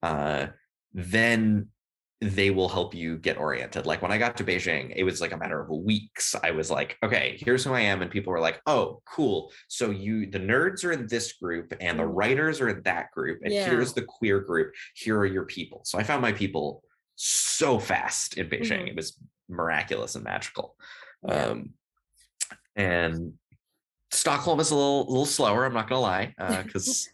uh 0.02 0.46
then 0.94 1.68
they 2.20 2.50
will 2.50 2.68
help 2.68 2.94
you 2.94 3.18
get 3.18 3.36
oriented. 3.36 3.84
Like 3.84 4.00
when 4.00 4.10
I 4.10 4.16
got 4.16 4.38
to 4.38 4.44
Beijing, 4.44 4.92
it 4.96 5.04
was 5.04 5.20
like 5.20 5.32
a 5.32 5.36
matter 5.36 5.60
of 5.60 5.68
weeks. 5.68 6.34
I 6.42 6.50
was 6.50 6.70
like, 6.70 6.96
okay, 7.02 7.36
here's 7.38 7.62
who 7.62 7.74
I 7.74 7.80
am. 7.80 8.00
And 8.00 8.10
people 8.10 8.32
were 8.32 8.40
like, 8.40 8.60
oh, 8.66 9.02
cool. 9.06 9.52
So 9.68 9.90
you, 9.90 10.26
the 10.26 10.40
nerds 10.40 10.82
are 10.84 10.92
in 10.92 11.06
this 11.08 11.34
group 11.34 11.74
and 11.78 11.98
the 11.98 12.04
mm. 12.04 12.12
writers 12.14 12.60
are 12.62 12.70
in 12.70 12.82
that 12.84 13.10
group. 13.10 13.40
And 13.44 13.52
yeah. 13.52 13.66
here's 13.66 13.92
the 13.92 14.02
queer 14.02 14.40
group. 14.40 14.72
Here 14.94 15.18
are 15.18 15.26
your 15.26 15.44
people. 15.44 15.82
So 15.84 15.98
I 15.98 16.04
found 16.04 16.22
my 16.22 16.32
people 16.32 16.82
so 17.16 17.78
fast 17.78 18.38
in 18.38 18.48
Beijing. 18.48 18.78
Mm-hmm. 18.78 18.88
It 18.88 18.96
was 18.96 19.18
miraculous 19.50 20.14
and 20.14 20.24
magical. 20.24 20.74
Yeah. 21.26 21.34
Um, 21.34 21.74
and 22.76 23.34
Stockholm 24.10 24.60
is 24.60 24.70
a 24.70 24.74
little, 24.74 25.06
little 25.06 25.26
slower. 25.26 25.66
I'm 25.66 25.74
not 25.74 25.88
going 25.88 25.98
to 25.98 26.02
lie, 26.02 26.62
because 26.64 27.08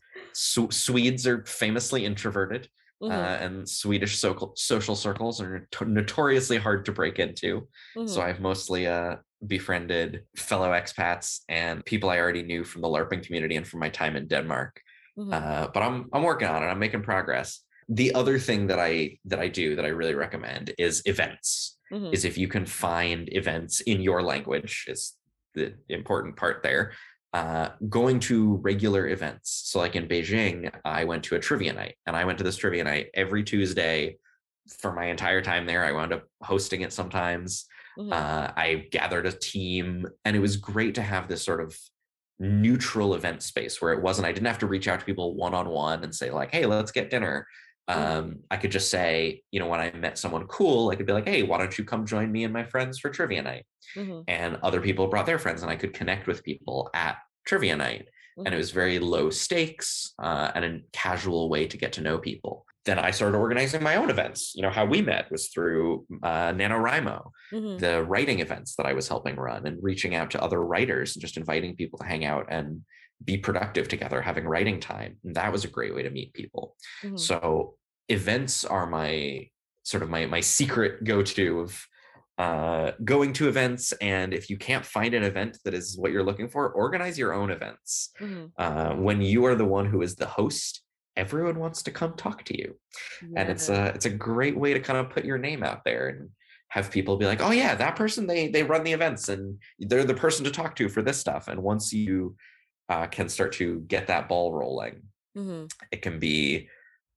uh, 0.59 0.67
Swedes 0.71 1.27
are 1.27 1.45
famously 1.45 2.05
introverted. 2.05 2.69
Mm-hmm. 3.03 3.13
Uh, 3.13 3.45
and 3.45 3.69
Swedish 3.69 4.17
so- 4.19 4.53
social 4.57 4.95
circles 4.95 5.41
are 5.41 5.69
notoriously 5.85 6.57
hard 6.57 6.85
to 6.85 6.93
break 6.93 7.19
into. 7.19 7.67
Mm-hmm. 7.97 8.07
So 8.07 8.23
I've 8.23 8.41
mostly 8.41 8.87
uh, 8.87 9.17
befriended 9.47 10.23
fellow 10.37 10.71
expats 10.71 11.41
and 11.49 11.85
people 11.85 12.11
I 12.11 12.19
already 12.19 12.45
knew 12.45 12.63
from 12.65 12.83
the 12.83 12.89
LARPing 12.89 13.25
community 13.27 13.57
and 13.57 13.67
from 13.67 13.81
my 13.81 13.89
time 13.89 14.15
in 14.15 14.29
Denmark. 14.29 14.81
Mm-hmm. 15.19 15.33
Uh, 15.33 15.67
but 15.75 15.83
I'm 15.83 16.09
I'm 16.13 16.23
working 16.23 16.49
on 16.49 16.63
it. 16.63 16.67
I'm 16.67 16.79
making 16.79 17.03
progress. 17.03 17.61
The 17.89 18.15
other 18.15 18.39
thing 18.39 18.69
that 18.69 18.79
I 18.79 19.19
that 19.27 19.41
I 19.41 19.49
do 19.49 19.77
that 19.77 19.85
I 19.85 19.89
really 19.89 20.15
recommend 20.15 20.73
is 20.79 21.03
events. 21.05 21.79
Mm-hmm. 21.93 22.15
Is 22.15 22.25
if 22.25 22.39
you 22.39 22.49
can 22.49 22.65
find 22.67 23.29
events 23.33 23.81
in 23.81 24.01
your 24.01 24.23
language 24.23 24.85
is 24.89 25.15
the 25.55 25.75
important 25.89 26.37
part 26.37 26.63
there 26.63 26.93
uh, 27.33 27.71
going 27.89 28.21
to 28.21 28.57
regular 28.57 29.09
events. 29.09 29.63
So, 29.65 29.79
like 29.79 29.97
in 29.97 30.07
Beijing, 30.07 30.71
I 30.85 31.05
went 31.05 31.25
to 31.25 31.37
a 31.37 31.41
trivia 31.41 31.73
night, 31.73 31.97
and 32.07 32.15
I 32.15 32.25
went 32.25 32.39
to 32.39 32.45
this 32.45 32.57
trivia 32.57 32.85
night 32.85 33.09
every 33.15 33.43
Tuesday 33.43 34.19
for 34.79 34.93
my 34.93 35.07
entire 35.07 35.41
time 35.41 35.67
there. 35.67 35.85
I 35.85 35.93
wound 35.93 36.13
up 36.13 36.25
hosting 36.43 36.83
it 36.83 36.93
sometimes. 36.93 37.67
Mm-hmm. 37.99 38.13
Uh, 38.13 38.53
I 38.57 38.87
gathered 38.91 39.27
a 39.27 39.33
team, 39.33 40.07
and 40.25 40.37
it 40.37 40.41
was 40.41 40.57
great 40.57 40.95
to 40.97 41.03
have 41.03 41.29
this 41.29 41.43
sort 41.43 41.61
of 41.61 41.79
neutral 42.39 43.15
event 43.15 43.43
space 43.43 43.81
where 43.81 43.93
it 43.93 44.03
wasn't, 44.03 44.27
I 44.27 44.33
didn't 44.33 44.49
have 44.49 44.59
to 44.59 44.67
reach 44.67 44.89
out 44.89 45.01
to 45.01 45.07
people 45.07 45.35
one 45.35 45.55
on 45.55 45.69
one 45.69 46.03
and 46.03 46.15
say, 46.15 46.31
like, 46.31 46.51
hey, 46.51 46.67
let's 46.67 46.93
get 46.93 47.11
dinner. 47.11 47.47
Mm-hmm. 47.91 48.19
Um, 48.19 48.39
I 48.51 48.57
could 48.57 48.71
just 48.71 48.91
say, 48.91 49.43
you 49.51 49.61
know, 49.61 49.67
when 49.67 49.81
I 49.81 49.93
met 49.93 50.19
someone 50.19 50.47
cool, 50.47 50.91
I 50.91 50.97
could 50.97 51.07
be 51.07 51.13
like, 51.13 51.27
hey, 51.27 51.43
why 51.43 51.59
don't 51.59 51.77
you 51.77 51.85
come 51.85 52.07
join 52.07 52.31
me 52.31 52.45
and 52.45 52.53
my 52.53 52.65
friends 52.65 52.99
for 52.99 53.11
trivia 53.11 53.43
night? 53.43 53.67
Mm-hmm. 53.97 54.21
And 54.29 54.59
other 54.63 54.81
people 54.81 55.09
brought 55.09 55.27
their 55.27 55.39
friends, 55.39 55.63
and 55.63 55.71
I 55.71 55.77
could 55.77 55.93
connect 55.93 56.27
with 56.27 56.45
people 56.45 56.91
at 56.95 57.19
trivia 57.47 57.77
night. 57.77 58.03
Mm-hmm. 58.03 58.41
And 58.41 58.49
it 58.49 58.51
mm-hmm. 58.51 58.59
was 58.59 58.71
very 58.71 58.99
low 58.99 59.31
stakes 59.31 60.15
uh, 60.23 60.53
and 60.55 60.65
a 60.65 60.81
casual 60.93 61.49
way 61.49 61.67
to 61.67 61.77
get 61.77 61.93
to 61.95 62.01
know 62.01 62.19
people. 62.19 62.65
Then 62.85 62.99
I 62.99 63.13
started 63.13 63.37
organizing 63.37 63.83
my 63.83 63.97
own 63.97 64.11
events. 64.11 64.55
You 64.57 64.63
know, 64.63 64.71
how 64.71 64.85
we 64.85 65.03
met 65.03 65.31
was 65.31 65.49
through 65.49 66.05
uh, 66.23 66.53
NaNoWriMo, 66.53 67.31
mm-hmm. 67.53 67.79
the 67.79 68.03
writing 68.03 68.41
events 68.41 68.75
that 68.77 68.87
I 68.87 68.93
was 68.93 69.07
helping 69.09 69.37
run 69.37 69.67
and 69.67 69.79
reaching 69.83 70.15
out 70.15 70.33
to 70.33 70.43
other 70.43 70.63
writers 70.65 71.15
and 71.15 71.21
just 71.21 71.37
inviting 71.37 71.77
people 71.77 71.99
to 72.01 72.07
hang 72.07 72.25
out 72.25 72.47
and 72.49 72.83
be 73.25 73.39
productive 73.39 73.89
together, 73.89 74.21
having 74.21 74.45
writing 74.45 74.81
time. 74.81 75.19
And 75.25 75.35
that 75.35 75.53
was 75.53 75.65
a 75.65 75.69
great 75.69 75.95
way 75.95 76.03
to 76.03 76.11
meet 76.11 76.33
people. 76.33 76.77
Mm-hmm. 77.03 77.17
So 77.17 77.77
events 78.09 78.65
are 78.65 78.87
my 78.87 79.49
sort 79.83 80.03
of 80.03 80.11
my 80.11 80.27
my 80.27 80.41
secret 80.41 81.05
go-to 81.05 81.61
of 81.61 81.87
uh, 82.39 82.93
going 83.05 83.33
to 83.35 83.47
events 83.47 83.93
and 84.01 84.33
if 84.33 84.49
you 84.49 84.57
can't 84.57 84.85
find 84.85 85.15
an 85.15 85.23
event 85.23 85.59
that 85.65 85.75
is 85.75 85.99
what 85.99 86.13
you're 86.13 86.23
looking 86.23 86.49
for 86.49 86.71
organize 86.71 87.19
your 87.19 87.33
own 87.33 87.51
events 87.51 88.11
mm-hmm. 88.21 88.47
uh, 88.59 88.95
when 88.95 89.21
you 89.21 89.45
are 89.45 89.55
the 89.55 89.65
one 89.65 89.87
who 89.87 90.03
is 90.03 90.17
the 90.17 90.27
host 90.27 90.83
everyone 91.15 91.59
wants 91.59 91.83
to 91.83 91.91
come 91.91 92.15
talk 92.15 92.43
to 92.45 92.59
you 92.59 92.75
yeah. 93.23 93.41
and 93.41 93.51
it's 93.51 93.69
a 93.69 93.87
it's 93.95 94.07
a 94.07 94.11
great 94.11 94.57
way 94.57 94.73
to 94.73 94.81
kind 94.81 94.99
of 94.99 95.11
put 95.11 95.25
your 95.25 95.37
name 95.39 95.63
out 95.63 95.85
there 95.85 96.09
and 96.09 96.31
have 96.69 96.91
people 96.91 97.19
be 97.19 97.27
like 97.27 97.43
oh 97.43 97.51
yeah 97.51 97.75
that 97.75 97.97
person 97.97 98.27
they 98.27 98.49
they 98.49 98.63
run 98.63 98.83
the 98.83 98.93
events 98.93 99.29
and 99.29 99.59
they're 99.79 100.05
the 100.05 100.15
person 100.15 100.43
to 100.43 100.51
talk 100.51 100.75
to 100.75 100.89
for 100.89 101.03
this 101.03 101.19
stuff 101.19 101.49
and 101.49 101.63
once 101.63 101.93
you 101.93 102.35
uh, 102.93 103.07
can 103.07 103.29
start 103.29 103.53
to 103.53 103.81
get 103.95 104.07
that 104.09 104.29
ball 104.29 104.53
rolling. 104.53 105.03
Mm-hmm. 105.35 105.65
it 105.91 106.03
can 106.03 106.19
be 106.19 106.69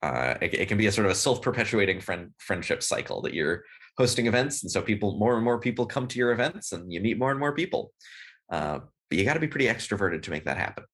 uh, 0.01 0.35
it, 0.41 0.53
it, 0.53 0.67
can 0.69 0.77
be 0.77 0.87
a 0.87 0.91
sort 0.91 1.03
of 1.03 1.11
a 1.11 1.15
self-perpetuating 1.15 1.99
friend 1.99 2.31
friendship 2.37 2.81
cycle 2.81 3.21
that 3.23 3.33
you're 3.33 3.65
hosting 3.97 4.27
events 4.27 4.63
and 4.63 4.71
so 4.71 4.81
people 4.81 5.17
more 5.19 5.35
and 5.35 5.43
more 5.43 5.59
people 5.59 5.85
come 5.85 6.07
to 6.07 6.17
your 6.17 6.31
events 6.31 6.71
and 6.71 6.93
you 6.93 7.01
meet 7.01 7.19
more 7.19 7.31
and 7.31 7.39
more 7.41 7.53
people. 7.53 7.91
Uh, 8.49 8.79
but 9.09 9.17
you 9.17 9.25
got 9.25 9.33
to 9.33 9.41
be 9.41 9.49
pretty 9.49 9.67
extroverted 9.67 10.21
to 10.23 10.31
make 10.31 10.45
that 10.45 10.55
happen 10.55 10.85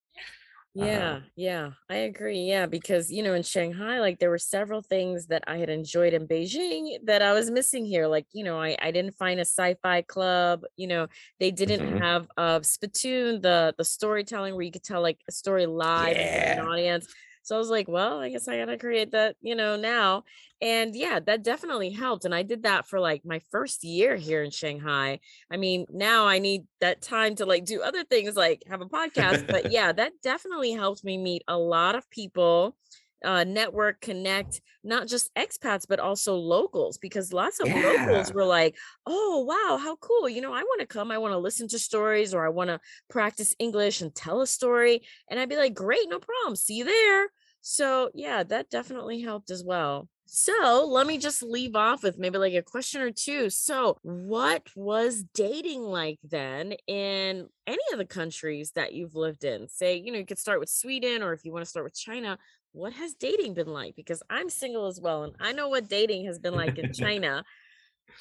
Yeah, 0.74 1.15
uh, 1.15 1.19
yeah, 1.36 1.72
I 1.89 1.95
agree. 1.97 2.39
Yeah, 2.39 2.65
because 2.65 3.11
you 3.11 3.24
know, 3.24 3.34
in 3.34 3.43
Shanghai, 3.43 3.99
like 3.99 4.19
there 4.19 4.30
were 4.30 4.38
several 4.38 4.82
things 4.82 5.28
that 5.28 5.43
I 5.45 5.57
had 5.57 5.69
enjoyed 5.69 6.13
in 6.13 6.28
Beijing 6.28 6.95
that 7.03 7.22
I 7.22 7.34
was 7.34 7.51
missing 7.51 7.86
here. 7.86 8.07
Like, 8.07 8.26
you 8.32 8.45
know, 8.45 8.57
I, 8.57 8.78
I 8.82 8.91
didn't 8.91 9.15
find 9.15 9.39
a 9.39 9.45
sci-fi 9.45 10.03
club, 10.03 10.61
you 10.78 10.88
know, 10.88 11.07
they 11.41 11.51
didn't 11.51 11.82
mm-hmm. 11.82 11.97
have 11.97 12.28
uh 12.38 12.61
Spittoon, 12.61 13.41
the 13.41 13.76
the 13.78 13.84
storytelling 13.84 14.53
where 14.55 14.63
you 14.63 14.72
could 14.72 14.84
tell 14.84 15.01
like 15.01 15.19
a 15.28 15.32
story 15.34 15.65
live 15.65 16.15
yeah. 16.15 16.61
an 16.61 16.67
audience. 16.67 17.07
So 17.43 17.55
I 17.55 17.59
was 17.59 17.69
like, 17.69 17.87
well, 17.87 18.19
I 18.19 18.29
guess 18.29 18.47
I 18.47 18.57
gotta 18.57 18.77
create 18.77 19.11
that, 19.11 19.35
you 19.41 19.55
know, 19.55 19.75
now. 19.75 20.23
And 20.61 20.95
yeah, 20.95 21.19
that 21.19 21.43
definitely 21.43 21.89
helped. 21.89 22.25
And 22.25 22.35
I 22.35 22.43
did 22.43 22.63
that 22.63 22.87
for 22.87 22.99
like 22.99 23.25
my 23.25 23.39
first 23.51 23.83
year 23.83 24.15
here 24.15 24.43
in 24.43 24.51
Shanghai. 24.51 25.19
I 25.51 25.57
mean, 25.57 25.85
now 25.89 26.27
I 26.27 26.39
need 26.39 26.65
that 26.81 27.01
time 27.01 27.35
to 27.35 27.45
like 27.45 27.65
do 27.65 27.81
other 27.81 28.03
things 28.03 28.35
like 28.35 28.63
have 28.69 28.81
a 28.81 28.85
podcast. 28.85 29.47
but 29.47 29.71
yeah, 29.71 29.91
that 29.91 30.13
definitely 30.21 30.71
helped 30.71 31.03
me 31.03 31.17
meet 31.17 31.43
a 31.47 31.57
lot 31.57 31.95
of 31.95 32.09
people 32.11 32.75
uh, 33.24 33.43
network, 33.43 34.01
connect, 34.01 34.61
not 34.84 35.07
just 35.07 35.34
expats, 35.36 35.86
but 35.88 35.99
also 35.99 36.36
locals, 36.36 36.97
because 36.97 37.34
lots 37.34 37.59
of 37.59 37.67
yeah. 37.67 37.76
locals 37.76 38.34
were 38.34 38.45
like, 38.45 38.76
oh, 39.05 39.45
wow, 39.47 39.78
how 39.78 39.95
cool. 39.97 40.28
You 40.28 40.41
know, 40.41 40.53
I 40.53 40.63
want 40.63 40.82
to 40.82 40.88
come, 40.88 41.11
I 41.11 41.17
want 41.17 41.34
to 41.34 41.38
listen 41.38 41.67
to 41.69 41.80
stories, 41.80 42.34
or 42.34 42.45
I 42.45 42.49
want 42.49 42.69
to 42.69 42.80
practice 43.09 43.55
English 43.59 44.01
and 44.01 44.13
tell 44.13 44.41
a 44.41 44.47
story. 44.47 45.01
And 45.30 45.39
I'd 45.39 45.49
be 45.49 45.57
like, 45.57 45.74
great, 45.74 46.09
no 46.09 46.19
problem. 46.19 46.55
See 46.55 46.76
you 46.76 46.86
there. 46.86 47.28
So, 47.61 48.09
yeah, 48.13 48.43
that 48.43 48.69
definitely 48.69 49.22
helped 49.22 49.51
as 49.51 49.63
well. 49.63 50.09
So, 50.26 50.88
let 50.89 51.07
me 51.07 51.17
just 51.17 51.43
leave 51.43 51.76
off 51.76 52.03
with 52.03 52.17
maybe 52.17 52.38
like 52.38 52.53
a 52.53 52.61
question 52.61 53.01
or 53.01 53.11
two. 53.11 53.49
So, 53.49 53.97
what 54.01 54.63
was 54.76 55.24
dating 55.34 55.82
like 55.84 56.19
then 56.24 56.74
in 56.88 57.47
any 57.67 57.84
of 57.91 57.97
the 57.97 58.05
countries 58.05 58.72
that 58.76 58.93
you've 58.93 59.13
lived 59.13 59.43
in? 59.43 59.67
Say, 59.67 59.97
you 59.97 60.11
know, 60.11 60.17
you 60.17 60.26
could 60.26 60.39
start 60.39 60.61
with 60.61 60.69
Sweden, 60.69 61.22
or 61.22 61.34
if 61.34 61.43
you 61.43 61.51
want 61.51 61.65
to 61.65 61.69
start 61.69 61.84
with 61.84 61.95
China, 61.95 62.38
what 62.74 62.93
has 62.93 63.13
dating 63.13 63.53
been 63.53 63.67
like? 63.67 63.95
Because 63.95 64.24
I'm 64.30 64.49
single 64.49 64.88
as 64.88 64.99
well, 64.99 65.24
and 65.24 65.34
I 65.39 65.51
know 65.51 65.69
what 65.69 65.89
dating 65.89 66.26
has 66.26 66.39
been 66.39 66.55
like 66.55 66.78
in 66.78 66.93
China. 66.93 67.43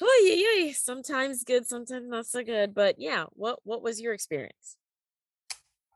Oh 0.01 0.23
yeah, 0.25 0.65
yeah. 0.65 0.73
Sometimes 0.75 1.43
good, 1.43 1.67
sometimes 1.67 2.07
not 2.07 2.25
so 2.25 2.43
good. 2.43 2.73
But 2.73 2.95
yeah, 2.97 3.25
what 3.31 3.59
what 3.63 3.81
was 3.81 4.01
your 4.01 4.13
experience? 4.13 4.77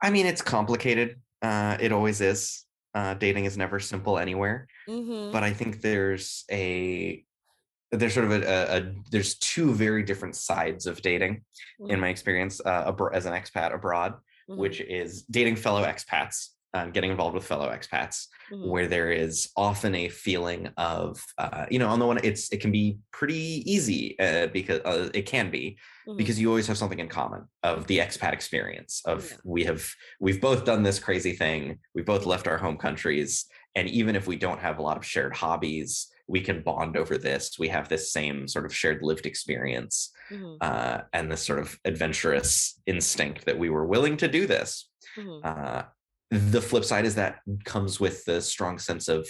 I 0.02 0.10
mean, 0.10 0.26
it's 0.26 0.42
complicated. 0.42 1.20
Uh, 1.42 1.78
it 1.80 1.92
always 1.92 2.22
is. 2.22 2.64
Uh, 2.94 3.14
dating 3.14 3.44
is 3.44 3.58
never 3.58 3.78
simple 3.80 4.18
anywhere. 4.18 4.68
Mm-hmm. 4.88 5.32
But 5.34 5.44
I 5.44 5.52
think 5.52 5.82
there's 5.82 6.46
a 6.50 7.24
there's 7.92 8.14
sort 8.14 8.26
of 8.26 8.32
a, 8.32 8.46
a, 8.46 8.78
a, 8.78 8.94
there's 9.12 9.36
two 9.36 9.74
very 9.74 10.04
different 10.04 10.36
sides 10.36 10.86
of 10.86 11.02
dating 11.02 11.44
mm-hmm. 11.80 11.92
in 11.92 12.00
my 12.00 12.10
experience 12.10 12.62
uh, 12.66 12.92
as 13.14 13.26
an 13.26 13.34
expat 13.34 13.74
abroad, 13.74 14.14
mm-hmm. 14.50 14.60
which 14.60 14.82
is 14.82 15.24
dating 15.24 15.56
fellow 15.56 15.84
expats 15.84 16.50
um, 16.76 16.92
getting 16.92 17.10
involved 17.10 17.34
with 17.34 17.46
fellow 17.46 17.70
expats 17.70 18.28
mm-hmm. 18.52 18.70
where 18.70 18.88
there 18.88 19.10
is 19.10 19.50
often 19.56 19.96
a 19.96 20.10
feeling 20.10 20.70
of 20.78 21.24
uh, 21.38 21.66
you 21.72 21.80
know 21.80 21.88
on 21.88 22.00
the 22.00 22.06
one 22.06 22.20
it's 22.22 22.52
it 22.52 22.60
can 22.60 22.72
be 22.72 22.98
pretty 23.12 23.64
easy 23.66 24.20
uh, 24.20 24.48
because 24.48 24.82
uh, 24.82 25.10
it 25.14 25.26
can 25.26 25.50
be 25.50 25.78
mm-hmm. 26.06 26.18
because 26.18 26.40
you 26.40 26.50
always 26.50 26.68
have 26.68 26.78
something 26.78 27.00
in 27.00 27.08
common 27.08 27.46
of 27.64 27.88
the 27.88 28.00
expat 28.00 28.34
experience 28.34 29.02
of 29.06 29.32
yeah. 29.32 29.38
we 29.46 29.64
have 29.64 29.90
we've 30.20 30.42
both 30.42 30.66
done 30.66 30.84
this 30.84 31.00
crazy 31.00 31.32
thing 31.32 31.80
we've 31.96 32.06
both 32.06 32.26
left 32.26 32.46
our 32.48 32.58
home 32.58 32.78
countries 32.78 33.46
and 33.76 33.88
even 33.90 34.16
if 34.16 34.28
we 34.28 34.36
don't 34.36 34.60
have 34.60 34.78
a 34.78 34.82
lot 34.82 34.98
of 34.98 35.06
shared 35.06 35.34
hobbies 35.34 36.12
we 36.28 36.42
can 36.42 36.62
bond 36.62 36.98
over 36.98 37.18
this 37.18 37.58
we 37.58 37.70
have 37.70 37.88
this 37.88 38.12
same 38.12 38.50
sort 38.50 38.66
of 38.66 38.76
shared 38.76 39.02
lived 39.02 39.26
experience 39.26 40.12
mm-hmm. 40.30 40.56
uh, 40.60 41.00
and 41.14 41.32
this 41.32 41.42
sort 41.42 41.60
of 41.60 41.80
adventurous 41.86 42.82
instinct 42.86 43.46
that 43.46 43.58
we 43.58 43.70
were 43.70 43.86
willing 43.86 44.18
to 44.18 44.28
do 44.28 44.46
this 44.46 44.90
mm-hmm. 45.18 45.40
uh, 45.42 45.84
the 46.32 46.62
flip 46.62 46.84
side 46.84 47.06
is 47.06 47.16
that 47.16 47.40
comes 47.64 48.00
with 48.00 48.26
the 48.26 48.42
strong 48.42 48.80
sense 48.80 49.08
of 49.08 49.28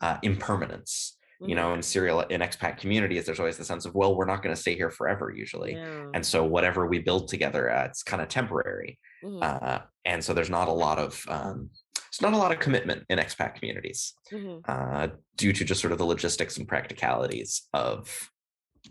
uh, 0.00 0.18
impermanence 0.22 1.16
you 1.40 1.54
know 1.54 1.68
mm-hmm. 1.68 1.76
in 1.76 1.82
serial 1.82 2.20
in 2.22 2.40
expat 2.40 2.76
communities 2.76 3.24
there's 3.24 3.40
always 3.40 3.56
the 3.56 3.64
sense 3.64 3.84
of 3.84 3.94
well 3.94 4.14
we're 4.14 4.26
not 4.26 4.42
going 4.42 4.54
to 4.54 4.60
stay 4.60 4.74
here 4.74 4.90
forever 4.90 5.32
usually 5.34 5.72
yeah. 5.72 6.06
and 6.14 6.24
so 6.24 6.44
whatever 6.44 6.86
we 6.86 6.98
build 6.98 7.28
together 7.28 7.70
uh, 7.70 7.84
it's 7.84 8.02
kind 8.02 8.22
of 8.22 8.28
temporary 8.28 8.98
mm-hmm. 9.24 9.38
uh, 9.42 9.78
and 10.04 10.22
so 10.22 10.34
there's 10.34 10.50
not 10.50 10.68
a 10.68 10.72
lot 10.72 10.98
of 10.98 11.24
um, 11.28 11.70
it's 12.08 12.20
not 12.20 12.32
a 12.32 12.36
lot 12.36 12.52
of 12.52 12.58
commitment 12.58 13.04
in 13.08 13.18
expat 13.18 13.54
communities 13.54 14.14
mm-hmm. 14.30 14.58
uh, 14.68 15.08
due 15.36 15.52
to 15.52 15.64
just 15.64 15.80
sort 15.80 15.92
of 15.92 15.98
the 15.98 16.04
logistics 16.04 16.58
and 16.58 16.68
practicalities 16.68 17.68
of 17.72 18.30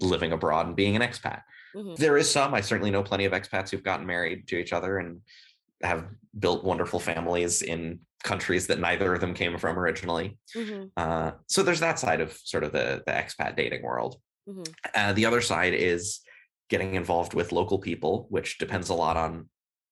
living 0.02 0.32
abroad 0.32 0.66
and 0.68 0.76
being 0.76 0.96
an 0.96 1.02
expat 1.02 1.42
mm-hmm. 1.76 1.94
there 1.96 2.18
is 2.18 2.30
some 2.30 2.54
i 2.54 2.62
certainly 2.62 2.92
know 2.92 3.04
plenty 3.04 3.26
of 3.26 3.34
expats 3.34 3.70
who've 3.70 3.84
gotten 3.84 4.06
married 4.06 4.48
to 4.48 4.58
each 4.58 4.74
other 4.74 4.98
and 4.98 5.22
have 5.82 6.08
built 6.38 6.64
wonderful 6.64 7.00
families 7.00 7.62
in 7.62 8.00
countries 8.24 8.68
that 8.68 8.80
neither 8.80 9.14
of 9.14 9.22
them 9.22 9.34
came 9.34 9.58
from 9.58 9.80
originally. 9.80 10.38
Mm-hmm. 10.56 10.88
Uh, 10.98 11.32
so 11.48 11.64
there's 11.64 11.80
that 11.80 12.00
side 12.00 12.22
of 12.22 12.34
sort 12.34 12.64
of 12.64 12.72
the 12.72 13.02
the 13.06 13.12
expat 13.12 13.56
dating 13.56 13.84
world. 13.84 14.20
Mm-hmm. 14.48 14.64
Uh, 14.94 15.14
the 15.14 15.26
other 15.26 15.42
side 15.42 15.74
is 15.74 16.20
getting 16.70 16.96
involved 16.96 17.34
with 17.34 17.52
local 17.52 17.80
people, 17.80 18.28
which 18.30 18.58
depends 18.58 18.90
a 18.90 18.94
lot 18.94 19.18
on 19.18 19.50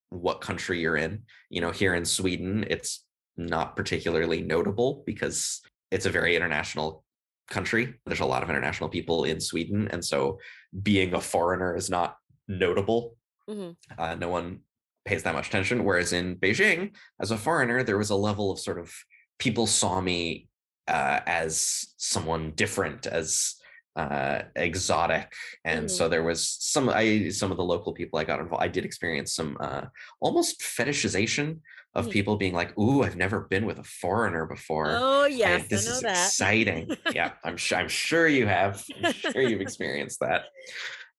what 0.09 0.41
country 0.41 0.79
you're 0.79 0.97
in. 0.97 1.23
You 1.49 1.61
know, 1.61 1.71
here 1.71 1.95
in 1.95 2.05
Sweden, 2.05 2.65
it's 2.69 3.03
not 3.35 3.75
particularly 3.75 4.41
notable 4.41 5.03
because 5.05 5.61
it's 5.91 6.05
a 6.05 6.11
very 6.11 6.35
international 6.35 7.03
country. 7.49 7.95
There's 8.05 8.19
a 8.19 8.25
lot 8.25 8.43
of 8.43 8.49
international 8.49 8.89
people 8.89 9.23
in 9.23 9.39
Sweden, 9.39 9.87
and 9.91 10.03
so 10.03 10.39
being 10.83 11.13
a 11.13 11.21
foreigner 11.21 11.75
is 11.75 11.89
not 11.89 12.17
notable. 12.47 13.15
Mm-hmm. 13.49 13.71
Uh, 13.97 14.15
no 14.15 14.29
one 14.29 14.59
pays 15.07 15.23
that 15.23 15.33
much 15.33 15.47
attention. 15.47 15.83
Whereas 15.83 16.13
in 16.13 16.35
Beijing, 16.35 16.91
as 17.19 17.31
a 17.31 17.37
foreigner, 17.37 17.81
there 17.83 17.97
was 17.97 18.11
a 18.11 18.15
level 18.15 18.51
of 18.51 18.59
sort 18.59 18.79
of 18.79 18.93
people 19.39 19.65
saw 19.65 19.99
me 20.01 20.47
uh, 20.87 21.21
as 21.25 21.87
someone 21.97 22.51
different, 22.51 23.07
as 23.07 23.55
uh, 23.95 24.43
exotic, 24.55 25.33
and 25.65 25.85
mm. 25.85 25.89
so 25.89 26.07
there 26.07 26.23
was 26.23 26.47
some. 26.59 26.87
I 26.87 27.29
some 27.29 27.49
of 27.51 27.57
the 27.57 27.63
local 27.63 27.93
people 27.93 28.19
I 28.19 28.23
got 28.23 28.39
involved. 28.39 28.63
I 28.63 28.67
did 28.67 28.85
experience 28.85 29.33
some 29.33 29.57
uh, 29.59 29.85
almost 30.19 30.61
fetishization 30.61 31.59
of 31.95 32.07
mm. 32.07 32.11
people 32.11 32.37
being 32.37 32.53
like, 32.53 32.77
"Ooh, 32.77 33.01
I've 33.01 33.15
never 33.15 33.41
been 33.41 33.65
with 33.65 33.79
a 33.79 33.83
foreigner 33.83 34.45
before." 34.45 34.87
Oh 34.89 35.25
yes, 35.25 35.63
I, 35.63 35.67
this 35.67 35.87
is 35.87 36.01
that. 36.01 36.11
exciting. 36.11 36.95
yeah, 37.11 37.31
I'm 37.43 37.57
sure. 37.65 37.79
I'm 37.79 37.89
sure 37.89 38.27
you 38.27 38.45
have. 38.45 38.83
I'm 39.03 39.13
sure 39.13 39.41
you've 39.41 39.61
experienced 39.61 40.19
that. 40.19 40.45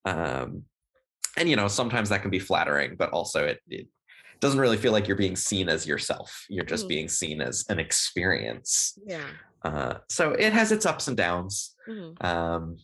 Um, 0.05 0.63
and 1.39 1.49
you 1.49 1.57
know 1.57 1.69
sometimes 1.69 2.09
that 2.09 2.21
can 2.23 2.31
be 2.31 2.39
flattering 2.39 2.97
but 2.99 3.11
also 3.11 3.45
it, 3.47 3.61
it 3.69 3.87
doesn't 4.41 4.61
really 4.61 4.77
feel 4.77 4.93
like 4.93 5.09
you're 5.09 5.17
being 5.17 5.37
seen 5.37 5.69
as 5.69 5.87
yourself 5.87 6.45
you're 6.49 6.65
just 6.65 6.85
mm-hmm. 6.85 6.89
being 6.89 7.09
seen 7.09 7.41
as 7.41 7.65
an 7.69 7.79
experience 7.79 8.99
yeah 9.07 9.27
uh, 9.63 9.95
so 10.09 10.33
it 10.33 10.53
has 10.53 10.71
its 10.71 10.87
ups 10.87 11.09
and 11.09 11.17
downs 11.17 11.75
mm-hmm. 11.89 12.27
um, 12.27 12.77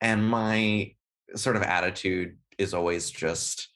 and 0.00 0.28
my 0.28 0.92
sort 1.34 1.56
of 1.56 1.62
attitude 1.62 2.36
is 2.58 2.74
always 2.74 3.10
just 3.10 3.68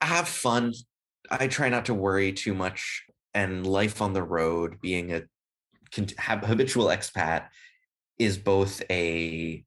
have 0.00 0.28
fun 0.28 0.72
i 1.30 1.46
try 1.46 1.68
not 1.68 1.84
to 1.86 1.94
worry 1.94 2.32
too 2.32 2.54
much 2.54 3.04
and 3.34 3.66
life 3.66 4.00
on 4.00 4.12
the 4.12 4.22
road 4.22 4.80
being 4.80 5.12
a 5.12 5.22
habitual 6.18 6.86
expat 6.86 7.46
is 8.18 8.36
both 8.36 8.82
a 8.90 9.64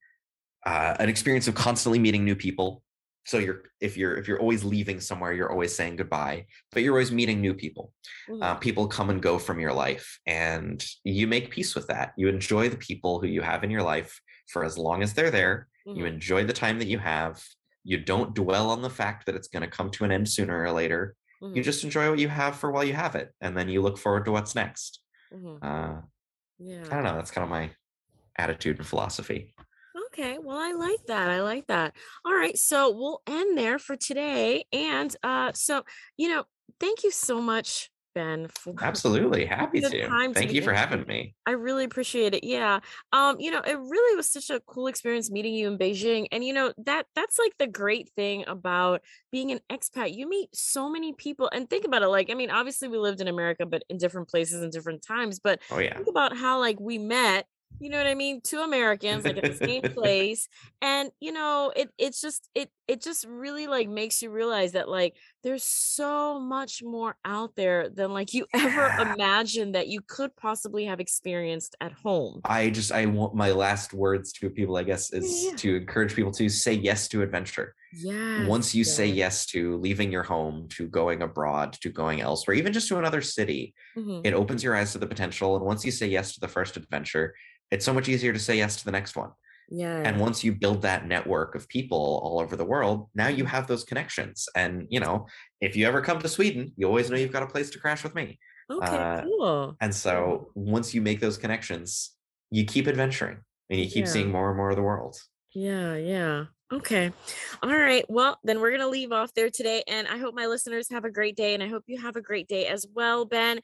uh, 0.65 0.95
an 0.99 1.07
experience 1.07 1.47
of 1.47 1.55
constantly 1.55 1.97
meeting 1.97 2.25
new 2.25 2.35
people 2.35 2.83
so 3.27 3.39
you're 3.39 3.63
if 3.81 3.97
you're 3.97 4.15
if 4.15 4.27
you're 4.27 4.39
always 4.39 4.63
leaving 4.63 5.01
somewhere 5.01 5.33
you're 5.33 5.51
always 5.51 5.75
saying 5.75 5.97
goodbye 5.97 6.45
but 6.71 6.81
you're 6.81 6.93
always 6.93 7.11
meeting 7.11 7.41
new 7.41 7.53
people 7.53 7.93
mm-hmm. 8.29 8.41
uh, 8.41 8.55
people 8.55 8.87
come 8.87 9.09
and 9.09 9.21
go 9.21 9.37
from 9.37 9.59
your 9.59 9.73
life 9.73 10.19
and 10.25 10.83
you 11.03 11.27
make 11.27 11.51
peace 11.51 11.75
with 11.75 11.87
that 11.87 12.13
you 12.17 12.27
enjoy 12.29 12.69
the 12.69 12.77
people 12.77 13.19
who 13.19 13.27
you 13.27 13.41
have 13.41 13.63
in 13.63 13.69
your 13.69 13.83
life 13.83 14.19
for 14.47 14.63
as 14.63 14.77
long 14.77 15.03
as 15.03 15.13
they're 15.13 15.29
there 15.29 15.67
mm-hmm. 15.87 15.99
you 15.99 16.05
enjoy 16.05 16.43
the 16.43 16.53
time 16.53 16.79
that 16.79 16.87
you 16.87 16.97
have 16.97 17.43
you 17.83 17.97
don't 17.97 18.33
dwell 18.33 18.69
on 18.69 18.81
the 18.81 18.89
fact 18.89 19.25
that 19.25 19.35
it's 19.35 19.49
going 19.49 19.61
to 19.61 19.69
come 19.77 19.91
to 19.91 20.05
an 20.05 20.11
end 20.11 20.27
sooner 20.27 20.63
or 20.63 20.71
later 20.71 21.13
mm-hmm. 21.43 21.55
you 21.55 21.61
just 21.61 21.83
enjoy 21.83 22.09
what 22.09 22.19
you 22.19 22.29
have 22.29 22.55
for 22.55 22.71
while 22.71 22.83
you 22.83 22.93
have 22.93 23.15
it 23.15 23.33
and 23.41 23.55
then 23.57 23.67
you 23.67 23.81
look 23.81 23.97
forward 23.97 24.23
to 24.23 24.31
what's 24.31 24.55
next 24.55 25.01
mm-hmm. 25.33 25.57
uh, 25.61 25.99
yeah 26.59 26.83
i 26.85 26.93
don't 26.95 27.03
know 27.03 27.15
that's 27.15 27.31
kind 27.31 27.43
of 27.43 27.49
my 27.49 27.69
attitude 28.37 28.77
and 28.77 28.87
philosophy 28.87 29.53
Okay, 30.17 30.39
well, 30.41 30.57
I 30.57 30.71
like 30.71 31.05
that. 31.07 31.29
I 31.29 31.43
like 31.43 31.67
that. 31.67 31.93
All 32.25 32.33
right, 32.33 32.57
so 32.57 32.89
we'll 32.91 33.21
end 33.27 33.55
there 33.55 33.77
for 33.77 33.95
today. 33.95 34.65
And 34.73 35.15
uh, 35.21 35.51
so, 35.53 35.83
you 36.17 36.27
know, 36.27 36.43
thank 36.79 37.03
you 37.03 37.11
so 37.11 37.39
much, 37.39 37.91
Ben. 38.15 38.47
For 38.47 38.73
Absolutely, 38.81 39.45
happy 39.45 39.79
to. 39.79 39.89
Thank 40.33 40.35
to 40.35 40.55
you 40.55 40.63
for 40.63 40.73
having 40.73 41.05
me. 41.05 41.35
I 41.45 41.51
really 41.51 41.83
appreciate 41.83 42.33
it. 42.33 42.43
Yeah, 42.43 42.79
um, 43.13 43.39
you 43.39 43.51
know, 43.51 43.59
it 43.59 43.77
really 43.77 44.15
was 44.15 44.27
such 44.27 44.49
a 44.49 44.59
cool 44.61 44.87
experience 44.87 45.29
meeting 45.29 45.53
you 45.53 45.67
in 45.67 45.77
Beijing, 45.77 46.25
and 46.31 46.43
you 46.43 46.51
know 46.53 46.73
that 46.85 47.05
that's 47.13 47.37
like 47.37 47.53
the 47.59 47.67
great 47.67 48.09
thing 48.15 48.43
about 48.47 49.01
being 49.31 49.51
an 49.51 49.59
expat. 49.71 50.15
You 50.15 50.27
meet 50.27 50.49
so 50.51 50.89
many 50.89 51.13
people, 51.13 51.47
and 51.53 51.69
think 51.69 51.85
about 51.85 52.01
it. 52.01 52.07
Like, 52.07 52.31
I 52.31 52.33
mean, 52.33 52.49
obviously 52.49 52.87
we 52.87 52.97
lived 52.97 53.21
in 53.21 53.27
America, 53.27 53.67
but 53.67 53.83
in 53.87 53.99
different 53.99 54.29
places 54.29 54.63
and 54.63 54.71
different 54.71 55.03
times. 55.03 55.37
But 55.37 55.59
oh 55.69 55.77
yeah, 55.77 55.93
think 55.93 56.07
about 56.07 56.35
how 56.35 56.59
like 56.59 56.79
we 56.79 56.97
met 56.97 57.45
you 57.79 57.89
know 57.89 57.97
what 57.97 58.07
I 58.07 58.15
mean? 58.15 58.41
Two 58.41 58.59
Americans 58.59 59.23
like 59.23 59.37
at 59.37 59.45
the 59.45 59.53
same 59.53 59.83
place. 59.93 60.47
And 60.81 61.11
you 61.19 61.31
know, 61.31 61.71
it 61.75 61.89
it's 61.97 62.19
just 62.21 62.49
it 62.55 62.71
it 62.87 63.01
just 63.01 63.25
really 63.27 63.67
like 63.67 63.87
makes 63.87 64.21
you 64.21 64.31
realize 64.31 64.71
that 64.71 64.89
like 64.89 65.15
there's 65.43 65.63
so 65.63 66.39
much 66.39 66.81
more 66.83 67.15
out 67.23 67.55
there 67.55 67.89
than 67.89 68.11
like 68.11 68.33
you 68.33 68.45
ever 68.53 68.87
imagined 69.13 69.75
that 69.75 69.87
you 69.87 70.01
could 70.01 70.35
possibly 70.35 70.85
have 70.85 70.99
experienced 70.99 71.75
at 71.79 71.91
home. 71.91 72.41
I 72.45 72.69
just 72.69 72.91
I 72.91 73.05
want 73.05 73.35
my 73.35 73.51
last 73.51 73.93
words 73.93 74.31
to 74.33 74.49
people, 74.49 74.77
I 74.77 74.83
guess, 74.83 75.13
is 75.13 75.45
Yeah. 75.45 75.55
to 75.57 75.75
encourage 75.77 76.15
people 76.15 76.31
to 76.33 76.49
say 76.49 76.73
yes 76.73 77.07
to 77.09 77.21
adventure. 77.21 77.75
Yeah. 77.93 78.47
Once 78.47 78.75
you 78.75 78.83
say 78.83 79.07
yes. 79.07 79.15
yes 79.17 79.45
to 79.47 79.77
leaving 79.77 80.11
your 80.11 80.23
home, 80.23 80.67
to 80.69 80.87
going 80.87 81.21
abroad, 81.21 81.73
to 81.81 81.89
going 81.89 82.19
elsewhere, 82.21 82.55
even 82.57 82.73
just 82.73 82.87
to 82.89 82.97
another 82.97 83.21
city, 83.21 83.73
Mhm. 83.95 84.21
it 84.25 84.33
opens 84.33 84.63
your 84.63 84.75
eyes 84.75 84.91
to 84.93 84.97
the 84.97 85.07
potential. 85.07 85.55
And 85.55 85.65
once 85.65 85.85
you 85.85 85.91
say 85.91 86.07
yes 86.07 86.33
to 86.33 86.39
the 86.39 86.47
first 86.47 86.75
adventure, 86.77 87.35
it's 87.71 87.85
so 87.85 87.93
much 87.93 88.09
easier 88.09 88.33
to 88.33 88.39
say 88.39 88.57
yes 88.57 88.75
to 88.77 88.85
the 88.85 88.91
next 88.91 89.15
one. 89.15 89.31
Yes. 89.69 90.05
And 90.05 90.19
once 90.19 90.43
you 90.43 90.53
build 90.55 90.81
that 90.83 91.07
network 91.07 91.55
of 91.55 91.67
people 91.67 92.21
all 92.23 92.39
over 92.39 92.55
the 92.55 92.65
world, 92.65 93.09
now 93.15 93.27
you 93.27 93.45
have 93.45 93.67
those 93.67 93.83
connections. 93.83 94.47
And 94.55 94.87
you 94.89 94.99
know, 94.99 95.27
if 95.61 95.75
you 95.75 95.85
ever 95.87 96.01
come 96.01 96.19
to 96.19 96.29
Sweden, 96.29 96.71
you 96.77 96.87
always 96.87 97.09
know 97.09 97.17
you've 97.17 97.33
got 97.33 97.43
a 97.43 97.47
place 97.47 97.69
to 97.71 97.79
crash 97.79 98.03
with 98.03 98.15
me. 98.15 98.39
Okay, 98.71 98.85
uh, 98.85 99.21
cool. 99.23 99.75
And 99.79 99.93
so 99.93 100.51
once 100.55 100.93
you 100.93 101.01
make 101.01 101.19
those 101.19 101.37
connections, 101.37 102.15
you 102.51 102.65
keep 102.65 102.87
adventuring 102.87 103.39
and 103.69 103.79
you 103.79 103.87
keep 103.87 104.05
Yeah. 104.05 104.11
seeing 104.11 104.31
more 104.31 104.49
and 104.49 104.57
more 104.57 104.69
of 104.69 104.75
the 104.75 104.83
world. 104.83 105.17
Yeah, 105.53 105.95
yeah. 105.95 106.45
Okay. 106.71 107.11
All 107.63 107.77
right. 107.77 108.03
Well, 108.09 108.37
then 108.43 108.59
we're 108.59 108.71
going 108.71 108.81
to 108.81 108.89
leave 108.89 109.13
off 109.13 109.33
there 109.33 109.49
today. 109.49 109.83
And 109.87 110.05
I 110.05 110.17
hope 110.17 110.35
my 110.35 110.47
listeners 110.47 110.89
have 110.89 111.05
a 111.05 111.09
great 111.09 111.37
day. 111.37 111.53
And 111.53 111.63
I 111.63 111.69
hope 111.69 111.83
you 111.87 111.99
have 112.01 112.17
a 112.17 112.21
great 112.21 112.47
day 112.49 112.67
as 112.67 112.85
well, 112.93 113.23
Ben. 113.25 113.61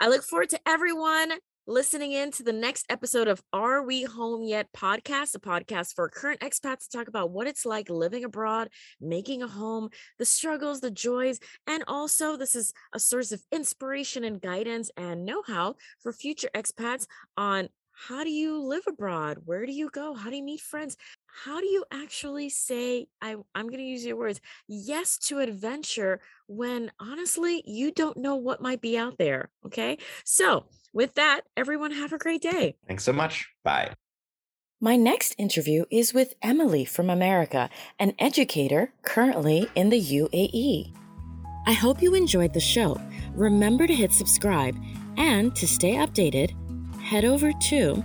I 0.00 0.08
look 0.08 0.22
forward 0.22 0.50
to 0.50 0.60
everyone 0.64 1.32
listening 1.68 2.12
in 2.12 2.30
to 2.30 2.44
the 2.44 2.52
next 2.52 2.86
episode 2.88 3.26
of 3.26 3.42
Are 3.52 3.82
We 3.82 4.04
Home 4.04 4.44
Yet 4.44 4.68
podcast, 4.72 5.34
a 5.34 5.40
podcast 5.40 5.94
for 5.94 6.08
current 6.08 6.40
expats 6.40 6.88
to 6.88 6.96
talk 6.96 7.08
about 7.08 7.32
what 7.32 7.48
it's 7.48 7.66
like 7.66 7.90
living 7.90 8.24
abroad, 8.24 8.68
making 9.00 9.42
a 9.42 9.48
home, 9.48 9.88
the 10.18 10.24
struggles, 10.24 10.80
the 10.80 10.92
joys, 10.92 11.40
and 11.66 11.82
also 11.88 12.36
this 12.36 12.54
is 12.54 12.72
a 12.94 13.00
source 13.00 13.32
of 13.32 13.42
inspiration 13.50 14.22
and 14.22 14.40
guidance 14.40 14.92
and 14.96 15.24
know 15.24 15.42
how 15.44 15.74
for 16.00 16.12
future 16.12 16.50
expats 16.54 17.06
on 17.36 17.68
how 18.08 18.22
do 18.22 18.30
you 18.30 18.62
live 18.62 18.84
abroad? 18.86 19.38
Where 19.44 19.66
do 19.66 19.72
you 19.72 19.88
go? 19.90 20.14
How 20.14 20.30
do 20.30 20.36
you 20.36 20.44
meet 20.44 20.60
friends? 20.60 20.96
How 21.44 21.60
do 21.60 21.66
you 21.66 21.84
actually 21.90 22.48
say, 22.48 23.08
I, 23.20 23.36
I'm 23.54 23.66
going 23.66 23.78
to 23.78 23.84
use 23.84 24.06
your 24.06 24.16
words, 24.16 24.40
yes 24.68 25.18
to 25.28 25.38
adventure 25.40 26.20
when 26.46 26.90
honestly 26.98 27.62
you 27.66 27.92
don't 27.92 28.16
know 28.16 28.36
what 28.36 28.62
might 28.62 28.80
be 28.80 28.96
out 28.96 29.18
there? 29.18 29.50
Okay. 29.66 29.98
So, 30.24 30.64
with 30.94 31.12
that, 31.14 31.42
everyone 31.54 31.92
have 31.92 32.14
a 32.14 32.18
great 32.18 32.40
day. 32.40 32.76
Thanks 32.88 33.04
so 33.04 33.12
much. 33.12 33.50
Bye. 33.62 33.92
My 34.80 34.96
next 34.96 35.34
interview 35.36 35.84
is 35.90 36.14
with 36.14 36.32
Emily 36.40 36.86
from 36.86 37.10
America, 37.10 37.68
an 37.98 38.14
educator 38.18 38.94
currently 39.02 39.68
in 39.74 39.90
the 39.90 40.00
UAE. 40.00 40.94
I 41.66 41.72
hope 41.72 42.00
you 42.00 42.14
enjoyed 42.14 42.54
the 42.54 42.60
show. 42.60 42.98
Remember 43.34 43.86
to 43.86 43.94
hit 43.94 44.12
subscribe 44.12 44.74
and 45.18 45.54
to 45.56 45.68
stay 45.68 45.96
updated, 45.96 46.54
head 46.98 47.26
over 47.26 47.52
to 47.52 48.02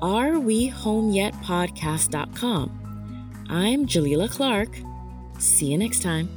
arewehomeyetpodcast.com. 0.00 2.70
I'm 3.48 3.86
Jalila 3.86 4.30
Clark. 4.30 4.70
See 5.38 5.66
you 5.66 5.78
next 5.78 6.02
time. 6.02 6.28